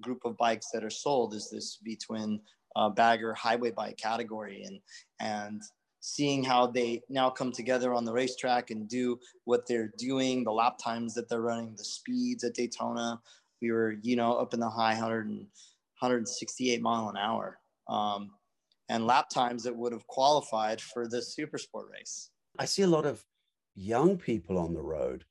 group 0.00 0.24
of 0.24 0.36
bikes 0.36 0.70
that 0.72 0.84
are 0.84 0.90
sold. 0.90 1.34
Is 1.34 1.50
this 1.50 1.78
V 1.84 1.96
twin 1.96 2.40
uh, 2.76 2.88
bagger 2.90 3.32
highway 3.34 3.70
bike 3.70 3.96
category, 3.96 4.64
and 4.64 4.80
and 5.20 5.62
seeing 6.00 6.44
how 6.44 6.66
they 6.66 7.02
now 7.08 7.30
come 7.30 7.50
together 7.50 7.94
on 7.94 8.04
the 8.04 8.12
racetrack 8.12 8.70
and 8.70 8.88
do 8.88 9.18
what 9.44 9.66
they're 9.66 9.92
doing, 9.96 10.44
the 10.44 10.52
lap 10.52 10.76
times 10.76 11.14
that 11.14 11.28
they're 11.30 11.40
running, 11.40 11.74
the 11.76 11.84
speeds 11.84 12.44
at 12.44 12.54
Daytona. 12.54 13.18
We 13.62 13.72
were, 13.72 13.94
you 14.02 14.14
know, 14.14 14.34
up 14.34 14.52
in 14.52 14.60
the 14.60 14.68
high 14.68 14.92
100 14.92 15.28
and 15.28 15.46
168 16.00 16.82
mile 16.82 17.08
an 17.08 17.16
hour. 17.16 17.58
Um, 17.88 18.32
and 18.90 19.06
lap 19.06 19.30
times 19.30 19.62
that 19.62 19.74
would 19.74 19.92
have 19.92 20.06
qualified 20.06 20.78
for 20.78 21.08
the 21.08 21.22
super 21.22 21.56
sport 21.56 21.86
race. 21.90 22.30
I 22.58 22.64
see 22.64 22.82
a 22.82 22.88
lot 22.88 23.06
of 23.06 23.22
young 23.74 24.16
people 24.16 24.58
on 24.58 24.74
the 24.74 24.82
road 24.82 25.24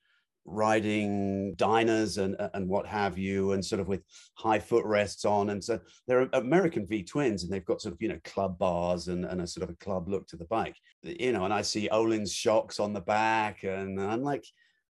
riding 0.45 1.55
Dynas 1.55 2.17
and 2.17 2.36
and 2.53 2.67
what 2.67 2.86
have 2.86 3.17
you, 3.17 3.53
and 3.53 3.63
sort 3.63 3.80
of 3.80 3.88
with 3.88 4.03
high 4.36 4.59
footrests 4.59 5.26
on. 5.26 5.49
And 5.51 5.63
so 5.63 5.80
they're 6.07 6.30
American 6.34 6.86
V 6.86 7.03
twins, 7.03 7.43
and 7.43 7.51
they've 7.51 7.65
got 7.65 7.82
sort 7.82 7.93
of 7.93 8.01
you 8.01 8.09
know 8.09 8.19
club 8.24 8.57
bars 8.57 9.07
and, 9.07 9.26
and 9.26 9.41
a 9.41 9.47
sort 9.47 9.63
of 9.63 9.69
a 9.69 9.84
club 9.84 10.07
look 10.09 10.28
to 10.28 10.38
the 10.38 10.45
bike. 10.45 10.76
You 11.01 11.32
know, 11.32 11.45
and 11.45 11.53
I 11.53 11.61
see 11.61 11.89
Öhlins 11.91 12.34
shocks 12.34 12.80
on 12.80 12.93
the 12.93 13.01
back, 13.01 13.63
and 13.63 13.99
I'm 14.01 14.24
like, 14.24 14.45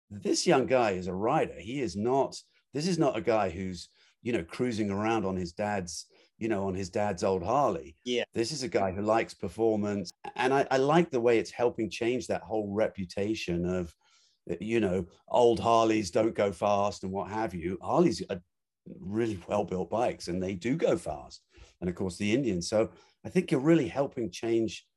this 0.10 0.48
young 0.48 0.66
guy 0.66 0.92
is 0.92 1.08
a 1.08 1.14
rider. 1.14 1.60
He 1.60 1.82
is 1.82 1.96
not. 1.96 2.36
This 2.74 2.88
is 2.88 2.98
not 2.98 3.18
a 3.18 3.22
guy 3.22 3.50
who's 3.50 3.90
you 4.22 4.34
know 4.34 4.44
cruising 4.44 4.92
around 4.92 5.26
on 5.26 5.36
his 5.36 5.52
dad's 5.52 6.06
you 6.42 6.48
know, 6.48 6.66
on 6.66 6.74
his 6.74 6.90
dad's 6.90 7.24
old 7.24 7.44
Harley. 7.44 7.96
Yeah. 8.04 8.24
This 8.34 8.52
is 8.52 8.64
a 8.64 8.68
guy 8.68 8.92
who 8.92 9.04
likes 9.04 9.36
performance. 9.36 10.12
And 10.36 10.52
I, 10.52 10.66
I 10.72 10.78
like 10.78 11.12
the 11.12 11.20
way 11.22 11.38
it's 11.38 11.52
helping 11.52 11.88
change 11.88 12.26
that 12.28 12.42
whole 12.42 12.74
reputation 12.74 13.64
of, 13.64 13.96
uh, 14.50 14.56
you 14.60 14.80
know, 14.80 15.06
old 15.28 15.60
Harleys 15.60 16.10
don't 16.10 16.34
go 16.34 16.52
fast 16.52 17.04
and 17.04 17.12
what 17.12 17.30
have 17.30 17.54
you. 17.54 17.78
Harleys 17.80 18.24
are 18.32 18.42
really 19.00 19.40
well 19.48 19.64
built 19.64 19.92
bikes 19.92 20.30
and 20.30 20.42
they 20.42 20.56
do 20.56 20.76
go 20.76 20.98
fast. 20.98 21.44
And 21.80 21.88
of 21.88 21.96
course, 21.96 22.18
the 22.18 22.34
Indians. 22.34 22.68
So 22.68 22.90
I 23.24 23.30
think 23.30 23.52
you're 23.52 23.60
really 23.60 23.88
helping 23.88 24.32
change 24.32 24.88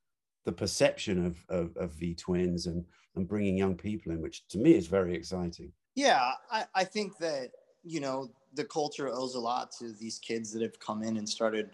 the 0.46 0.52
perception 0.52 1.26
of, 1.26 1.44
of, 1.50 1.76
of 1.76 1.90
V 1.90 2.14
twins 2.14 2.64
and, 2.64 2.86
and 3.16 3.28
bringing 3.28 3.58
young 3.58 3.76
people 3.76 4.12
in, 4.12 4.22
which 4.22 4.48
to 4.48 4.58
me 4.58 4.74
is 4.74 4.86
very 4.86 5.14
exciting. 5.14 5.72
Yeah, 5.94 6.32
I, 6.50 6.64
I 6.74 6.84
think 6.84 7.18
that, 7.18 7.50
you 7.82 8.00
know, 8.00 8.30
the 8.54 8.64
culture 8.64 9.08
owes 9.08 9.34
a 9.34 9.40
lot 9.40 9.72
to 9.72 9.92
these 9.92 10.18
kids 10.18 10.52
that 10.52 10.62
have 10.62 10.78
come 10.80 11.02
in 11.02 11.16
and 11.16 11.28
started, 11.28 11.70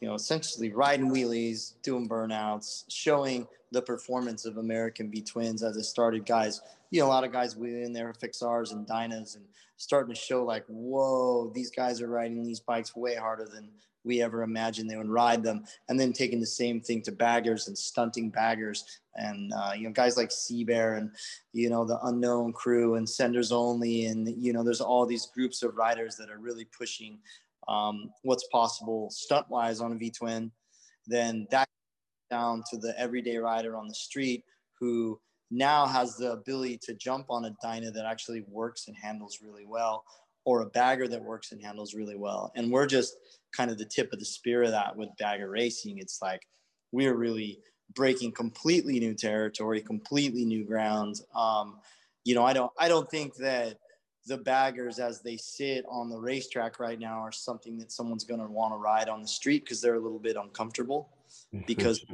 you 0.00 0.08
know, 0.08 0.14
essentially 0.14 0.72
riding 0.72 1.10
wheelies, 1.10 1.74
doing 1.82 2.08
burnouts, 2.08 2.84
showing 2.88 3.46
the 3.70 3.82
performance 3.82 4.44
of 4.44 4.56
American 4.56 5.10
V 5.10 5.20
twins 5.20 5.62
as 5.62 5.76
it 5.76 5.84
started. 5.84 6.24
Guys, 6.24 6.62
you 6.90 7.00
know, 7.00 7.06
a 7.06 7.08
lot 7.08 7.24
of 7.24 7.32
guys 7.32 7.56
within 7.56 7.92
there, 7.92 8.12
FXRs 8.12 8.72
and 8.72 8.86
Dynas, 8.86 9.36
and 9.36 9.44
starting 9.76 10.14
to 10.14 10.20
show 10.20 10.44
like, 10.44 10.64
whoa, 10.66 11.50
these 11.54 11.70
guys 11.70 12.00
are 12.00 12.08
riding 12.08 12.42
these 12.42 12.60
bikes 12.60 12.96
way 12.96 13.14
harder 13.14 13.46
than 13.46 13.68
we 14.04 14.22
ever 14.22 14.42
imagined 14.42 14.90
they 14.90 14.96
would 14.96 15.08
ride 15.08 15.42
them. 15.42 15.64
And 15.88 15.98
then 15.98 16.12
taking 16.12 16.40
the 16.40 16.46
same 16.46 16.80
thing 16.80 17.02
to 17.02 17.12
baggers 17.12 17.68
and 17.68 17.76
stunting 17.76 18.30
baggers 18.30 18.84
and 19.16 19.52
uh, 19.52 19.72
you 19.76 19.84
know 19.84 19.92
guys 19.92 20.16
like 20.16 20.30
Seabear 20.30 20.98
and 20.98 21.10
you 21.52 21.68
know 21.68 21.84
the 21.84 21.98
unknown 22.04 22.52
crew 22.52 22.94
and 22.94 23.08
senders 23.08 23.50
only 23.52 24.06
and 24.06 24.28
you 24.42 24.52
know 24.52 24.62
there's 24.62 24.80
all 24.80 25.04
these 25.04 25.26
groups 25.34 25.62
of 25.62 25.76
riders 25.76 26.16
that 26.16 26.30
are 26.30 26.38
really 26.38 26.66
pushing 26.66 27.18
um, 27.66 28.10
what's 28.22 28.46
possible 28.48 29.10
stunt 29.10 29.48
wise 29.50 29.80
on 29.80 29.92
a 29.92 29.96
V 29.96 30.10
twin. 30.10 30.50
Then 31.06 31.46
that 31.50 31.68
down 32.30 32.62
to 32.70 32.76
the 32.76 32.98
everyday 32.98 33.38
rider 33.38 33.76
on 33.76 33.88
the 33.88 33.94
street 33.94 34.44
who 34.78 35.18
now 35.50 35.86
has 35.86 36.16
the 36.16 36.32
ability 36.32 36.78
to 36.82 36.94
jump 36.94 37.26
on 37.30 37.46
a 37.46 37.56
Dyna 37.62 37.90
that 37.90 38.04
actually 38.04 38.44
works 38.48 38.86
and 38.88 38.96
handles 38.96 39.38
really 39.42 39.64
well 39.66 40.04
or 40.44 40.60
a 40.60 40.66
bagger 40.66 41.08
that 41.08 41.22
works 41.22 41.52
and 41.52 41.62
handles 41.62 41.94
really 41.94 42.16
well. 42.16 42.52
And 42.54 42.70
we're 42.70 42.86
just 42.86 43.16
kind 43.56 43.70
of 43.70 43.78
the 43.78 43.84
tip 43.84 44.12
of 44.12 44.18
the 44.18 44.24
spear 44.24 44.62
of 44.62 44.70
that 44.70 44.96
with 44.96 45.08
bagger 45.18 45.48
racing. 45.48 45.98
It's 45.98 46.20
like 46.22 46.42
we're 46.92 47.14
really 47.14 47.60
breaking 47.94 48.32
completely 48.32 48.98
new 49.00 49.14
territory, 49.14 49.80
completely 49.80 50.44
new 50.44 50.64
ground. 50.64 51.20
Um, 51.34 51.78
you 52.24 52.34
know, 52.34 52.44
I 52.44 52.52
don't 52.52 52.72
I 52.78 52.88
don't 52.88 53.10
think 53.10 53.36
that 53.36 53.78
the 54.26 54.38
baggers 54.38 54.98
as 54.98 55.22
they 55.22 55.36
sit 55.36 55.84
on 55.88 56.10
the 56.10 56.18
racetrack 56.18 56.78
right 56.78 56.98
now 56.98 57.20
are 57.20 57.32
something 57.32 57.78
that 57.78 57.90
someone's 57.90 58.24
going 58.24 58.40
to 58.40 58.46
want 58.46 58.74
to 58.74 58.76
ride 58.76 59.08
on 59.08 59.22
the 59.22 59.28
street 59.28 59.64
because 59.64 59.80
they're 59.80 59.94
a 59.94 60.00
little 60.00 60.18
bit 60.18 60.36
uncomfortable 60.36 61.08
because 61.66 62.04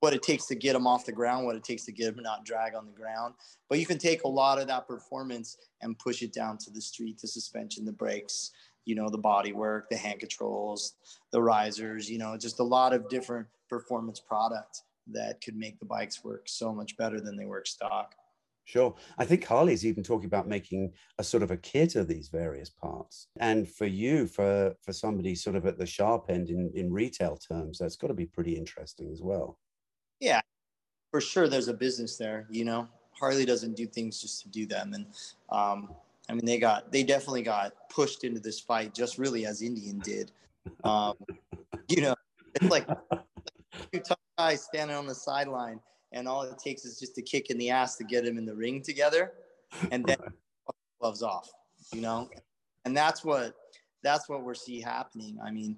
what 0.00 0.12
it 0.12 0.22
takes 0.22 0.44
to 0.46 0.54
get 0.54 0.74
them 0.74 0.86
off 0.86 1.06
the 1.06 1.12
ground, 1.12 1.46
what 1.46 1.56
it 1.56 1.64
takes 1.64 1.86
to 1.86 1.92
get 1.92 2.14
them 2.14 2.22
not 2.22 2.44
drag 2.44 2.74
on 2.74 2.84
the 2.84 2.92
ground. 2.92 3.32
But 3.70 3.78
you 3.78 3.86
can 3.86 3.96
take 3.96 4.24
a 4.24 4.28
lot 4.28 4.60
of 4.60 4.66
that 4.66 4.86
performance 4.86 5.56
and 5.80 5.98
push 5.98 6.20
it 6.20 6.34
down 6.34 6.58
to 6.58 6.70
the 6.70 6.80
street, 6.80 7.18
the 7.20 7.28
suspension, 7.28 7.86
the 7.86 7.92
brakes, 7.92 8.50
you 8.84 8.94
know, 8.94 9.08
the 9.08 9.18
body 9.18 9.52
work, 9.52 9.88
the 9.90 9.96
hand 9.96 10.20
controls, 10.20 10.94
the 11.32 11.40
risers, 11.40 12.10
you 12.10 12.18
know, 12.18 12.36
just 12.36 12.60
a 12.60 12.64
lot 12.64 12.92
of 12.92 13.08
different 13.08 13.46
performance 13.68 14.20
product 14.20 14.82
that 15.06 15.40
could 15.42 15.56
make 15.56 15.78
the 15.78 15.86
bikes 15.86 16.24
work 16.24 16.48
so 16.48 16.72
much 16.72 16.96
better 16.96 17.20
than 17.20 17.36
they 17.36 17.46
work 17.46 17.66
stock. 17.66 18.14
Sure. 18.66 18.94
I 19.18 19.26
think 19.26 19.44
Harley's 19.44 19.84
even 19.84 20.02
talking 20.02 20.26
about 20.26 20.48
making 20.48 20.92
a 21.18 21.24
sort 21.24 21.42
of 21.42 21.50
a 21.50 21.56
kit 21.56 21.96
of 21.96 22.08
these 22.08 22.28
various 22.28 22.70
parts. 22.70 23.28
And 23.38 23.68
for 23.68 23.84
you, 23.84 24.26
for 24.26 24.74
for 24.82 24.92
somebody 24.92 25.34
sort 25.34 25.56
of 25.56 25.66
at 25.66 25.78
the 25.78 25.84
sharp 25.84 26.30
end 26.30 26.48
in, 26.48 26.70
in 26.74 26.90
retail 26.90 27.36
terms, 27.36 27.78
that's 27.78 27.96
got 27.96 28.06
to 28.08 28.14
be 28.14 28.24
pretty 28.24 28.56
interesting 28.56 29.10
as 29.12 29.20
well. 29.20 29.58
Yeah, 30.18 30.40
for 31.10 31.20
sure. 31.20 31.46
There's 31.46 31.68
a 31.68 31.74
business 31.74 32.16
there, 32.16 32.46
you 32.50 32.64
know. 32.64 32.88
Harley 33.12 33.44
doesn't 33.44 33.76
do 33.76 33.86
things 33.86 34.20
just 34.20 34.42
to 34.42 34.48
do 34.48 34.66
them. 34.66 34.94
And 34.94 35.06
um, 35.50 35.94
I 36.28 36.32
mean, 36.32 36.44
they 36.44 36.58
got 36.58 36.90
they 36.90 37.02
definitely 37.02 37.42
got 37.42 37.72
pushed 37.90 38.24
into 38.24 38.40
this 38.40 38.58
fight 38.60 38.94
just 38.94 39.18
really 39.18 39.46
as 39.46 39.62
Indian 39.62 39.98
did. 39.98 40.32
Um, 40.82 41.14
you 41.88 42.02
know, 42.02 42.14
it's 42.54 42.70
like 42.70 42.86
two 43.92 44.00
tough 44.00 44.18
guys 44.38 44.62
standing 44.62 44.96
on 44.96 45.06
the 45.06 45.14
sideline, 45.14 45.80
and 46.12 46.26
all 46.26 46.42
it 46.42 46.58
takes 46.58 46.84
is 46.84 46.98
just 46.98 47.18
a 47.18 47.22
kick 47.22 47.50
in 47.50 47.58
the 47.58 47.70
ass 47.70 47.96
to 47.96 48.04
get 48.04 48.24
them 48.24 48.38
in 48.38 48.46
the 48.46 48.54
ring 48.54 48.80
together, 48.80 49.32
and 49.90 50.04
then 50.06 50.16
gloves 51.00 51.22
off. 51.22 51.50
You 51.92 52.00
know, 52.00 52.30
and 52.84 52.96
that's 52.96 53.24
what 53.24 53.54
that's 54.02 54.28
what 54.28 54.42
we're 54.42 54.54
see 54.54 54.80
happening. 54.80 55.38
I 55.44 55.50
mean, 55.50 55.76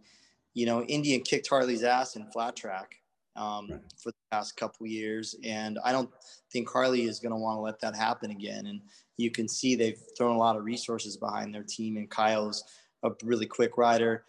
you 0.55 0.67
know, 0.67 0.83
Indian 0.85 1.23
kicked 1.23 1.49
Harley's 1.49 1.83
ass 1.83 2.17
in 2.17 2.31
flat 2.31 2.55
track 2.55 2.97
um, 3.37 3.69
right. 3.71 3.81
for 3.97 4.11
the 4.11 4.17
past 4.31 4.57
couple 4.57 4.87
years, 4.87 5.37
and 5.45 5.79
I 5.85 5.93
don't 5.93 6.11
think 6.53 6.69
Harley 6.69 7.05
is 7.05 7.21
going 7.21 7.33
to 7.33 7.39
want 7.39 7.57
to 7.57 7.61
let 7.61 7.81
that 7.81 7.95
happen 7.95 8.31
again. 8.31 8.67
And 8.67 8.81
you 9.17 9.31
can 9.31 9.49
see 9.49 9.75
they've 9.75 10.01
thrown 10.17 10.37
a 10.37 10.39
lot 10.39 10.57
of 10.57 10.65
resources 10.65 11.17
behind 11.17 11.55
their 11.55 11.65
team, 11.65 11.97
and 11.97 12.11
Kyle's 12.11 12.65
a 13.03 13.11
really 13.23 13.47
quick 13.47 13.77
rider. 13.79 14.25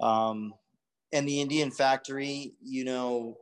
Um, 0.00 0.54
and 1.12 1.26
the 1.26 1.40
Indian 1.40 1.70
factory, 1.70 2.54
you 2.62 2.84
know, 2.84 3.36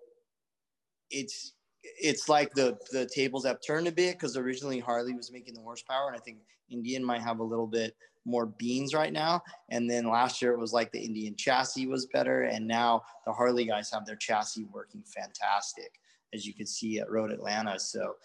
it's 1.11 1.53
it's 1.83 2.29
like 2.29 2.53
the 2.55 2.79
the 2.93 3.07
tables 3.07 3.47
have 3.47 3.59
turned 3.65 3.87
a 3.87 3.93
bit 3.93 4.15
because 4.15 4.37
originally 4.37 4.81
Harley 4.81 5.15
was 5.15 5.33
making 5.33 5.55
the 5.55 5.61
horsepower, 5.61 6.09
and 6.09 6.17
I 6.17 6.21
think 6.21 6.39
Indian 6.71 7.05
might 7.05 7.23
have 7.23 7.41
a 7.41 7.45
little 7.45 7.67
bit 7.67 7.97
more 8.27 8.47
beans 8.47 8.93
right 8.93 9.13
now. 9.13 9.43
And 9.71 9.89
then 9.89 10.11
last 10.11 10.43
year 10.43 10.53
it 10.53 10.59
was 10.59 10.73
like 10.73 10.93
the 10.93 11.01
Indian 11.01 11.35
chassis 11.37 11.87
was 11.87 12.07
better, 12.07 12.43
and 12.43 12.67
now 12.67 13.03
the 13.25 13.33
Harley 13.33 13.65
guys 13.65 13.91
have 13.93 14.05
their 14.05 14.17
chassis 14.17 14.67
working 14.73 15.03
fantastic, 15.07 15.93
as 16.35 16.47
you 16.47 16.53
can 16.53 16.67
see 16.67 16.99
at 16.99 17.11
Road 17.11 17.31
Atlanta. 17.31 17.79
So 17.79 18.17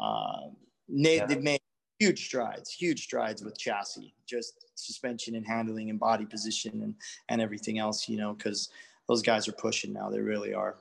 um, 0.00 0.56
they, 0.88 1.16
yeah. 1.16 1.26
they've 1.26 1.42
made 1.42 1.60
huge 1.98 2.26
strides, 2.26 2.70
huge 2.70 3.04
strides 3.04 3.42
with 3.42 3.58
chassis, 3.58 4.14
just 4.26 4.66
suspension 4.74 5.36
and 5.36 5.46
handling 5.46 5.90
and 5.90 5.98
body 5.98 6.26
position 6.26 6.82
and 6.82 6.94
and 7.28 7.40
everything 7.40 7.78
else. 7.78 8.08
You 8.08 8.18
know, 8.18 8.34
because 8.34 8.70
those 9.08 9.22
guys 9.22 9.48
are 9.48 9.52
pushing 9.52 9.92
now. 9.92 10.10
They 10.10 10.20
really 10.20 10.52
are. 10.52 10.76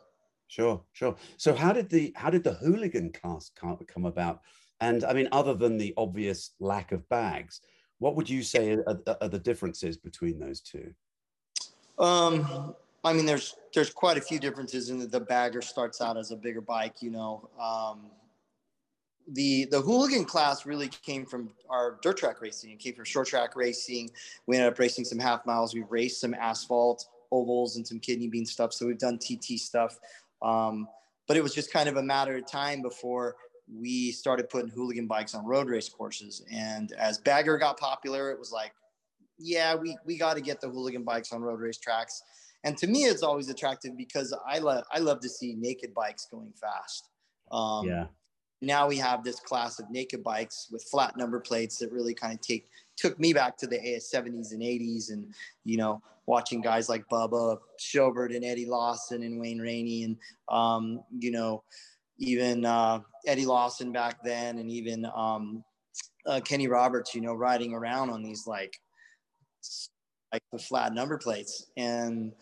Sure, 0.48 0.82
sure. 0.94 1.16
So 1.38 1.54
how 1.54 1.74
did 1.74 1.90
the 1.90 2.14
how 2.16 2.30
did 2.30 2.44
the 2.44 2.54
hooligan 2.54 3.12
class 3.12 3.52
come 3.54 4.06
about? 4.06 4.42
And 4.80 5.04
I 5.04 5.14
mean, 5.14 5.28
other 5.32 5.54
than 5.54 5.78
the 5.78 5.94
obvious 5.98 6.52
lack 6.60 6.92
of 6.92 7.08
bags, 7.10 7.62
what 8.00 8.16
would 8.16 8.30
you 8.30 8.44
say 8.44 8.74
are, 8.74 9.00
are 9.22 9.28
the 9.28 9.40
differences 9.40 9.98
between 9.98 10.40
those 10.40 10.62
two? 10.62 10.94
Um, 11.98 12.76
I 13.04 13.14
mean, 13.14 13.26
there's 13.26 13.56
there's 13.74 13.90
quite 13.90 14.18
a 14.18 14.22
few 14.22 14.40
differences 14.40 14.90
in 14.90 15.00
the, 15.00 15.08
the 15.08 15.20
bagger 15.20 15.62
starts 15.62 16.02
out 16.02 16.18
as 16.18 16.32
a 16.32 16.36
bigger 16.36 16.62
bike, 16.62 17.02
you 17.02 17.10
know. 17.10 17.50
Um, 17.60 18.12
the 19.30 19.66
the 19.72 19.82
hooligan 19.82 20.26
class 20.26 20.66
really 20.66 20.88
came 20.88 21.26
from 21.26 21.50
our 21.70 22.00
dirt 22.02 22.18
track 22.18 22.42
racing. 22.42 22.72
It 22.72 22.80
came 22.80 22.94
from 22.94 23.06
short 23.06 23.28
track 23.28 23.56
racing. 23.56 24.10
We 24.46 24.58
ended 24.58 24.72
up 24.72 24.80
racing 24.80 25.06
some 25.06 25.20
half 25.20 25.46
miles. 25.46 25.74
We 25.74 25.84
raced 25.90 26.22
some 26.22 26.34
asphalt 26.34 27.06
ovals 27.32 27.76
and 27.76 27.86
some 27.86 28.00
kidney 28.00 28.28
bean 28.28 28.46
stuff. 28.46 28.74
So 28.74 28.86
we've 28.86 28.98
done 28.98 29.18
TT 29.18 29.60
stuff. 29.60 30.00
Um, 30.42 30.88
but 31.28 31.36
it 31.36 31.44
was 31.44 31.54
just 31.54 31.74
kind 31.74 31.90
of 31.90 31.98
a 31.98 32.04
matter 32.04 32.38
of 32.38 32.48
time 32.48 32.82
before 32.82 33.36
we 33.74 34.12
started 34.12 34.50
putting 34.50 34.70
hooligan 34.70 35.08
bikes 35.08 35.36
on 35.36 35.46
road 35.46 35.68
race 35.70 35.90
courses. 35.90 36.44
And 36.52 36.92
as 36.94 37.18
bagger 37.18 37.58
got 37.58 37.80
popular, 37.80 38.32
it 38.32 38.40
was 38.40 38.52
like, 38.52 38.74
yeah, 39.38 39.76
we, 39.76 39.98
we 40.06 40.18
got 40.18 40.36
to 40.36 40.42
get 40.42 40.62
the 40.62 40.70
hooligan 40.70 41.04
bikes 41.04 41.32
on 41.32 41.42
road 41.42 41.60
race 41.60 41.78
tracks. 41.78 42.24
And 42.64 42.78
to 42.78 42.88
me, 42.88 43.04
it's 43.04 43.24
always 43.24 43.50
attractive 43.50 43.98
because 43.98 44.36
I 44.48 44.60
love 44.60 44.84
I 44.92 45.00
love 45.00 45.20
to 45.22 45.30
see 45.30 45.54
naked 45.54 45.94
bikes 45.94 46.28
going 46.30 46.52
fast. 46.60 47.10
Um, 47.52 47.88
yeah. 47.88 48.06
Now 48.62 48.88
we 48.88 48.98
have 48.98 49.24
this 49.24 49.40
class 49.40 49.80
of 49.80 49.90
naked 49.92 50.24
bikes 50.24 50.68
with 50.72 50.84
flat 50.84 51.16
number 51.16 51.40
plates 51.40 51.78
that 51.78 51.92
really 51.92 52.16
kind 52.16 52.34
of 52.34 52.42
take 52.42 52.68
took 52.96 53.20
me 53.20 53.32
back 53.32 53.56
to 53.58 53.68
the 53.68 53.78
AS70s 53.78 54.52
and 54.52 54.62
80s, 54.62 55.12
and 55.12 55.34
you 55.64 55.78
know, 55.78 56.02
watching 56.26 56.62
guys 56.62 56.90
like 56.90 57.08
Bubba 57.08 57.60
Shobert 57.80 58.36
and 58.36 58.44
Eddie 58.44 58.66
Lawson 58.66 59.22
and 59.22 59.40
Wayne 59.40 59.60
Rainey, 59.60 60.04
and 60.04 60.18
um, 60.50 61.02
you 61.20 61.32
know, 61.32 61.64
even 62.20 62.66
uh, 62.66 63.00
Eddie 63.26 63.46
Lawson 63.46 63.92
back 63.92 64.24
then, 64.24 64.58
and 64.58 64.70
even 64.72 65.06
um, 65.16 65.64
uh, 66.26 66.40
Kenny 66.42 66.68
Roberts, 66.68 67.14
you 67.14 67.22
know, 67.22 67.34
riding 67.34 67.74
around 67.74 68.10
on 68.10 68.24
these 68.24 68.48
like 68.48 68.80
like 70.32 70.44
the 70.52 70.60
flat 70.60 70.94
number 70.94 71.18
plates, 71.18 71.68
and 71.78 72.34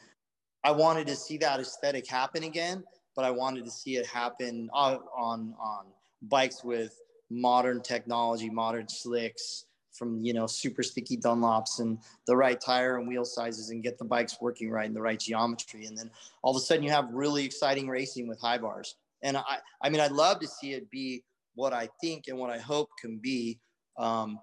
I 0.63 0.71
wanted 0.71 1.07
to 1.07 1.15
see 1.15 1.37
that 1.37 1.59
aesthetic 1.59 2.07
happen 2.07 2.43
again, 2.43 2.83
but 3.15 3.25
I 3.25 3.31
wanted 3.31 3.65
to 3.65 3.71
see 3.71 3.97
it 3.97 4.05
happen 4.07 4.69
on 4.73 4.99
on, 5.15 5.53
on 5.59 5.85
bikes 6.23 6.63
with 6.63 6.99
modern 7.29 7.81
technology, 7.81 8.49
modern 8.49 8.87
slicks 8.87 9.65
from 9.91 10.21
you 10.23 10.33
know 10.33 10.47
super 10.47 10.83
sticky 10.83 11.17
Dunlops 11.17 11.79
and 11.79 11.99
the 12.27 12.35
right 12.35 12.59
tire 12.59 12.97
and 12.97 13.07
wheel 13.07 13.25
sizes 13.25 13.69
and 13.69 13.83
get 13.83 13.97
the 13.97 14.05
bikes 14.05 14.37
working 14.41 14.69
right 14.69 14.87
in 14.87 14.93
the 14.93 15.01
right 15.01 15.19
geometry, 15.19 15.85
and 15.85 15.97
then 15.97 16.09
all 16.41 16.55
of 16.55 16.61
a 16.61 16.65
sudden 16.65 16.83
you 16.83 16.91
have 16.91 17.13
really 17.13 17.45
exciting 17.45 17.87
racing 17.87 18.27
with 18.27 18.39
high 18.39 18.57
bars. 18.57 18.95
And 19.25 19.35
I, 19.37 19.57
I 19.81 19.89
mean, 19.89 19.99
I'd 19.99 20.11
love 20.11 20.39
to 20.39 20.47
see 20.47 20.73
it 20.73 20.89
be 20.91 21.23
what 21.55 21.73
I 21.73 21.89
think 21.99 22.25
and 22.27 22.37
what 22.37 22.51
I 22.51 22.59
hope 22.59 22.89
can 23.01 23.17
be 23.17 23.59
um, 23.97 24.39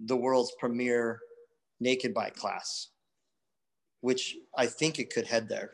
the 0.00 0.16
world's 0.16 0.52
premier 0.60 1.18
naked 1.80 2.12
bike 2.12 2.36
class, 2.36 2.88
which 4.02 4.36
I 4.56 4.66
think 4.66 4.98
it 4.98 5.10
could 5.10 5.26
head 5.26 5.48
there. 5.48 5.70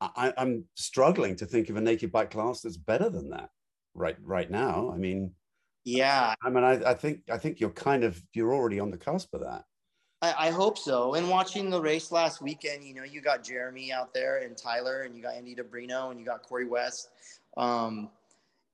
I, 0.00 0.32
am 0.36 0.64
struggling 0.76 1.34
to 1.36 1.46
think 1.46 1.68
of 1.68 1.76
a 1.76 1.80
naked 1.80 2.12
bike 2.12 2.30
class 2.30 2.60
that's 2.60 2.76
better 2.76 3.10
than 3.10 3.30
that 3.30 3.50
right 3.94 4.16
right 4.22 4.48
now. 4.48 4.92
I 4.94 4.96
mean, 4.96 5.32
yeah. 5.84 6.34
I 6.44 6.50
mean, 6.50 6.62
I, 6.62 6.90
I 6.90 6.94
think 6.94 7.22
I 7.28 7.38
think 7.38 7.58
you're 7.58 7.70
kind 7.70 8.04
of 8.04 8.22
you're 8.32 8.54
already 8.54 8.78
on 8.78 8.92
the 8.92 8.96
cusp 8.96 9.34
of 9.34 9.40
that. 9.40 9.64
I, 10.22 10.48
I, 10.48 10.50
hope 10.50 10.78
so. 10.78 11.14
And 11.14 11.28
watching 11.30 11.70
the 11.70 11.80
race 11.80 12.10
last 12.10 12.42
weekend, 12.42 12.84
you 12.84 12.92
know, 12.92 13.04
you 13.04 13.20
got 13.20 13.44
Jeremy 13.44 13.92
out 13.92 14.12
there 14.12 14.38
and 14.38 14.56
Tyler, 14.56 15.02
and 15.02 15.16
you 15.16 15.22
got 15.22 15.34
Andy 15.34 15.54
DiBrino, 15.54 16.10
and 16.10 16.18
you 16.18 16.26
got 16.26 16.42
Corey 16.42 16.66
West. 16.66 17.10
Um, 17.56 18.10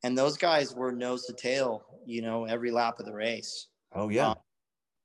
and 0.03 0.17
those 0.17 0.37
guys 0.37 0.75
were 0.75 0.93
nose 0.93 1.25
to 1.27 1.33
tail, 1.33 1.85
you 2.07 2.23
know, 2.23 2.45
every 2.45 2.71
lap 2.71 2.99
of 2.99 3.07
the 3.07 3.13
race. 3.13 3.69
Oh 3.95 4.09
yeah. 4.09 4.31
Um, 4.31 4.37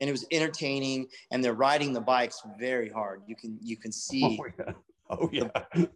and 0.02 0.10
it 0.10 0.12
was 0.12 0.26
entertaining, 0.32 1.08
and 1.32 1.44
they're 1.44 1.54
riding 1.54 1.94
the 1.94 2.02
bikes 2.02 2.42
very 2.58 2.90
hard. 2.90 3.22
You 3.28 3.36
can 3.36 3.58
you 3.62 3.78
can 3.78 3.92
see. 3.92 4.38
Oh 4.40 4.46
yeah. 4.58 4.74
Oh 5.12 5.28
yeah. 5.32 5.50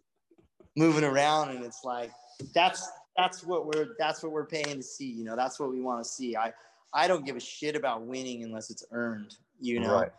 moving 0.76 1.04
around, 1.04 1.50
and 1.50 1.64
it's 1.64 1.84
like 1.84 2.10
that's 2.52 2.90
that's 3.16 3.44
what 3.44 3.66
we're 3.66 3.94
that's 3.98 4.22
what 4.22 4.32
we're 4.32 4.46
paying 4.46 4.76
to 4.76 4.82
see. 4.82 5.06
You 5.06 5.24
know, 5.24 5.36
that's 5.36 5.60
what 5.60 5.70
we 5.70 5.80
want 5.80 6.02
to 6.02 6.08
see. 6.08 6.36
I 6.36 6.52
I 6.92 7.06
don't 7.06 7.24
give 7.24 7.36
a 7.36 7.40
shit 7.40 7.76
about 7.76 8.02
winning 8.02 8.42
unless 8.42 8.70
it's 8.70 8.84
earned. 8.90 9.36
You 9.60 9.80
know, 9.80 10.00
right. 10.00 10.10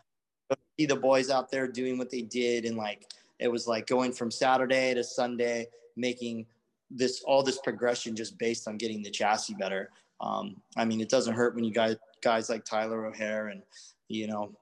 but 0.48 0.58
see 0.78 0.86
the 0.86 0.96
boys 0.96 1.30
out 1.30 1.50
there 1.50 1.68
doing 1.68 1.98
what 1.98 2.10
they 2.10 2.22
did, 2.22 2.64
and 2.64 2.76
like 2.76 3.10
it 3.38 3.48
was 3.48 3.66
like 3.66 3.86
going 3.86 4.12
from 4.12 4.30
Saturday 4.30 4.94
to 4.94 5.04
Sunday, 5.04 5.66
making 5.96 6.46
this 6.90 7.22
all 7.22 7.42
this 7.42 7.58
progression 7.58 8.14
just 8.14 8.38
based 8.38 8.68
on 8.68 8.76
getting 8.76 9.02
the 9.02 9.10
chassis 9.10 9.54
better. 9.54 9.90
Um, 10.20 10.56
I 10.76 10.84
mean, 10.84 11.00
it 11.00 11.08
doesn't 11.08 11.34
hurt 11.34 11.54
when 11.54 11.64
you 11.64 11.72
guys 11.72 11.96
guys 12.22 12.48
like 12.48 12.64
Tyler 12.64 13.06
O'Hara 13.06 13.52
and 13.52 13.62
you 14.08 14.26
know 14.26 14.52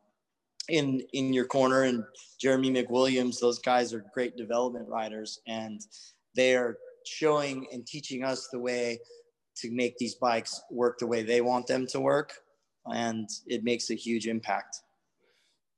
in 0.69 1.03
in 1.13 1.33
your 1.33 1.45
corner 1.45 1.83
and 1.83 2.05
Jeremy 2.41 2.71
McWilliams. 2.71 3.41
Those 3.41 3.59
guys 3.59 3.93
are 3.93 4.05
great 4.15 4.37
development 4.37 4.89
riders, 4.89 5.41
and 5.47 5.81
they 6.35 6.57
are 6.57 6.79
showing 7.07 7.67
and 7.73 7.87
teaching 7.87 8.25
us 8.25 8.49
the 8.49 8.59
way 8.59 8.99
to 9.57 9.71
make 9.71 9.97
these 9.99 10.17
bikes 10.17 10.63
work 10.71 10.99
the 10.99 11.07
way 11.07 11.23
they 11.23 11.41
want 11.41 11.67
them 11.67 11.87
to 11.89 12.01
work, 12.01 12.33
and 12.87 13.29
it 13.47 13.63
makes 13.63 13.91
a 13.91 13.95
huge 13.95 14.27
impact. 14.27 14.81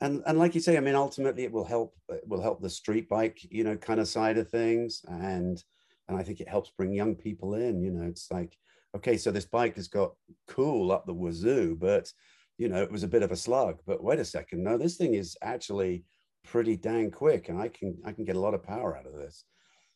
And 0.01 0.22
and 0.26 0.38
like 0.38 0.55
you 0.55 0.61
say, 0.61 0.76
I 0.76 0.80
mean, 0.80 0.94
ultimately, 0.94 1.44
it 1.44 1.53
will 1.53 1.64
help. 1.64 1.94
It 2.09 2.26
will 2.26 2.42
help 2.42 2.61
the 2.61 2.70
street 2.70 3.09
bike, 3.09 3.38
you 3.51 3.64
know, 3.64 3.76
kind 3.76 4.01
of 4.01 4.09
side 4.09 4.38
of 4.38 4.49
things, 4.49 5.05
and 5.09 5.62
and 6.09 6.16
I 6.16 6.22
think 6.22 6.40
it 6.40 6.48
helps 6.48 6.70
bring 6.70 6.92
young 6.92 7.14
people 7.14 7.54
in. 7.54 7.80
You 7.80 7.92
know, 7.92 8.07
it's 8.07 8.30
like 8.30 8.57
okay, 8.94 9.16
so 9.16 9.30
this 9.30 9.44
bike 9.44 9.76
has 9.76 9.88
got 9.88 10.12
cool 10.48 10.90
up 10.90 11.04
the 11.07 11.12
wazoo, 11.12 11.76
but 11.78 12.11
you 12.57 12.68
know, 12.68 12.82
it 12.82 12.90
was 12.90 13.02
a 13.02 13.09
bit 13.09 13.22
of 13.22 13.32
a 13.32 13.36
slug. 13.36 13.80
But 13.86 14.02
wait 14.02 14.18
a 14.18 14.24
second, 14.24 14.62
no, 14.64 14.78
this 14.78 14.96
thing 14.96 15.14
is 15.14 15.36
actually 15.42 16.04
pretty 16.44 16.76
dang 16.76 17.11
quick, 17.11 17.48
and 17.48 17.61
I 17.61 17.68
can 17.68 17.96
I 18.04 18.12
can 18.12 18.24
get 18.24 18.36
a 18.36 18.40
lot 18.40 18.54
of 18.54 18.62
power 18.62 18.96
out 18.96 19.07
of 19.07 19.14
this. 19.14 19.44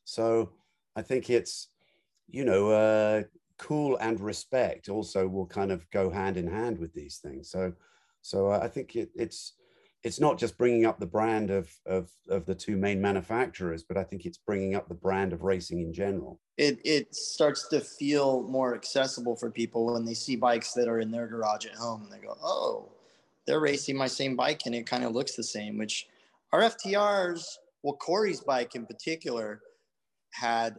So 0.04 0.52
I 0.96 1.02
think 1.02 1.30
it's 1.30 1.68
you 2.30 2.44
know, 2.44 2.70
uh, 2.70 3.22
cool 3.58 3.96
and 3.98 4.20
respect 4.20 4.88
also 4.88 5.28
will 5.28 5.46
kind 5.46 5.70
of 5.70 5.88
go 5.90 6.10
hand 6.10 6.36
in 6.36 6.46
hand 6.46 6.78
with 6.78 6.94
these 6.94 7.18
things. 7.18 7.50
So 7.50 7.72
so 8.22 8.50
I 8.50 8.68
think 8.68 8.96
it, 8.96 9.10
it's 9.14 9.54
it's 10.02 10.20
not 10.20 10.38
just 10.38 10.56
bringing 10.56 10.86
up 10.86 10.98
the 10.98 11.06
brand 11.06 11.50
of, 11.50 11.70
of, 11.84 12.08
of 12.28 12.46
the 12.46 12.54
two 12.54 12.76
main 12.76 13.00
manufacturers, 13.00 13.82
but 13.82 13.98
I 13.98 14.04
think 14.04 14.24
it's 14.24 14.38
bringing 14.38 14.74
up 14.74 14.88
the 14.88 14.94
brand 14.94 15.32
of 15.32 15.42
racing 15.42 15.80
in 15.80 15.92
general. 15.92 16.40
It, 16.56 16.80
it 16.84 17.14
starts 17.14 17.68
to 17.68 17.80
feel 17.80 18.42
more 18.44 18.74
accessible 18.74 19.36
for 19.36 19.50
people 19.50 19.92
when 19.92 20.06
they 20.06 20.14
see 20.14 20.36
bikes 20.36 20.72
that 20.72 20.88
are 20.88 21.00
in 21.00 21.10
their 21.10 21.26
garage 21.26 21.66
at 21.66 21.74
home 21.74 22.02
and 22.02 22.12
they 22.12 22.24
go, 22.24 22.36
oh, 22.42 22.88
they're 23.46 23.60
racing 23.60 23.96
my 23.96 24.06
same 24.06 24.36
bike 24.36 24.62
and 24.64 24.74
it 24.74 24.86
kind 24.86 25.04
of 25.04 25.12
looks 25.12 25.36
the 25.36 25.42
same, 25.42 25.76
which 25.76 26.06
our 26.52 26.60
FTRs, 26.60 27.44
well, 27.82 27.94
Corey's 27.94 28.40
bike 28.40 28.74
in 28.74 28.86
particular 28.86 29.60
had 30.32 30.76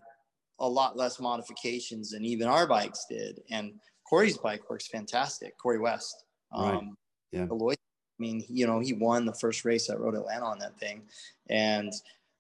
a 0.60 0.68
lot 0.68 0.98
less 0.98 1.20
modifications 1.20 2.12
than 2.12 2.26
even 2.26 2.48
our 2.48 2.66
bikes 2.66 3.06
did. 3.10 3.42
And 3.52 3.74
Corey's 4.10 4.38
bike 4.38 4.68
works 4.70 4.88
fantastic, 4.88 5.58
Corey 5.60 5.80
West. 5.80 6.26
Right. 6.56 6.74
Um, 6.74 6.98
yeah. 7.32 7.46
Lloyd 7.50 7.78
mean, 8.22 8.46
you 8.48 8.68
know, 8.68 8.80
he 8.80 8.94
won 8.94 9.26
the 9.26 9.34
first 9.34 9.66
race 9.66 9.90
at 9.90 10.00
Road 10.00 10.16
Atlanta 10.16 10.46
on 10.46 10.60
that 10.60 10.80
thing, 10.80 11.02
and 11.50 11.92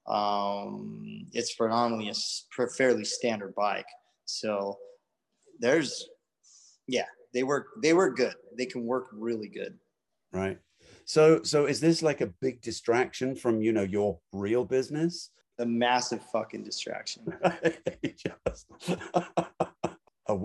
um, 0.07 1.25
it's 1.34 1.55
predominantly 1.55 2.09
a 2.09 2.67
fairly 2.69 3.03
standard 3.03 3.53
bike. 3.55 3.88
So 4.25 4.77
there's, 5.59 6.07
yeah, 6.88 7.05
they 7.34 7.43
work. 7.43 7.67
They 7.82 7.93
work 7.93 8.15
good. 8.17 8.36
They 8.57 8.65
can 8.65 8.86
work 8.86 9.07
really 9.11 9.47
good. 9.47 9.77
Right. 10.32 10.59
So, 11.05 11.43
so 11.43 11.65
is 11.65 11.79
this 11.79 12.01
like 12.01 12.21
a 12.21 12.27
big 12.27 12.61
distraction 12.61 13.36
from 13.36 13.61
you 13.61 13.73
know 13.73 13.84
your 13.84 14.19
real 14.32 14.63
business? 14.63 15.32
A 15.59 15.65
massive 15.65 16.23
fucking 16.32 16.63
distraction. 16.63 17.34
Just 18.03 18.67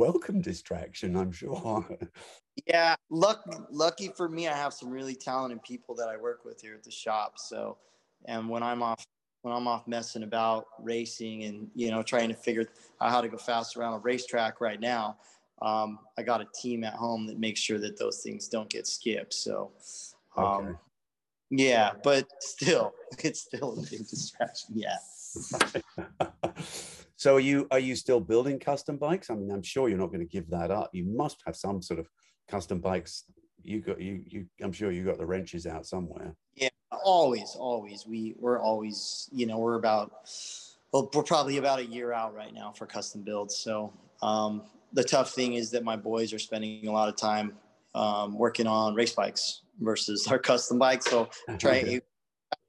welcome 0.06 0.40
distraction, 0.40 1.16
I'm 1.16 1.32
sure. 1.32 1.84
yeah, 2.66 2.94
luck, 3.10 3.42
lucky 3.70 4.08
for 4.16 4.28
me, 4.28 4.46
I 4.48 4.56
have 4.56 4.72
some 4.72 4.90
really 4.90 5.14
talented 5.14 5.62
people 5.62 5.94
that 5.96 6.08
I 6.08 6.16
work 6.16 6.44
with 6.44 6.60
here 6.60 6.74
at 6.74 6.84
the 6.84 6.90
shop. 6.90 7.34
So, 7.38 7.78
and 8.26 8.48
when 8.48 8.62
I'm 8.62 8.82
off, 8.82 9.04
when 9.42 9.54
I'm 9.54 9.66
off 9.66 9.86
messing 9.86 10.22
about 10.22 10.66
racing 10.80 11.44
and 11.44 11.68
you 11.74 11.90
know 11.90 12.02
trying 12.02 12.28
to 12.28 12.34
figure 12.34 12.66
out 13.00 13.10
how 13.10 13.20
to 13.20 13.28
go 13.28 13.36
fast 13.36 13.76
around 13.76 13.94
a 13.94 13.98
racetrack 13.98 14.60
right 14.60 14.80
now, 14.80 15.16
um, 15.62 15.98
I 16.16 16.22
got 16.22 16.40
a 16.40 16.46
team 16.54 16.84
at 16.84 16.94
home 16.94 17.26
that 17.26 17.38
makes 17.38 17.60
sure 17.60 17.78
that 17.78 17.98
those 17.98 18.22
things 18.22 18.48
don't 18.48 18.70
get 18.70 18.86
skipped. 18.86 19.34
So, 19.34 19.72
um, 20.36 20.44
okay. 20.44 20.72
yeah, 21.50 21.92
but 22.02 22.28
still, 22.40 22.94
it's 23.24 23.40
still 23.40 23.72
a 23.72 23.82
big 23.90 24.06
distraction. 24.08 24.74
Yeah. 24.74 24.96
So 27.16 27.36
are 27.36 27.40
you 27.40 27.66
are 27.70 27.78
you 27.78 27.96
still 27.96 28.20
building 28.20 28.58
custom 28.58 28.98
bikes? 28.98 29.30
I 29.30 29.34
mean, 29.34 29.50
I'm 29.50 29.62
sure 29.62 29.88
you're 29.88 29.98
not 29.98 30.08
going 30.08 30.20
to 30.20 30.26
give 30.26 30.48
that 30.50 30.70
up. 30.70 30.90
You 30.92 31.04
must 31.04 31.42
have 31.46 31.56
some 31.56 31.80
sort 31.82 31.98
of 31.98 32.08
custom 32.48 32.78
bikes. 32.78 33.24
You 33.62 33.80
got 33.80 34.00
you 34.00 34.22
you. 34.26 34.46
I'm 34.62 34.72
sure 34.72 34.92
you 34.92 35.04
got 35.04 35.18
the 35.18 35.26
wrenches 35.26 35.66
out 35.66 35.86
somewhere. 35.86 36.34
Yeah, 36.54 36.68
always, 36.90 37.56
always. 37.58 38.06
We 38.06 38.34
we're 38.38 38.60
always 38.60 39.28
you 39.32 39.46
know 39.46 39.58
we're 39.58 39.76
about 39.76 40.12
well 40.92 41.10
we're 41.14 41.22
probably 41.22 41.56
about 41.56 41.78
a 41.78 41.86
year 41.86 42.12
out 42.12 42.34
right 42.34 42.52
now 42.52 42.72
for 42.72 42.86
custom 42.86 43.22
builds. 43.22 43.56
So 43.56 43.92
um, 44.20 44.64
the 44.92 45.02
tough 45.02 45.32
thing 45.32 45.54
is 45.54 45.70
that 45.70 45.84
my 45.84 45.96
boys 45.96 46.34
are 46.34 46.38
spending 46.38 46.86
a 46.86 46.92
lot 46.92 47.08
of 47.08 47.16
time 47.16 47.56
um, 47.94 48.38
working 48.38 48.66
on 48.66 48.94
race 48.94 49.12
bikes 49.12 49.62
versus 49.80 50.26
our 50.26 50.38
custom 50.50 50.78
bikes. 50.78 51.06
So 51.06 51.30
try 51.58 52.00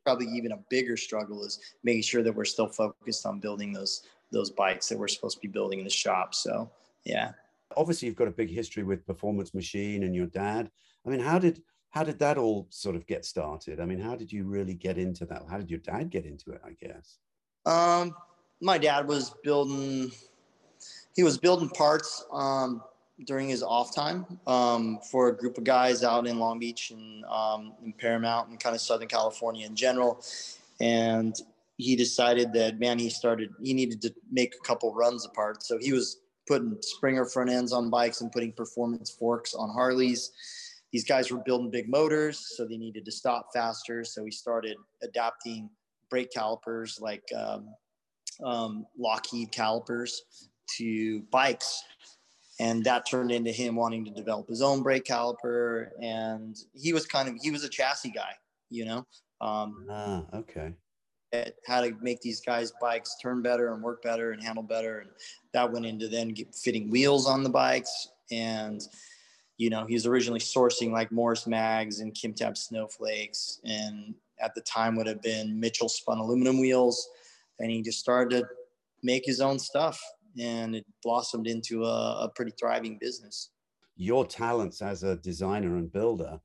probably 0.06 0.28
even 0.28 0.54
a 0.54 0.60
bigger 0.70 0.96
struggle 0.96 1.44
is 1.44 1.60
making 1.84 2.02
sure 2.02 2.24
that 2.24 2.34
we're 2.34 2.46
still 2.46 2.70
focused 2.70 3.26
on 3.26 3.42
building 3.42 3.74
those 3.74 4.04
those 4.32 4.52
bikes 4.52 4.90
that 4.90 4.98
we're 4.98 5.08
supposed 5.08 5.38
to 5.38 5.42
be 5.42 5.48
building 5.48 5.80
in 5.80 5.86
the 5.86 5.92
shop. 5.92 6.36
So 6.36 6.70
yeah. 7.06 7.32
Obviously, 7.76 8.08
you've 8.08 8.16
got 8.16 8.28
a 8.28 8.32
big 8.32 8.50
history 8.50 8.84
with 8.84 9.06
Performance 9.06 9.54
Machine 9.54 10.04
and 10.04 10.16
your 10.16 10.28
dad. 10.28 10.72
I 11.06 11.10
mean, 11.10 11.20
how 11.20 11.40
did 11.40 11.62
how 11.90 12.04
did 12.04 12.20
that 12.20 12.38
all 12.38 12.68
sort 12.70 12.96
of 12.96 13.08
get 13.08 13.26
started? 13.26 13.80
I 13.80 13.86
mean, 13.86 14.00
how 14.00 14.16
did 14.16 14.32
you 14.32 14.44
really 14.46 14.74
get 14.74 14.98
into 14.98 15.26
that? 15.26 15.44
How 15.50 15.58
did 15.58 15.70
your 15.70 15.80
dad 15.80 16.10
get 16.10 16.26
into 16.26 16.52
it? 16.52 16.62
I 16.66 16.72
guess. 16.74 17.18
Um, 17.66 18.16
my 18.62 18.78
dad 18.78 19.08
was 19.08 19.34
building 19.44 20.12
he 21.16 21.24
was 21.24 21.38
building 21.38 21.70
parts 21.70 22.24
um, 22.32 22.84
during 23.26 23.50
his 23.50 23.64
off 23.64 23.94
time 23.94 24.26
um, 24.46 25.00
for 25.10 25.30
a 25.30 25.36
group 25.36 25.58
of 25.58 25.64
guys 25.64 26.04
out 26.04 26.28
in 26.28 26.38
Long 26.38 26.60
Beach 26.60 26.92
and 26.92 27.26
um, 27.26 27.74
in 27.84 27.92
Paramount 27.92 28.50
and 28.50 28.60
kind 28.60 28.76
of 28.76 28.82
Southern 28.82 29.08
California 29.08 29.66
in 29.66 29.76
general. 29.76 30.24
And 30.80 31.36
he 31.78 31.96
decided 31.96 32.54
that 32.54 32.80
man, 32.80 33.00
he 33.00 33.10
started 33.10 33.50
he 33.64 33.74
needed 33.74 34.02
to 34.02 34.14
make 34.32 34.54
a 34.56 34.68
couple 34.68 34.94
runs 34.94 35.26
apart. 35.26 35.64
So 35.64 35.78
he 35.78 35.94
was 35.94 36.20
putting 36.48 36.78
Springer 36.82 37.26
front 37.26 37.50
ends 37.50 37.74
on 37.74 37.90
bikes 37.90 38.22
and 38.22 38.32
putting 38.32 38.54
performance 38.54 39.12
forks 39.12 39.54
on 39.54 39.70
Harleys. 39.70 40.32
These 40.92 41.06
guys 41.06 41.30
were 41.32 41.40
building 41.40 41.70
big 41.70 41.90
motors, 41.90 42.54
so 42.56 42.66
they 42.66 42.78
needed 42.78 43.06
to 43.06 43.12
stop 43.12 43.50
faster. 43.54 44.04
So 44.04 44.24
he 44.24 44.32
started 44.32 44.78
adapting 45.04 45.70
brake 46.10 46.32
calipers 46.32 47.00
like 47.02 47.24
um, 47.36 47.68
um, 48.44 48.86
Lockheed 48.98 49.52
calipers 49.52 50.24
to 50.78 51.22
bikes. 51.32 51.84
And 52.60 52.84
that 52.86 53.06
turned 53.06 53.32
into 53.32 53.52
him 53.52 53.76
wanting 53.76 54.04
to 54.06 54.12
develop 54.12 54.48
his 54.48 54.62
own 54.62 54.82
brake 54.82 55.04
caliper. 55.04 55.90
And 56.02 56.56
he 56.74 56.94
was 56.94 57.06
kind 57.06 57.30
of, 57.30 57.36
he 57.42 57.52
was 57.52 57.64
a 57.64 57.70
chassis 57.70 58.10
guy, 58.10 58.32
you 58.70 58.86
know? 58.86 59.06
Um, 59.42 59.86
ah, 59.92 60.24
okay. 60.34 60.74
At 61.34 61.56
how 61.66 61.82
to 61.82 61.94
make 62.02 62.22
these 62.22 62.40
guys' 62.40 62.72
bikes 62.80 63.18
turn 63.22 63.42
better 63.42 63.74
and 63.74 63.84
work 63.84 64.02
better 64.02 64.32
and 64.32 64.42
handle 64.42 64.64
better. 64.64 65.00
And 65.00 65.10
that 65.54 65.72
went 65.72 65.86
into 65.86 66.08
then 66.08 66.30
get, 66.30 66.56
fitting 66.56 66.90
wheels 66.90 67.28
on 67.28 67.44
the 67.44 67.50
bikes. 67.50 68.10
And, 68.32 68.82
you 69.58 69.70
know, 69.70 69.86
he 69.86 69.94
was 69.94 70.06
originally 70.06 70.40
sourcing 70.40 70.92
like 70.92 71.12
Morris 71.12 71.46
Mags 71.46 72.00
and 72.00 72.14
Kim 72.14 72.34
Tab 72.34 72.58
Snowflakes. 72.58 73.60
And 73.66 74.16
at 74.40 74.56
the 74.56 74.62
time 74.62 74.96
would 74.96 75.08
have 75.08 75.22
been 75.22 75.60
Mitchell 75.60 75.90
spun 75.90 76.18
aluminum 76.18 76.60
wheels. 76.60 77.10
And 77.60 77.70
he 77.72 77.82
just 77.82 78.00
started 78.00 78.40
to 78.40 78.48
make 79.04 79.26
his 79.26 79.42
own 79.42 79.60
stuff 79.60 80.02
and 80.40 80.76
it 80.76 80.86
blossomed 81.04 81.48
into 81.48 81.84
a, 81.84 82.26
a 82.26 82.32
pretty 82.36 82.52
thriving 82.60 82.98
business. 83.00 83.50
Your 83.96 84.26
talents 84.26 84.82
as 84.82 85.04
a 85.04 85.16
designer 85.18 85.78
and 85.78 85.92
builder 85.92 86.40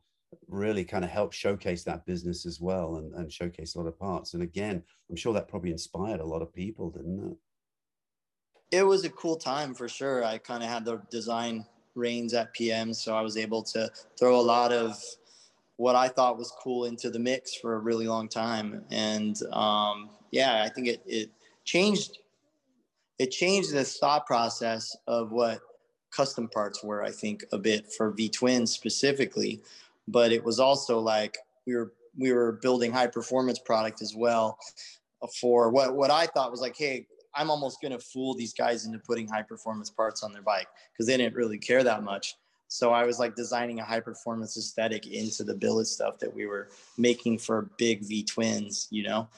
really 0.49 0.85
kind 0.85 1.05
of 1.05 1.11
helped 1.11 1.35
showcase 1.35 1.85
that 1.85 2.07
business 2.07 2.47
as 2.47 2.61
well 2.61 2.97
and, 2.97 3.13
and 3.15 3.33
showcase 3.33 3.75
a 3.75 3.79
lot 3.79 3.89
of 3.89 3.99
parts. 3.99 4.35
And 4.35 4.43
again, 4.43 4.83
I'm 5.11 5.17
sure 5.17 5.33
that 5.35 5.49
probably 5.49 5.71
inspired 5.71 6.21
a 6.21 6.25
lot 6.25 6.43
of 6.43 6.55
people, 6.55 6.91
didn't 6.91 7.33
it? 8.71 8.77
It 8.79 8.83
was 8.83 9.05
a 9.05 9.11
cool 9.11 9.37
time 9.37 9.75
for 9.75 9.89
sure. 9.89 10.25
I 10.25 10.39
kind 10.39 10.63
of 10.63 10.69
had 10.69 10.85
the 10.85 11.03
design 11.11 11.67
reins 11.95 12.33
at 12.33 12.55
PM, 12.55 12.95
so 12.95 13.15
I 13.15 13.21
was 13.21 13.37
able 13.37 13.63
to 13.65 13.91
throw 14.19 14.39
a 14.39 14.41
lot 14.41 14.73
of 14.73 14.99
what 15.77 15.95
I 15.95 16.09
thought 16.09 16.39
was 16.39 16.53
cool 16.63 16.85
into 16.85 17.11
the 17.11 17.19
mix 17.19 17.55
for 17.55 17.75
a 17.75 17.79
really 17.79 18.07
long 18.07 18.29
time. 18.29 18.85
And 18.91 19.37
um, 19.53 20.11
yeah, 20.31 20.63
I 20.65 20.69
think 20.69 20.89
it, 20.89 21.03
it 21.07 21.31
changed 21.65 22.19
it 23.19 23.31
changed 23.31 23.73
the 23.73 23.85
thought 23.85 24.27
process 24.27 24.97
of 25.07 25.31
what 25.31 25.61
custom 26.11 26.49
parts 26.49 26.83
were, 26.83 27.03
I 27.03 27.11
think, 27.11 27.45
a 27.53 27.59
bit 27.59 27.93
for 27.93 28.11
V 28.11 28.29
Twin 28.29 28.67
specifically. 28.67 29.61
But 30.09 30.33
it 30.33 30.43
was 30.45 30.61
also 30.61 30.99
like 30.99 31.37
we 31.67 31.77
were 31.77 31.93
we 32.17 32.33
were 32.33 32.53
building 32.63 32.93
high 32.93 33.07
performance 33.07 33.59
product 33.59 34.03
as 34.03 34.15
well 34.15 34.59
for 35.41 35.71
what 35.71 35.95
what 35.95 36.11
I 36.11 36.27
thought 36.27 36.51
was 36.51 36.61
like, 36.61 36.77
hey, 36.77 37.07
I'm 37.35 37.51
almost 37.51 37.81
gonna 37.81 37.99
fool 37.99 38.35
these 38.35 38.53
guys 38.53 38.87
into 38.87 38.99
putting 38.99 39.29
high 39.29 39.43
performance 39.43 39.91
parts 39.91 40.23
on 40.23 40.33
their 40.33 40.43
bike 40.43 40.69
because 40.93 41.07
they 41.07 41.17
didn't 41.17 41.35
really 41.35 41.59
care 41.59 41.83
that 41.85 42.03
much. 42.03 42.37
So 42.69 42.91
I 42.91 43.05
was 43.05 43.19
like 43.19 43.37
designing 43.37 43.81
a 43.81 43.85
high 43.85 44.01
performance 44.01 44.57
aesthetic 44.57 45.07
into 45.07 45.45
the 45.45 45.55
billet 45.55 45.87
stuff 45.87 46.19
that 46.21 46.35
we 46.35 46.47
were 46.47 46.71
making 46.97 47.39
for 47.39 47.71
big 47.77 48.03
V 48.03 48.25
twins, 48.25 48.89
you 48.91 49.03
know. 49.03 49.29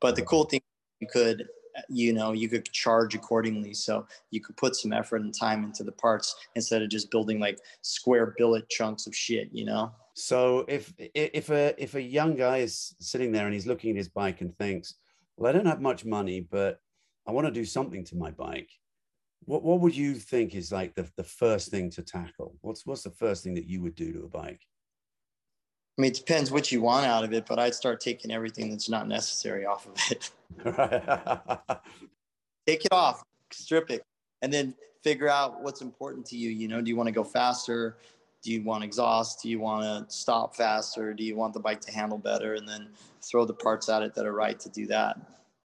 But 0.00 0.16
the 0.16 0.22
cool 0.22 0.44
thing 0.44 0.60
you 1.00 1.08
could 1.08 1.48
you 1.88 2.12
know 2.12 2.32
you 2.32 2.48
could 2.48 2.64
charge 2.72 3.14
accordingly. 3.14 3.74
So 3.74 4.06
you 4.30 4.40
could 4.40 4.56
put 4.56 4.76
some 4.76 4.92
effort 4.92 5.22
and 5.22 5.34
time 5.34 5.64
into 5.64 5.84
the 5.84 5.92
parts 5.92 6.34
instead 6.54 6.82
of 6.82 6.88
just 6.88 7.10
building 7.10 7.40
like 7.40 7.58
square 7.82 8.34
billet 8.36 8.68
chunks 8.68 9.06
of 9.06 9.14
shit 9.14 9.48
you 9.52 9.64
know? 9.64 9.92
So 10.14 10.64
if 10.68 10.92
if 10.98 11.50
a 11.50 11.74
if 11.82 11.94
a 11.94 12.02
young 12.02 12.36
guy 12.36 12.58
is 12.58 12.94
sitting 13.00 13.32
there 13.32 13.46
and 13.46 13.54
he's 13.54 13.66
looking 13.66 13.90
at 13.90 13.96
his 13.96 14.08
bike 14.08 14.40
and 14.40 14.56
thinks 14.58 14.94
well 15.36 15.50
i 15.50 15.52
don't 15.52 15.66
have 15.66 15.80
much 15.80 16.04
money 16.04 16.40
but 16.40 16.78
i 17.26 17.32
want 17.32 17.46
to 17.46 17.52
do 17.52 17.64
something 17.64 18.04
to 18.04 18.16
my 18.16 18.30
bike 18.30 18.70
what 19.46 19.62
what 19.62 19.80
would 19.80 19.96
you 19.96 20.14
think 20.14 20.54
is 20.54 20.72
like 20.72 20.94
the, 20.94 21.08
the 21.16 21.24
first 21.24 21.70
thing 21.70 21.90
to 21.90 22.02
tackle? 22.02 22.56
What's 22.60 22.86
what's 22.86 23.02
the 23.02 23.10
first 23.10 23.44
thing 23.44 23.54
that 23.54 23.68
you 23.68 23.82
would 23.82 23.94
do 23.94 24.12
to 24.12 24.24
a 24.24 24.28
bike 24.28 24.62
I 25.96 26.02
mean, 26.02 26.10
it 26.10 26.16
depends 26.16 26.50
what 26.50 26.72
you 26.72 26.80
want 26.80 27.06
out 27.06 27.22
of 27.22 27.32
it, 27.32 27.46
but 27.46 27.60
I'd 27.60 27.74
start 27.74 28.00
taking 28.00 28.32
everything 28.32 28.70
that's 28.70 28.88
not 28.88 29.06
necessary 29.06 29.64
off 29.64 29.86
of 29.86 29.92
it. 30.10 30.30
Take 32.66 32.84
it 32.84 32.92
off, 32.92 33.22
strip 33.52 33.90
it, 33.90 34.02
and 34.42 34.52
then 34.52 34.74
figure 35.04 35.28
out 35.28 35.62
what's 35.62 35.82
important 35.82 36.26
to 36.26 36.36
you. 36.36 36.50
You 36.50 36.66
know, 36.66 36.80
do 36.80 36.88
you 36.88 36.96
want 36.96 37.08
to 37.08 37.12
go 37.12 37.22
faster? 37.22 37.98
Do 38.42 38.52
you 38.52 38.62
want 38.62 38.82
exhaust? 38.82 39.42
Do 39.42 39.48
you 39.48 39.60
want 39.60 39.84
to 39.84 40.14
stop 40.14 40.56
faster? 40.56 41.14
Do 41.14 41.22
you 41.22 41.36
want 41.36 41.54
the 41.54 41.60
bike 41.60 41.80
to 41.82 41.92
handle 41.92 42.18
better? 42.18 42.54
And 42.54 42.68
then 42.68 42.88
throw 43.22 43.44
the 43.44 43.54
parts 43.54 43.88
at 43.88 44.02
it 44.02 44.14
that 44.14 44.26
are 44.26 44.34
right 44.34 44.58
to 44.60 44.68
do 44.70 44.86
that. 44.86 45.18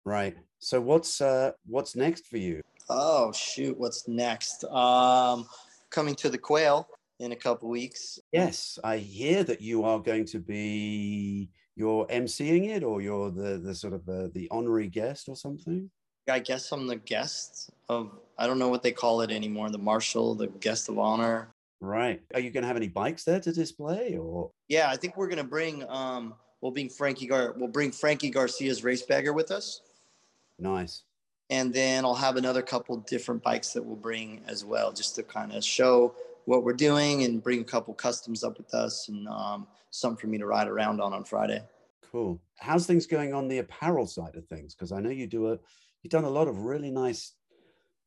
Right. 0.06 0.38
So 0.60 0.80
what's 0.80 1.20
uh 1.20 1.52
what's 1.68 1.96
next 1.96 2.28
for 2.28 2.38
you? 2.38 2.62
Oh 2.90 3.32
shoot, 3.32 3.78
what's 3.78 4.08
next? 4.08 4.64
Um 4.66 5.48
coming 5.90 6.16
to 6.16 6.30
the 6.30 6.38
quail 6.38 6.88
in 7.20 7.32
a 7.32 7.36
couple 7.36 7.70
weeks. 7.70 8.20
Yes, 8.32 8.80
I 8.84 8.98
hear 8.98 9.44
that 9.44 9.62
you 9.62 9.84
are 9.84 10.00
going 10.00 10.26
to 10.26 10.40
be 10.40 11.50
you're 11.76 12.06
emceeing 12.08 12.70
it, 12.70 12.84
or 12.84 13.02
you're 13.02 13.32
the 13.32 13.58
the 13.58 13.76
sort 13.76 13.94
of 13.94 14.08
uh, 14.08 14.28
the 14.34 14.48
honorary 14.52 14.88
guest 14.88 15.30
or 15.30 15.36
something. 15.36 15.90
I 16.30 16.40
guess 16.40 16.72
I'm 16.72 16.88
the 16.88 16.96
guest 16.96 17.70
of 17.90 18.12
I 18.38 18.48
don't 18.48 18.60
know 18.60 18.70
what 18.70 18.84
they 18.84 18.92
call 18.92 19.22
it 19.22 19.32
anymore. 19.32 19.70
The 19.70 19.78
marshal, 19.78 20.36
the 20.36 20.48
guest 20.48 20.90
of 20.90 21.00
honor. 21.00 21.50
Right. 21.82 22.22
Are 22.34 22.40
you 22.40 22.50
going 22.50 22.62
to 22.62 22.68
have 22.68 22.78
any 22.78 22.88
bikes 22.88 23.26
there 23.26 23.42
to 23.42 23.52
display, 23.52 24.16
or? 24.16 24.52
Yeah, 24.70 24.90
I 24.90 24.96
think 24.96 25.18
we're 25.18 25.28
going 25.28 25.38
to 25.38 25.44
bring. 25.44 25.84
Um, 25.90 26.34
we'll 26.62 26.72
bring 26.72 26.90
Frankie 26.90 27.28
Gar. 27.28 27.56
We'll 27.58 27.68
bring 27.68 27.92
Frankie 27.92 28.30
Garcia's 28.30 28.84
race 28.84 29.02
bagger 29.02 29.34
with 29.34 29.52
us. 29.52 29.82
Nice. 30.60 31.04
And 31.50 31.74
then 31.74 32.06
I'll 32.06 32.16
have 32.16 32.38
another 32.38 32.62
couple 32.62 32.98
different 32.98 33.44
bikes 33.44 33.74
that 33.74 33.84
we'll 33.84 33.98
bring 33.98 34.42
as 34.48 34.64
well, 34.64 34.94
just 34.94 35.16
to 35.16 35.24
kind 35.24 35.52
of 35.52 35.64
show 35.64 36.16
what 36.46 36.64
we're 36.64 36.74
doing 36.74 37.24
and 37.24 37.42
bring 37.42 37.62
a 37.62 37.64
couple 37.64 37.94
customs 37.94 38.44
up 38.44 38.58
with 38.58 38.74
us 38.74 39.08
and 39.10 39.28
um, 39.28 39.68
something 39.92 40.20
for 40.20 40.28
me 40.28 40.38
to 40.38 40.46
ride 40.46 40.68
around 40.68 41.02
on 41.02 41.14
on 41.14 41.24
Friday. 41.24 41.62
Cool. 42.12 42.42
How's 42.60 42.86
things 42.86 43.06
going 43.06 43.34
on 43.34 43.48
the 43.48 43.60
apparel 43.60 44.06
side 44.06 44.36
of 44.36 44.46
things? 44.48 44.76
Because 44.76 44.92
I 44.92 45.00
know 45.00 45.10
you 45.10 45.28
do 45.28 45.52
a 45.52 45.60
you've 46.02 46.12
done 46.12 46.26
a 46.26 46.30
lot 46.30 46.48
of 46.48 46.60
really 46.60 46.92
nice 46.92 47.34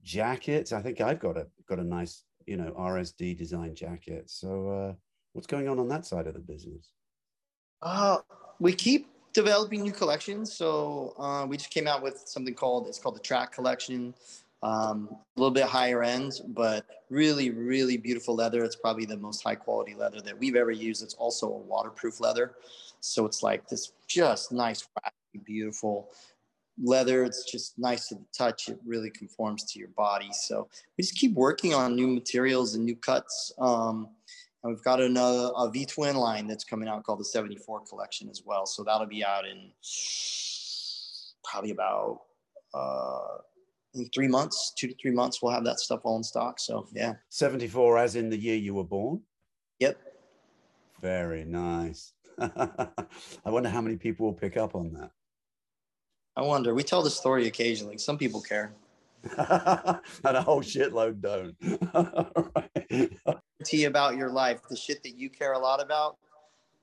jackets. 0.02 0.72
I 0.72 0.80
think 0.80 1.00
I've 1.00 1.18
got 1.18 1.36
a 1.36 1.46
got 1.68 1.78
a 1.78 1.84
nice 1.84 2.24
you 2.46 2.56
know 2.56 2.72
RSD 2.78 3.36
design 3.36 3.74
jacket. 3.74 4.30
So 4.30 4.68
uh, 4.68 4.94
what's 5.32 5.46
going 5.46 5.68
on 5.68 5.78
on 5.78 5.88
that 5.88 6.06
side 6.06 6.26
of 6.26 6.34
the 6.34 6.40
business? 6.40 6.90
Uh, 7.82 8.18
we 8.58 8.72
keep 8.72 9.08
developing 9.32 9.82
new 9.82 9.92
collections. 9.92 10.52
So 10.52 11.14
uh, 11.18 11.46
we 11.46 11.56
just 11.56 11.70
came 11.70 11.86
out 11.86 12.02
with 12.02 12.22
something 12.26 12.54
called 12.54 12.86
it's 12.86 12.98
called 12.98 13.16
the 13.16 13.20
Track 13.20 13.52
Collection 13.52 14.14
um, 14.62 15.08
a 15.10 15.40
little 15.40 15.52
bit 15.52 15.64
higher 15.64 16.02
end, 16.02 16.40
but 16.48 16.86
really, 17.10 17.50
really 17.50 17.96
beautiful 17.96 18.34
leather. 18.34 18.64
It's 18.64 18.76
probably 18.76 19.04
the 19.04 19.16
most 19.16 19.42
high 19.42 19.54
quality 19.54 19.94
leather 19.94 20.20
that 20.22 20.38
we've 20.38 20.56
ever 20.56 20.70
used. 20.70 21.02
It's 21.02 21.14
also 21.14 21.46
a 21.46 21.58
waterproof 21.58 22.20
leather. 22.20 22.54
So 23.00 23.26
it's 23.26 23.42
like 23.42 23.68
this 23.68 23.92
just 24.08 24.52
nice, 24.52 24.88
beautiful 25.44 26.10
leather. 26.82 27.24
It's 27.24 27.50
just 27.50 27.78
nice 27.78 28.08
to 28.08 28.16
the 28.16 28.24
touch. 28.36 28.68
It 28.68 28.78
really 28.84 29.10
conforms 29.10 29.64
to 29.64 29.78
your 29.78 29.88
body. 29.88 30.30
So 30.32 30.68
we 30.96 31.02
just 31.02 31.16
keep 31.16 31.34
working 31.34 31.74
on 31.74 31.94
new 31.94 32.08
materials 32.08 32.74
and 32.74 32.84
new 32.84 32.96
cuts. 32.96 33.52
Um, 33.58 34.08
and 34.62 34.74
we've 34.74 34.84
got 34.84 35.00
another 35.00 35.50
a 35.56 35.70
V 35.70 35.86
twin 35.86 36.16
line 36.16 36.46
that's 36.46 36.64
coming 36.64 36.88
out 36.88 37.04
called 37.04 37.20
the 37.20 37.24
74 37.24 37.82
collection 37.88 38.28
as 38.28 38.42
well. 38.44 38.66
So 38.66 38.82
that'll 38.82 39.06
be 39.06 39.24
out 39.24 39.46
in 39.46 39.70
probably 41.44 41.70
about 41.70 42.22
uh, 42.74 43.38
in 43.94 44.08
three 44.14 44.28
months, 44.28 44.72
two 44.76 44.88
to 44.88 44.94
three 45.00 45.10
months, 45.10 45.42
we'll 45.42 45.52
have 45.52 45.64
that 45.64 45.80
stuff 45.80 46.00
all 46.04 46.16
in 46.16 46.22
stock. 46.22 46.60
So 46.60 46.86
yeah. 46.92 47.14
74 47.30 47.98
as 47.98 48.16
in 48.16 48.28
the 48.28 48.36
year 48.36 48.56
you 48.56 48.74
were 48.74 48.84
born? 48.84 49.22
Yep. 49.80 49.98
Very 51.00 51.44
nice. 51.44 52.12
I 52.38 52.90
wonder 53.46 53.68
how 53.68 53.80
many 53.80 53.96
people 53.96 54.26
will 54.26 54.34
pick 54.34 54.56
up 54.56 54.74
on 54.74 54.92
that. 54.94 55.10
I 56.36 56.42
wonder. 56.42 56.74
We 56.74 56.82
tell 56.82 57.02
the 57.02 57.10
story 57.10 57.46
occasionally. 57.46 57.98
Some 57.98 58.18
people 58.18 58.42
care. 58.42 58.72
and 59.38 60.36
a 60.36 60.42
whole 60.42 60.60
shitload 60.62 61.20
don't. 61.20 61.56
right. 62.54 63.38
Tea 63.64 63.84
about 63.84 64.16
your 64.16 64.30
life, 64.30 64.60
the 64.68 64.76
shit 64.76 65.02
that 65.02 65.16
you 65.16 65.30
care 65.30 65.54
a 65.54 65.58
lot 65.58 65.82
about. 65.82 66.18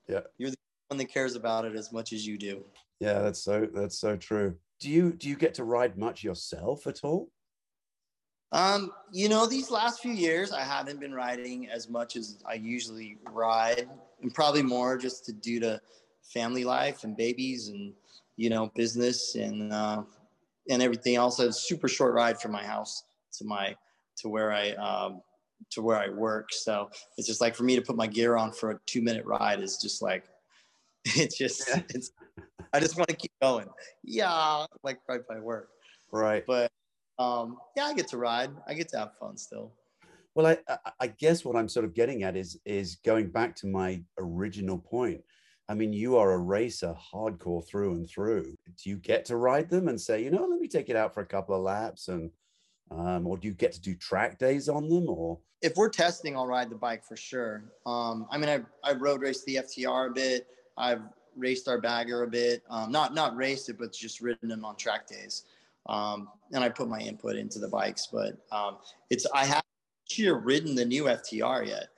Yeah. 0.08 0.20
You're 0.38 0.50
the 0.50 0.56
one 0.88 0.98
that 0.98 1.06
cares 1.06 1.36
about 1.36 1.64
it 1.64 1.76
as 1.76 1.92
much 1.92 2.12
as 2.12 2.26
you 2.26 2.36
do. 2.36 2.64
Yeah, 3.00 3.20
that's 3.20 3.42
so 3.42 3.68
that's 3.72 3.98
so 3.98 4.16
true 4.16 4.56
do 4.84 4.90
you 4.90 5.14
do 5.14 5.30
you 5.30 5.36
get 5.36 5.54
to 5.54 5.64
ride 5.64 5.96
much 5.96 6.22
yourself 6.22 6.86
at 6.86 7.00
all? 7.02 7.30
Um, 8.52 8.92
you 9.10 9.30
know, 9.30 9.46
these 9.46 9.70
last 9.70 10.00
few 10.00 10.12
years, 10.12 10.52
I 10.52 10.60
haven't 10.60 11.00
been 11.00 11.14
riding 11.14 11.70
as 11.70 11.88
much 11.88 12.16
as 12.16 12.36
I 12.44 12.54
usually 12.54 13.16
ride, 13.32 13.88
and 14.20 14.34
probably 14.34 14.62
more 14.62 14.98
just 14.98 15.24
to 15.24 15.32
due 15.32 15.58
to 15.60 15.80
family 16.22 16.64
life 16.64 17.04
and 17.04 17.16
babies 17.16 17.68
and 17.68 17.94
you 18.36 18.50
know 18.50 18.70
business 18.74 19.36
and 19.36 19.72
uh, 19.72 20.02
and 20.68 20.82
everything 20.82 21.16
else. 21.16 21.38
A 21.38 21.50
super 21.50 21.88
short 21.88 22.12
ride 22.12 22.38
from 22.38 22.52
my 22.52 22.62
house 22.62 23.04
to 23.38 23.44
my 23.46 23.74
to 24.18 24.28
where 24.28 24.52
I 24.52 24.72
um, 24.72 25.22
to 25.70 25.80
where 25.80 25.96
I 25.96 26.10
work. 26.10 26.52
So 26.52 26.90
it's 27.16 27.26
just 27.26 27.40
like 27.40 27.54
for 27.54 27.62
me 27.62 27.74
to 27.74 27.82
put 27.82 27.96
my 27.96 28.06
gear 28.06 28.36
on 28.36 28.52
for 28.52 28.72
a 28.72 28.80
two 28.84 29.00
minute 29.00 29.24
ride 29.24 29.60
is 29.60 29.78
just 29.78 30.02
like 30.02 30.24
it's 31.16 31.36
just 31.36 31.68
yeah. 31.68 31.82
it's 31.90 32.12
I 32.72 32.80
just 32.80 32.96
want 32.96 33.08
to 33.08 33.16
keep 33.16 33.32
going. 33.40 33.68
Yeah, 34.02 34.66
like 34.82 34.98
right 35.08 35.26
by 35.28 35.38
work. 35.38 35.68
Right. 36.10 36.44
But 36.46 36.70
um, 37.18 37.58
yeah, 37.76 37.84
I 37.84 37.94
get 37.94 38.08
to 38.08 38.18
ride. 38.18 38.50
I 38.66 38.74
get 38.74 38.88
to 38.88 38.98
have 38.98 39.16
fun 39.18 39.36
still. 39.36 39.72
Well, 40.34 40.46
I, 40.46 40.78
I 40.98 41.06
guess 41.06 41.44
what 41.44 41.54
I'm 41.54 41.68
sort 41.68 41.84
of 41.84 41.94
getting 41.94 42.24
at 42.24 42.36
is 42.36 42.58
is 42.64 42.96
going 43.04 43.30
back 43.30 43.54
to 43.56 43.66
my 43.66 44.02
original 44.18 44.78
point. 44.78 45.20
I 45.68 45.74
mean, 45.74 45.92
you 45.92 46.16
are 46.16 46.32
a 46.32 46.38
racer, 46.38 46.94
hardcore 47.12 47.66
through 47.66 47.92
and 47.92 48.08
through. 48.08 48.54
Do 48.82 48.90
you 48.90 48.96
get 48.96 49.24
to 49.26 49.36
ride 49.36 49.70
them 49.70 49.88
and 49.88 49.98
say, 49.98 50.22
you 50.22 50.30
know, 50.30 50.44
let 50.44 50.60
me 50.60 50.68
take 50.68 50.90
it 50.90 50.96
out 50.96 51.14
for 51.14 51.20
a 51.20 51.26
couple 51.26 51.54
of 51.54 51.62
laps, 51.62 52.08
and 52.08 52.30
um, 52.90 53.26
or 53.26 53.36
do 53.36 53.46
you 53.46 53.54
get 53.54 53.72
to 53.72 53.80
do 53.80 53.94
track 53.94 54.38
days 54.38 54.68
on 54.68 54.88
them? 54.88 55.08
Or 55.08 55.38
if 55.62 55.76
we're 55.76 55.88
testing, 55.90 56.36
I'll 56.36 56.46
ride 56.46 56.70
the 56.70 56.76
bike 56.76 57.04
for 57.04 57.16
sure. 57.16 57.64
Um, 57.86 58.26
I 58.30 58.38
mean, 58.38 58.48
I 58.48 58.62
I 58.88 58.94
road 58.94 59.20
raced 59.20 59.44
the 59.46 59.56
FTR 59.56 60.10
a 60.10 60.12
bit. 60.12 60.48
I've 60.76 61.02
raced 61.36 61.68
our 61.68 61.80
bagger 61.80 62.22
a 62.22 62.28
bit. 62.28 62.62
Um, 62.70 62.90
not 62.90 63.14
not 63.14 63.36
raced 63.36 63.68
it, 63.68 63.78
but 63.78 63.92
just 63.92 64.20
ridden 64.20 64.48
them 64.48 64.64
on 64.64 64.76
track 64.76 65.06
days. 65.06 65.44
Um, 65.86 66.28
and 66.52 66.64
I 66.64 66.68
put 66.68 66.88
my 66.88 67.00
input 67.00 67.36
into 67.36 67.58
the 67.58 67.68
bikes, 67.68 68.08
but 68.10 68.38
um, 68.50 68.78
it's 69.10 69.26
I 69.34 69.44
haven't 69.44 70.44
ridden 70.44 70.74
the 70.74 70.84
new 70.84 71.04
FTR 71.04 71.66
yet. 71.66 71.88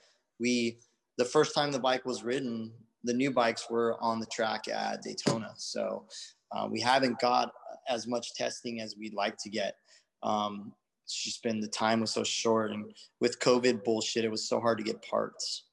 We 0.41 0.79
the 1.19 1.25
first 1.25 1.55
time 1.55 1.73
the 1.73 1.79
bike 1.79 2.05
was 2.05 2.23
ridden, 2.23 2.73
the 3.05 3.15
new 3.15 3.31
bikes 3.31 3.71
were 3.71 3.97
on 4.03 4.21
the 4.21 4.27
track 4.27 4.69
at 4.69 5.03
Daytona, 5.03 5.53
so 5.57 6.05
uh, 6.53 6.69
we 6.71 6.81
haven't 6.81 7.19
got 7.21 7.53
as 7.89 8.07
much 8.07 8.35
testing 8.35 8.81
as 8.81 8.97
we'd 8.97 9.15
like 9.15 9.37
to 9.39 9.51
get. 9.51 9.77
Um, 10.23 10.73
it's 11.05 11.23
just 11.23 11.43
been 11.43 11.61
the 11.61 11.69
time 11.69 12.01
was 12.01 12.13
so 12.13 12.25
short, 12.25 12.73
and 12.73 12.93
with 13.21 13.39
COVID 13.41 13.85
bullshit, 13.85 14.25
it 14.25 14.31
was 14.31 14.49
so 14.49 14.61
hard 14.61 14.79
to 14.79 14.85
get 14.85 15.03
parts. 15.03 15.67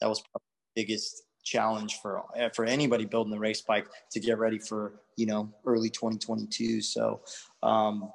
That 0.00 0.08
was 0.08 0.22
the 0.22 0.40
biggest 0.76 1.24
challenge 1.48 1.98
for 2.00 2.22
for 2.54 2.64
anybody 2.64 3.04
building 3.04 3.32
the 3.32 3.38
race 3.38 3.62
bike 3.62 3.88
to 4.10 4.20
get 4.20 4.38
ready 4.38 4.58
for 4.58 5.00
you 5.16 5.26
know 5.26 5.52
early 5.64 5.88
2022 5.88 6.80
so 6.80 7.20
um 7.62 8.12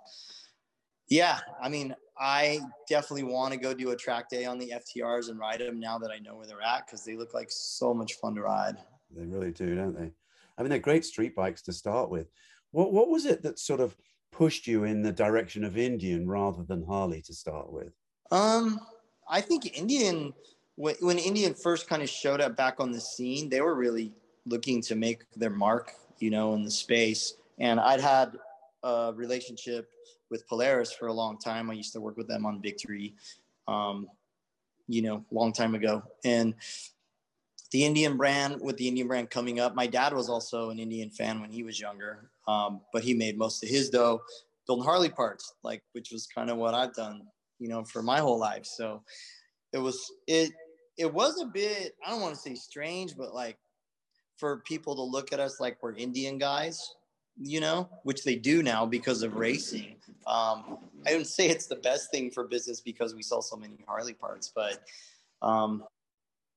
yeah 1.09 1.39
i 1.61 1.67
mean 1.67 1.95
i 2.19 2.59
definitely 2.87 3.23
want 3.23 3.51
to 3.53 3.59
go 3.59 3.73
do 3.73 3.91
a 3.91 3.95
track 3.95 4.29
day 4.29 4.45
on 4.45 4.57
the 4.57 4.73
ftrs 4.75 5.29
and 5.29 5.39
ride 5.39 5.59
them 5.59 5.79
now 5.79 5.97
that 5.97 6.11
i 6.11 6.19
know 6.19 6.35
where 6.35 6.47
they're 6.47 6.61
at 6.61 6.85
because 6.85 7.03
they 7.03 7.15
look 7.15 7.33
like 7.33 7.49
so 7.49 7.93
much 7.93 8.13
fun 8.13 8.35
to 8.35 8.41
ride. 8.41 8.77
They 9.15 9.25
really 9.25 9.51
do 9.51 9.75
don't 9.75 9.95
they? 9.95 10.11
I 10.57 10.61
mean 10.61 10.69
they're 10.69 10.79
great 10.79 11.05
street 11.05 11.35
bikes 11.35 11.61
to 11.63 11.73
start 11.73 12.09
with. 12.09 12.29
What 12.71 12.93
what 12.93 13.09
was 13.09 13.25
it 13.25 13.41
that 13.43 13.59
sort 13.59 13.79
of 13.79 13.95
pushed 14.31 14.65
you 14.67 14.83
in 14.83 15.01
the 15.03 15.11
direction 15.11 15.63
of 15.63 15.77
indian 15.77 16.27
rather 16.27 16.63
than 16.63 16.85
harley 16.85 17.21
to 17.23 17.33
start 17.33 17.71
with? 17.71 17.93
Um 18.31 18.79
i 19.29 19.41
think 19.41 19.77
indian 19.77 20.33
when, 20.75 20.95
when 20.99 21.17
Indian 21.17 21.53
first 21.53 21.87
kind 21.87 22.01
of 22.01 22.09
showed 22.09 22.41
up 22.41 22.55
back 22.55 22.79
on 22.79 22.91
the 22.91 23.01
scene, 23.01 23.49
they 23.49 23.61
were 23.61 23.75
really 23.75 24.11
looking 24.45 24.81
to 24.81 24.95
make 24.95 25.23
their 25.35 25.49
mark, 25.49 25.93
you 26.19 26.29
know, 26.29 26.53
in 26.55 26.63
the 26.63 26.71
space. 26.71 27.35
And 27.59 27.79
I'd 27.79 28.01
had 28.01 28.37
a 28.83 29.13
relationship 29.15 29.89
with 30.29 30.47
Polaris 30.47 30.91
for 30.91 31.07
a 31.07 31.13
long 31.13 31.37
time. 31.37 31.69
I 31.69 31.73
used 31.73 31.93
to 31.93 32.01
work 32.01 32.17
with 32.17 32.27
them 32.27 32.45
on 32.45 32.61
Victory, 32.61 33.13
um, 33.67 34.07
you 34.87 35.01
know, 35.01 35.23
long 35.31 35.53
time 35.53 35.75
ago. 35.75 36.03
And 36.25 36.55
the 37.71 37.85
Indian 37.85 38.17
brand, 38.17 38.59
with 38.61 38.77
the 38.77 38.87
Indian 38.87 39.07
brand 39.07 39.29
coming 39.29 39.59
up, 39.59 39.75
my 39.75 39.87
dad 39.87 40.13
was 40.13 40.29
also 40.29 40.69
an 40.69 40.79
Indian 40.79 41.09
fan 41.09 41.39
when 41.39 41.51
he 41.51 41.63
was 41.63 41.79
younger, 41.79 42.29
um, 42.47 42.81
but 42.91 43.03
he 43.03 43.13
made 43.13 43.37
most 43.37 43.63
of 43.63 43.69
his 43.69 43.89
dough 43.89 44.21
building 44.67 44.85
Harley 44.85 45.09
parts, 45.09 45.53
like 45.63 45.83
which 45.93 46.11
was 46.11 46.27
kind 46.27 46.49
of 46.49 46.57
what 46.57 46.73
I've 46.73 46.93
done, 46.93 47.23
you 47.59 47.67
know, 47.67 47.83
for 47.83 48.01
my 48.01 48.19
whole 48.19 48.39
life. 48.39 48.65
So 48.65 49.01
it 49.71 49.79
was 49.79 50.11
it 50.27 50.51
it 50.97 51.11
was 51.11 51.41
a 51.41 51.45
bit 51.45 51.95
i 52.05 52.09
don't 52.09 52.21
want 52.21 52.35
to 52.35 52.39
say 52.39 52.55
strange 52.55 53.15
but 53.17 53.33
like 53.33 53.57
for 54.37 54.57
people 54.59 54.95
to 54.95 55.01
look 55.01 55.33
at 55.33 55.39
us 55.39 55.59
like 55.59 55.77
we're 55.81 55.93
indian 55.93 56.37
guys 56.37 56.95
you 57.41 57.59
know 57.59 57.89
which 58.03 58.23
they 58.23 58.35
do 58.35 58.61
now 58.61 58.85
because 58.85 59.23
of 59.23 59.35
racing. 59.35 59.95
Um, 60.27 60.77
i 61.05 61.11
wouldn't 61.11 61.27
say 61.27 61.49
it's 61.49 61.67
the 61.67 61.77
best 61.77 62.11
thing 62.11 62.29
for 62.31 62.45
business 62.45 62.79
because 62.81 63.15
we 63.15 63.23
sell 63.23 63.41
so 63.41 63.55
many 63.55 63.77
harley 63.87 64.13
parts 64.13 64.51
but 64.53 64.83
um, 65.41 65.83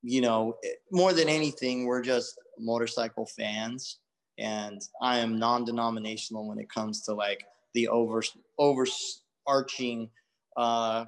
you 0.02 0.20
know 0.20 0.56
more 0.92 1.12
than 1.12 1.28
anything 1.28 1.86
we're 1.86 2.02
just 2.02 2.38
motorcycle 2.58 3.26
fans 3.26 3.98
and 4.38 4.82
i 5.02 5.18
am 5.18 5.38
non-denominational 5.38 6.46
when 6.46 6.58
it 6.58 6.68
comes 6.68 7.02
to 7.02 7.14
like 7.14 7.44
the 7.74 7.88
over 7.88 8.22
overarching 8.58 10.08
uh, 10.56 11.04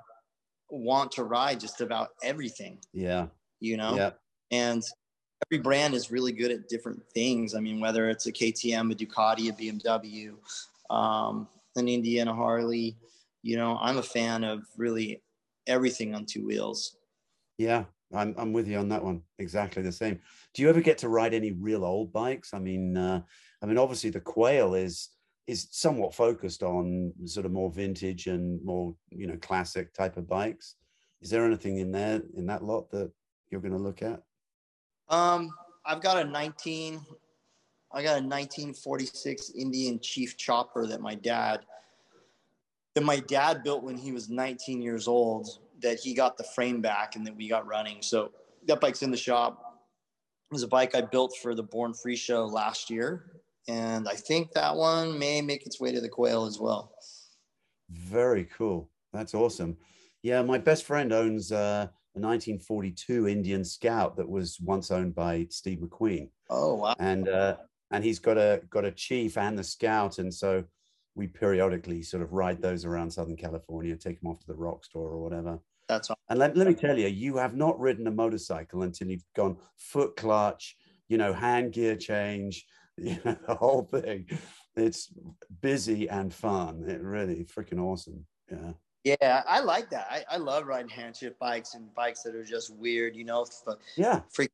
want 0.71 1.13
to 1.13 1.25
ride 1.25 1.61
just 1.61 1.81
about 1.81 2.11
everything. 2.23 2.79
Yeah. 2.93 3.27
You 3.61 3.77
know? 3.77 3.97
Yeah. 3.97 4.11
And 4.51 4.83
every 5.47 5.63
brand 5.63 5.95
is 5.95 6.11
really 6.11 6.33
good 6.33 6.51
at 6.51 6.69
different 6.69 7.03
things. 7.15 7.55
I 7.55 7.61
mean, 7.61 7.81
whether 7.81 8.09
it's 8.09 8.27
a 8.27 8.33
KTM, 8.33 8.93
a 8.93 8.95
Ducati, 8.95 9.49
a 9.49 9.53
BMW, 9.53 10.35
um, 10.95 11.49
an 11.77 11.89
Indiana 11.89 12.35
Harley, 12.35 12.97
you 13.43 13.57
know, 13.57 13.79
I'm 13.81 13.99
a 13.99 14.03
fan 14.03 14.45
of 14.45 14.65
really 14.77 15.23
everything 15.67 16.15
on 16.15 16.27
two 16.27 16.45
wheels. 16.47 16.97
Yeah, 17.57 17.85
I'm, 18.13 18.35
I'm 18.39 18.53
with 18.53 18.69
you 18.69 18.79
on 18.79 18.89
that 18.89 19.05
one. 19.05 19.23
Exactly 19.39 19.83
the 19.83 19.93
same. 19.93 20.21
Do 20.55 20.63
you 20.63 20.69
ever 20.69 20.81
get 20.81 20.99
to 20.99 21.09
ride 21.09 21.35
any 21.35 21.53
real 21.53 21.85
old 21.85 22.13
bikes? 22.13 22.55
I 22.55 22.59
mean, 22.59 22.97
uh, 22.97 23.23
I 23.63 23.67
mean, 23.67 23.79
obviously 23.79 24.11
the 24.11 24.21
Quail 24.21 24.75
is 24.75 25.09
is 25.49 25.67
somewhat 25.71 26.15
focused 26.15 26.63
on 26.63 27.13
sort 27.25 27.47
of 27.47 27.53
more 27.53 27.71
vintage 27.71 28.27
and 28.29 28.63
more 28.65 28.95
you 29.11 29.27
know 29.27 29.37
classic 29.41 29.93
type 29.95 30.17
of 30.17 30.29
bikes. 30.29 30.77
Is 31.21 31.31
there 31.31 31.45
anything 31.45 31.79
in 31.79 31.91
there 31.91 32.23
in 32.37 32.47
that 32.47 32.63
lot 32.63 32.91
that 32.91 33.11
you're 33.51 33.61
going 33.61 33.73
to 33.73 33.79
look 33.79 34.03
at? 34.03 34.23
Um 35.09 35.51
i've 35.87 36.03
got 36.03 36.19
a 36.19 36.25
19 36.25 37.01
i 37.93 38.03
got 38.03 38.19
a 38.19 38.21
1946 38.21 39.53
indian 39.57 39.99
chief 40.01 40.37
chopper 40.37 40.87
that 40.87 41.01
my 41.01 41.15
dad 41.15 41.61
that 42.95 43.05
my 43.05 43.21
dad 43.21 43.63
built 43.63 43.83
when 43.83 43.97
he 43.97 44.13
was 44.13 44.29
19 44.29 44.83
years 44.83 45.09
old 45.09 45.61
that 45.81 45.99
he 46.01 46.15
got 46.15 46.37
the 46.37 46.45
frame 46.45 46.81
back 46.81 47.17
and 47.17 47.27
that 47.27 47.37
we 47.37 47.49
got 47.49 47.67
running. 47.67 48.03
So 48.03 48.33
that 48.67 48.81
bike's 48.81 49.03
in 49.03 49.11
the 49.11 49.17
shop. 49.17 49.81
It 50.51 50.55
was 50.55 50.63
a 50.63 50.69
bike 50.69 50.95
i 50.95 51.01
built 51.01 51.37
for 51.41 51.55
the 51.55 51.63
born 51.63 51.95
free 51.95 52.17
show 52.17 52.47
last 52.47 52.91
year 52.91 53.38
and 53.69 54.09
I 54.09 54.15
think 54.15 54.53
that 54.53 54.75
one 54.75 55.19
may 55.19 55.43
make 55.43 55.67
its 55.67 55.81
way 55.81 55.93
to 55.93 56.01
the 56.01 56.09
quail 56.09 56.47
as 56.47 56.59
well. 56.59 56.93
Very 57.91 58.45
cool. 58.45 58.91
That's 59.13 59.35
awesome. 59.35 59.77
Yeah, 60.23 60.43
my 60.43 60.59
best 60.59 60.85
friend 60.85 61.13
owns 61.13 61.53
uh, 61.53 61.87
a 62.17 62.21
1942 62.21 63.29
Indian 63.29 63.65
Scout 63.65 64.17
that 64.17 64.29
was 64.29 64.59
once 64.61 64.91
owned 64.91 65.15
by 65.15 65.47
Steve 65.51 65.79
McQueen. 65.79 66.31
Oh 66.51 66.75
wow! 66.75 66.95
And 66.99 67.29
uh, 67.29 67.57
and 67.91 68.03
he's 68.03 68.19
got 68.19 68.37
a 68.37 68.63
got 68.71 68.85
a 68.85 68.91
Chief 68.91 69.39
and 69.39 69.59
the 69.59 69.65
Scout, 69.65 70.19
and 70.19 70.33
so 70.33 70.65
we 71.15 71.27
periodically 71.27 72.03
sort 72.03 72.23
of 72.23 72.33
ride 72.33 72.63
those 72.63 72.85
around 72.85 73.11
Southern 73.11 73.37
California, 73.37 73.97
take 73.97 74.21
them 74.21 74.31
off 74.31 74.41
to 74.41 74.47
the 74.47 74.55
rock 74.55 74.85
store 74.85 75.11
or 75.11 75.23
whatever. 75.23 75.59
That's 75.89 76.11
awesome. 76.11 76.21
And 76.29 76.39
let, 76.39 76.57
let 76.57 76.69
me 76.69 76.75
tell 76.75 76.99
you, 76.99 77.09
you 77.09 77.37
have 77.37 77.57
not 77.57 77.79
ridden 77.81 78.07
a 78.07 78.11
motorcycle 78.11 78.83
until 78.83 79.09
you've 79.09 79.25
gone 79.35 79.57
foot 79.77 80.17
clutch, 80.17 80.77
you 81.09 81.19
know, 81.19 81.33
hand 81.33 81.73
gear 81.73 81.97
change, 81.97 82.67
you 82.99 83.19
know, 83.25 83.37
the 83.47 83.55
whole 83.55 83.83
thing. 83.83 84.27
It's 84.77 85.13
busy 85.61 86.09
and 86.09 86.33
fun. 86.33 86.85
It 86.87 87.01
really 87.03 87.45
freaking 87.45 87.81
awesome. 87.81 88.25
Yeah. 88.51 88.73
Yeah, 89.05 89.43
I 89.47 89.61
like 89.61 89.91
that. 89.91 90.07
I, 90.11 90.25
I 90.31 90.37
love 90.37 90.67
riding 90.67 90.91
handshift 90.91 91.39
bikes 91.39 91.75
and 91.75 91.95
bikes 91.95 92.23
that 92.25 92.35
are 92.35 92.45
just 92.45 92.75
weird, 92.75 93.17
you 93.17 93.25
know. 93.25 93.47
Yeah. 93.97 94.21
Freak 94.31 94.51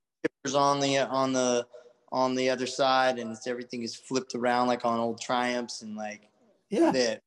on 0.55 0.79
the 0.81 0.99
on 0.99 1.33
the 1.33 1.67
on 2.13 2.35
the 2.35 2.51
other 2.51 2.67
side, 2.67 3.19
and 3.19 3.33
it's 3.33 3.47
everything 3.47 3.83
is 3.83 3.97
flipped 3.97 4.35
around 4.35 4.69
like 4.69 4.85
on 4.85 5.01
old 5.01 5.21
Triumphs 5.21 5.83
and 5.83 5.97
like 5.97 6.29
yeah. 6.71 6.91
The 6.91 7.21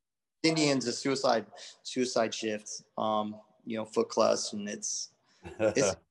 Indians 0.43 0.87
a 0.87 0.93
suicide 0.93 1.45
suicide 1.83 2.33
shift, 2.33 2.83
um, 2.97 3.35
you 3.65 3.77
know, 3.77 3.85
foot 3.85 4.09
clutch, 4.09 4.53
and 4.53 4.69
it's 4.69 5.09
it's 5.59 5.95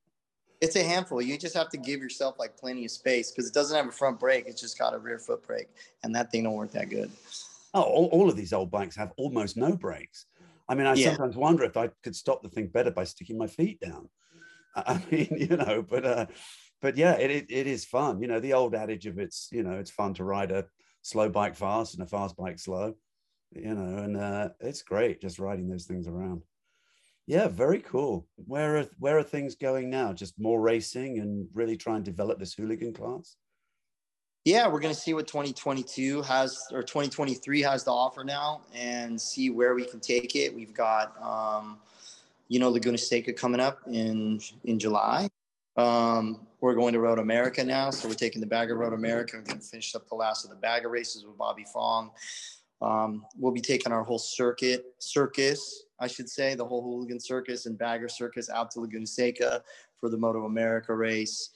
it's 0.67 0.77
a 0.77 0.83
handful. 0.83 1.23
You 1.23 1.39
just 1.39 1.55
have 1.55 1.69
to 1.71 1.77
give 1.77 2.01
yourself 2.01 2.37
like 2.39 2.57
plenty 2.57 2.85
of 2.85 2.91
space 2.91 3.31
because 3.31 3.49
it 3.49 3.55
doesn't 3.55 3.77
have 3.77 3.87
a 3.87 3.93
front 3.93 4.19
brake. 4.19 4.45
It's 4.47 4.61
just 4.61 4.79
got 4.79 4.95
a 4.95 4.99
rear 4.99 5.19
foot 5.19 5.47
brake, 5.47 5.69
and 6.03 6.15
that 6.15 6.31
thing 6.31 6.45
don't 6.45 6.55
work 6.55 6.73
that 6.73 6.91
good. 6.91 7.11
Oh, 7.75 7.83
all, 7.83 8.07
all 8.07 8.29
of 8.31 8.37
these 8.37 8.53
old 8.53 8.71
bikes 8.71 8.97
have 8.97 9.13
almost 9.17 9.57
no 9.57 9.77
brakes. 9.77 10.27
I 10.69 10.75
mean, 10.75 10.87
I 10.87 10.95
yeah. 10.95 11.09
sometimes 11.09 11.37
wonder 11.37 11.65
if 11.65 11.77
I 11.77 11.91
could 12.03 12.17
stop 12.17 12.43
the 12.43 12.49
thing 12.49 12.69
better 12.69 12.91
by 12.91 13.05
sticking 13.05 13.39
my 13.39 13.47
feet 13.47 13.81
down. 13.81 14.09
I 14.77 15.01
mean, 15.11 15.29
you 15.37 15.57
know, 15.57 15.83
but 15.89 16.05
uh, 16.05 16.27
but 16.83 16.97
yeah, 16.97 17.13
it, 17.15 17.31
it 17.31 17.47
it 17.49 17.67
is 17.67 17.85
fun. 17.85 18.21
You 18.21 18.29
know, 18.29 18.41
the 18.41 18.55
old 18.55 18.75
adage 18.75 19.07
of 19.07 19.19
it's 19.19 19.49
you 19.53 19.63
know 19.63 19.73
it's 19.73 19.91
fun 19.91 20.15
to 20.15 20.25
ride 20.25 20.51
a 20.51 20.67
slow 21.03 21.29
bike 21.29 21.55
fast 21.55 21.95
and 21.95 22.03
a 22.03 22.07
fast 22.07 22.37
bike 22.37 22.59
slow. 22.59 22.95
You 23.55 23.75
know, 23.75 24.03
and 24.03 24.17
uh, 24.17 24.49
it's 24.61 24.83
great 24.83 25.21
just 25.21 25.39
riding 25.39 25.69
those 25.69 25.85
things 25.85 26.09
around. 26.09 26.43
Yeah, 27.27 27.49
very 27.49 27.81
cool. 27.81 28.27
Where 28.37 28.79
are 28.79 28.87
where 28.99 29.19
are 29.19 29.23
things 29.23 29.57
going 29.57 29.91
now? 29.91 30.13
Just 30.13 30.39
more 30.39 30.61
racing 30.61 31.19
and 31.19 31.49
really 31.53 31.77
try 31.77 31.97
and 31.97 32.05
develop 32.05 32.39
this 32.39 32.55
hooligan 32.55 32.93
class. 32.93 33.37
Yeah, 34.45 34.69
we're 34.69 34.79
going 34.79 34.95
to 34.95 35.01
see 35.01 35.13
what 35.13 35.27
2022 35.27 36.23
has 36.23 36.69
or 36.73 36.85
2023 36.85 37.63
has 37.63 37.83
to 37.83 37.91
offer 37.91 38.23
now, 38.23 38.61
and 38.73 39.21
see 39.21 39.51
where 39.51 39.75
we 39.75 39.85
can 39.85 39.99
take 39.99 40.37
it. 40.37 40.55
We've 40.55 40.73
got 40.73 41.21
um, 41.21 41.79
you 42.47 42.61
know, 42.61 42.69
Laguna 42.69 42.99
Seca 42.99 43.33
coming 43.33 43.61
up 43.61 43.81
in 43.89 44.41
in 44.63 44.79
July. 44.79 45.29
Um, 45.77 46.47
we're 46.61 46.75
going 46.75 46.93
to 46.93 47.01
Road 47.01 47.19
America 47.19 47.65
now, 47.65 47.91
so 47.91 48.09
we're 48.09 48.15
taking 48.15 48.41
the 48.41 48.47
Bagger 48.47 48.77
Road 48.77 48.93
America. 48.93 49.37
We're 49.37 49.43
going 49.43 49.59
to 49.59 49.67
finish 49.67 49.95
up 49.97 50.09
the 50.09 50.15
last 50.15 50.45
of 50.45 50.51
the 50.51 50.57
Bagger 50.57 50.89
races 50.89 51.25
with 51.25 51.37
Bobby 51.37 51.65
Fong. 51.73 52.13
Um, 52.83 53.25
we'll 53.39 53.53
be 53.53 53.61
taking 53.61 53.93
our 53.93 54.03
whole 54.03 54.19
circuit, 54.19 54.85
circus, 54.99 55.85
I 55.99 56.07
should 56.07 56.29
say, 56.29 56.55
the 56.55 56.65
whole 56.65 56.83
hooligan 56.83 57.21
circus 57.21 57.67
and 57.67 57.79
bagger 57.79 58.09
circus 58.09 58.51
out 58.51 58.71
to 58.73 58.81
Laguna 58.81 59.07
Seca 59.07 59.63
for 59.99 60.11
the 60.11 60.17
Moto 60.19 60.45
America 60.45 60.95
race. 60.95 61.51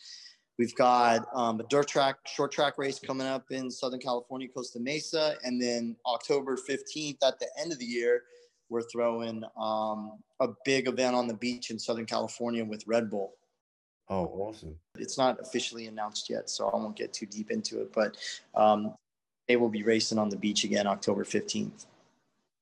We've 0.59 0.75
got 0.75 1.27
um, 1.35 1.61
a 1.61 1.63
dirt 1.65 1.89
track, 1.89 2.17
short 2.27 2.53
track 2.53 2.77
race 2.77 2.99
coming 2.99 3.27
up 3.27 3.47
in 3.51 3.71
Southern 3.71 4.01
California, 4.01 4.49
Costa 4.49 4.79
Mesa. 4.79 5.37
And 5.43 5.61
then 5.61 5.97
October 6.07 6.57
15th 6.57 7.17
at 7.27 7.39
the 7.39 7.49
end 7.59 7.73
of 7.73 7.79
the 7.79 7.87
year, 7.87 8.25
we're 8.69 8.83
throwing 8.83 9.43
um, 9.59 10.19
a 10.39 10.49
big 10.65 10.87
event 10.87 11.17
on 11.17 11.27
the 11.27 11.35
beach 11.35 11.71
in 11.71 11.79
Southern 11.79 12.07
California 12.07 12.65
with 12.65 12.87
Red 12.87 13.11
Bull. 13.11 13.35
Oh, 14.11 14.27
awesome. 14.27 14.77
It's 14.99 15.17
not 15.17 15.41
officially 15.41 15.87
announced 15.87 16.29
yet, 16.29 16.51
so 16.51 16.69
I 16.69 16.77
won't 16.77 16.97
get 16.97 17.13
too 17.13 17.27
deep 17.27 17.51
into 17.51 17.81
it. 17.81 17.93
But 17.93 18.17
um, 18.55 18.95
they 19.51 19.57
will 19.57 19.69
be 19.69 19.83
racing 19.83 20.17
on 20.17 20.29
the 20.29 20.37
beach 20.37 20.63
again 20.63 20.87
October 20.87 21.25
15th. 21.25 21.87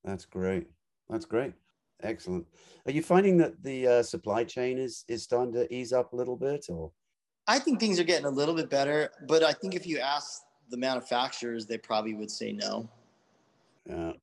That's 0.03 0.25
great. 0.25 0.65
That's 1.07 1.23
great. 1.23 1.53
Excellent. 2.01 2.47
Are 2.87 2.91
you 2.91 3.03
finding 3.03 3.37
that 3.37 3.61
the 3.61 3.85
uh, 3.85 4.01
supply 4.01 4.43
chain 4.43 4.79
is 4.79 5.05
is 5.07 5.21
starting 5.21 5.53
to 5.53 5.71
ease 5.71 5.93
up 5.93 6.13
a 6.13 6.15
little 6.15 6.35
bit, 6.35 6.65
or? 6.67 6.91
I 7.47 7.59
think 7.59 7.79
things 7.79 7.99
are 7.99 8.03
getting 8.03 8.25
a 8.25 8.31
little 8.31 8.55
bit 8.55 8.71
better, 8.71 9.11
but 9.27 9.43
I 9.43 9.53
think 9.53 9.75
if 9.75 9.85
you 9.85 9.99
ask 9.99 10.41
the 10.71 10.77
manufacturers, 10.77 11.67
they 11.67 11.77
probably 11.77 12.15
would 12.15 12.31
say 12.31 12.53
no. 12.53 12.89
Yeah. 13.85 14.13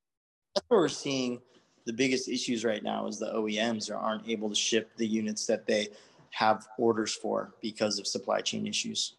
That's 0.57 0.67
what 0.67 0.79
we're 0.79 0.89
seeing. 0.89 1.41
The 1.85 1.93
biggest 1.93 2.29
issues 2.29 2.65
right 2.65 2.83
now 2.83 3.07
is 3.07 3.21
the 3.21 3.33
OEMs 3.33 3.95
aren't 3.95 4.29
able 4.29 4.49
to 4.49 4.57
ship 4.57 4.91
the 4.97 5.07
units 5.07 5.47
that 5.47 5.67
they 5.67 5.91
have 6.31 6.67
orders 6.79 7.15
for 7.15 7.55
because 7.63 8.01
of 8.01 8.09
supply 8.09 8.41
chain 8.41 8.67
issues. 8.67 9.15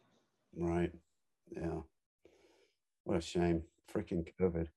Right. 0.54 0.92
Yeah. 1.50 1.80
What 3.08 3.18
a 3.18 3.22
shame. 3.22 3.64
Freaking 3.94 4.28
COVID. 4.38 4.68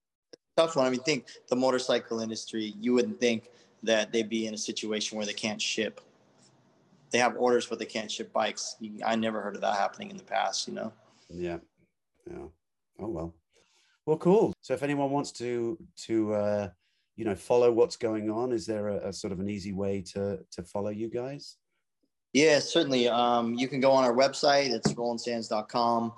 Tough 0.56 0.76
one. 0.76 0.86
I 0.86 0.90
mean, 0.90 1.00
think 1.00 1.26
the 1.48 1.56
motorcycle 1.56 2.20
industry, 2.20 2.74
you 2.78 2.92
wouldn't 2.94 3.18
think 3.18 3.50
that 3.82 4.12
they'd 4.12 4.28
be 4.28 4.46
in 4.46 4.54
a 4.54 4.58
situation 4.58 5.16
where 5.16 5.26
they 5.26 5.32
can't 5.32 5.60
ship. 5.60 6.00
They 7.10 7.18
have 7.18 7.34
orders, 7.36 7.66
but 7.66 7.80
they 7.80 7.86
can't 7.86 8.08
ship 8.08 8.32
bikes. 8.32 8.76
I 9.04 9.16
never 9.16 9.40
heard 9.40 9.56
of 9.56 9.62
that 9.62 9.74
happening 9.74 10.12
in 10.12 10.16
the 10.16 10.22
past, 10.22 10.68
you 10.68 10.74
know? 10.74 10.92
Yeah. 11.28 11.58
Yeah. 12.30 12.44
Oh, 13.00 13.08
well. 13.08 13.34
Well, 14.06 14.18
cool. 14.18 14.52
So 14.60 14.74
if 14.74 14.84
anyone 14.84 15.10
wants 15.10 15.32
to, 15.32 15.76
to, 16.02 16.34
uh, 16.34 16.68
you 17.16 17.24
know, 17.24 17.34
follow 17.34 17.72
what's 17.72 17.96
going 17.96 18.30
on, 18.30 18.52
is 18.52 18.64
there 18.64 18.90
a, 18.90 19.08
a 19.08 19.12
sort 19.12 19.32
of 19.32 19.40
an 19.40 19.50
easy 19.50 19.72
way 19.72 20.02
to, 20.12 20.38
to 20.52 20.62
follow 20.62 20.90
you 20.90 21.08
guys? 21.08 21.56
Yeah, 22.32 22.60
certainly. 22.60 23.08
Um, 23.08 23.54
you 23.54 23.66
can 23.66 23.80
go 23.80 23.90
on 23.90 24.04
our 24.04 24.14
website. 24.14 24.70
It's 24.70 24.94
rolandsands.com. 24.94 26.12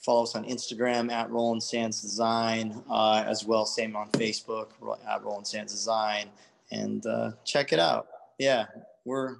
Follow 0.00 0.22
us 0.22 0.34
on 0.34 0.44
Instagram 0.44 1.12
at 1.12 1.30
Roland 1.30 1.62
Sands 1.62 2.00
Design, 2.00 2.82
uh, 2.90 3.22
as 3.26 3.44
well. 3.44 3.66
Same 3.66 3.96
on 3.96 4.08
Facebook 4.12 4.68
at 5.06 5.22
Roland 5.22 5.46
Sands 5.46 5.72
Design, 5.72 6.30
and 6.70 7.04
uh, 7.04 7.32
check 7.44 7.72
it 7.74 7.78
out. 7.78 8.08
Yeah, 8.38 8.64
we're 9.04 9.36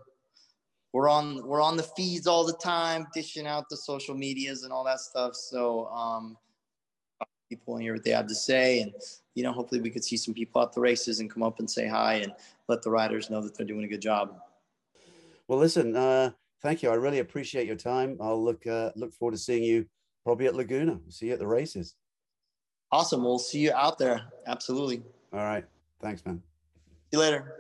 we're 0.92 1.08
on 1.08 1.46
we're 1.46 1.62
on 1.62 1.78
the 1.78 1.82
feeds 1.82 2.26
all 2.26 2.44
the 2.44 2.52
time, 2.54 3.06
dishing 3.14 3.46
out 3.46 3.70
the 3.70 3.76
social 3.76 4.14
medias 4.14 4.64
and 4.64 4.72
all 4.72 4.84
that 4.84 5.00
stuff. 5.00 5.34
So 5.34 5.86
um, 5.86 6.36
people 7.48 7.74
and 7.74 7.82
hear 7.82 7.94
what 7.94 8.04
they 8.04 8.11
have 8.11 8.26
to 8.26 8.34
say, 8.34 8.80
and 8.80 8.92
you 9.34 9.42
know, 9.42 9.52
hopefully 9.52 9.80
we 9.80 9.88
could 9.88 10.04
see 10.04 10.18
some 10.18 10.34
people 10.34 10.61
at 10.61 10.74
the 10.74 10.80
races 10.80 11.20
and 11.20 11.30
come 11.30 11.42
up 11.42 11.58
and 11.61 11.70
say 11.70 11.86
hi 11.86 12.14
and 12.14 12.34
let 12.68 12.82
the 12.82 12.90
riders 12.90 13.30
know 13.30 13.40
that 13.40 13.56
they're 13.56 13.66
doing 13.66 13.84
a 13.84 13.88
good 13.88 14.02
job. 14.02 14.36
Well, 15.48 15.58
listen, 15.58 15.96
uh, 15.96 16.32
thank 16.61 16.82
you. 16.82 16.90
I 16.90 16.94
really 16.94 17.20
appreciate 17.20 17.66
your 17.66 17.76
time. 17.76 18.18
I'll 18.20 18.42
look 18.42 18.66
uh, 18.66 18.90
look 18.94 19.14
forward 19.14 19.32
to 19.32 19.38
seeing 19.38 19.62
you 19.62 19.86
probably 20.25 20.47
at 20.47 20.55
Laguna. 20.55 20.99
See 21.09 21.27
you 21.27 21.33
at 21.33 21.39
the 21.39 21.47
races. 21.47 21.95
Awesome. 22.93 23.23
We'll 23.23 23.39
see 23.39 23.61
you 23.61 23.73
out 23.73 23.99
there. 23.99 24.23
Absolutely. 24.47 25.03
All 25.33 25.41
right. 25.41 25.64
Thanks, 26.03 26.25
man. 26.25 26.43
See 27.12 27.18
you 27.18 27.18
later. 27.21 27.57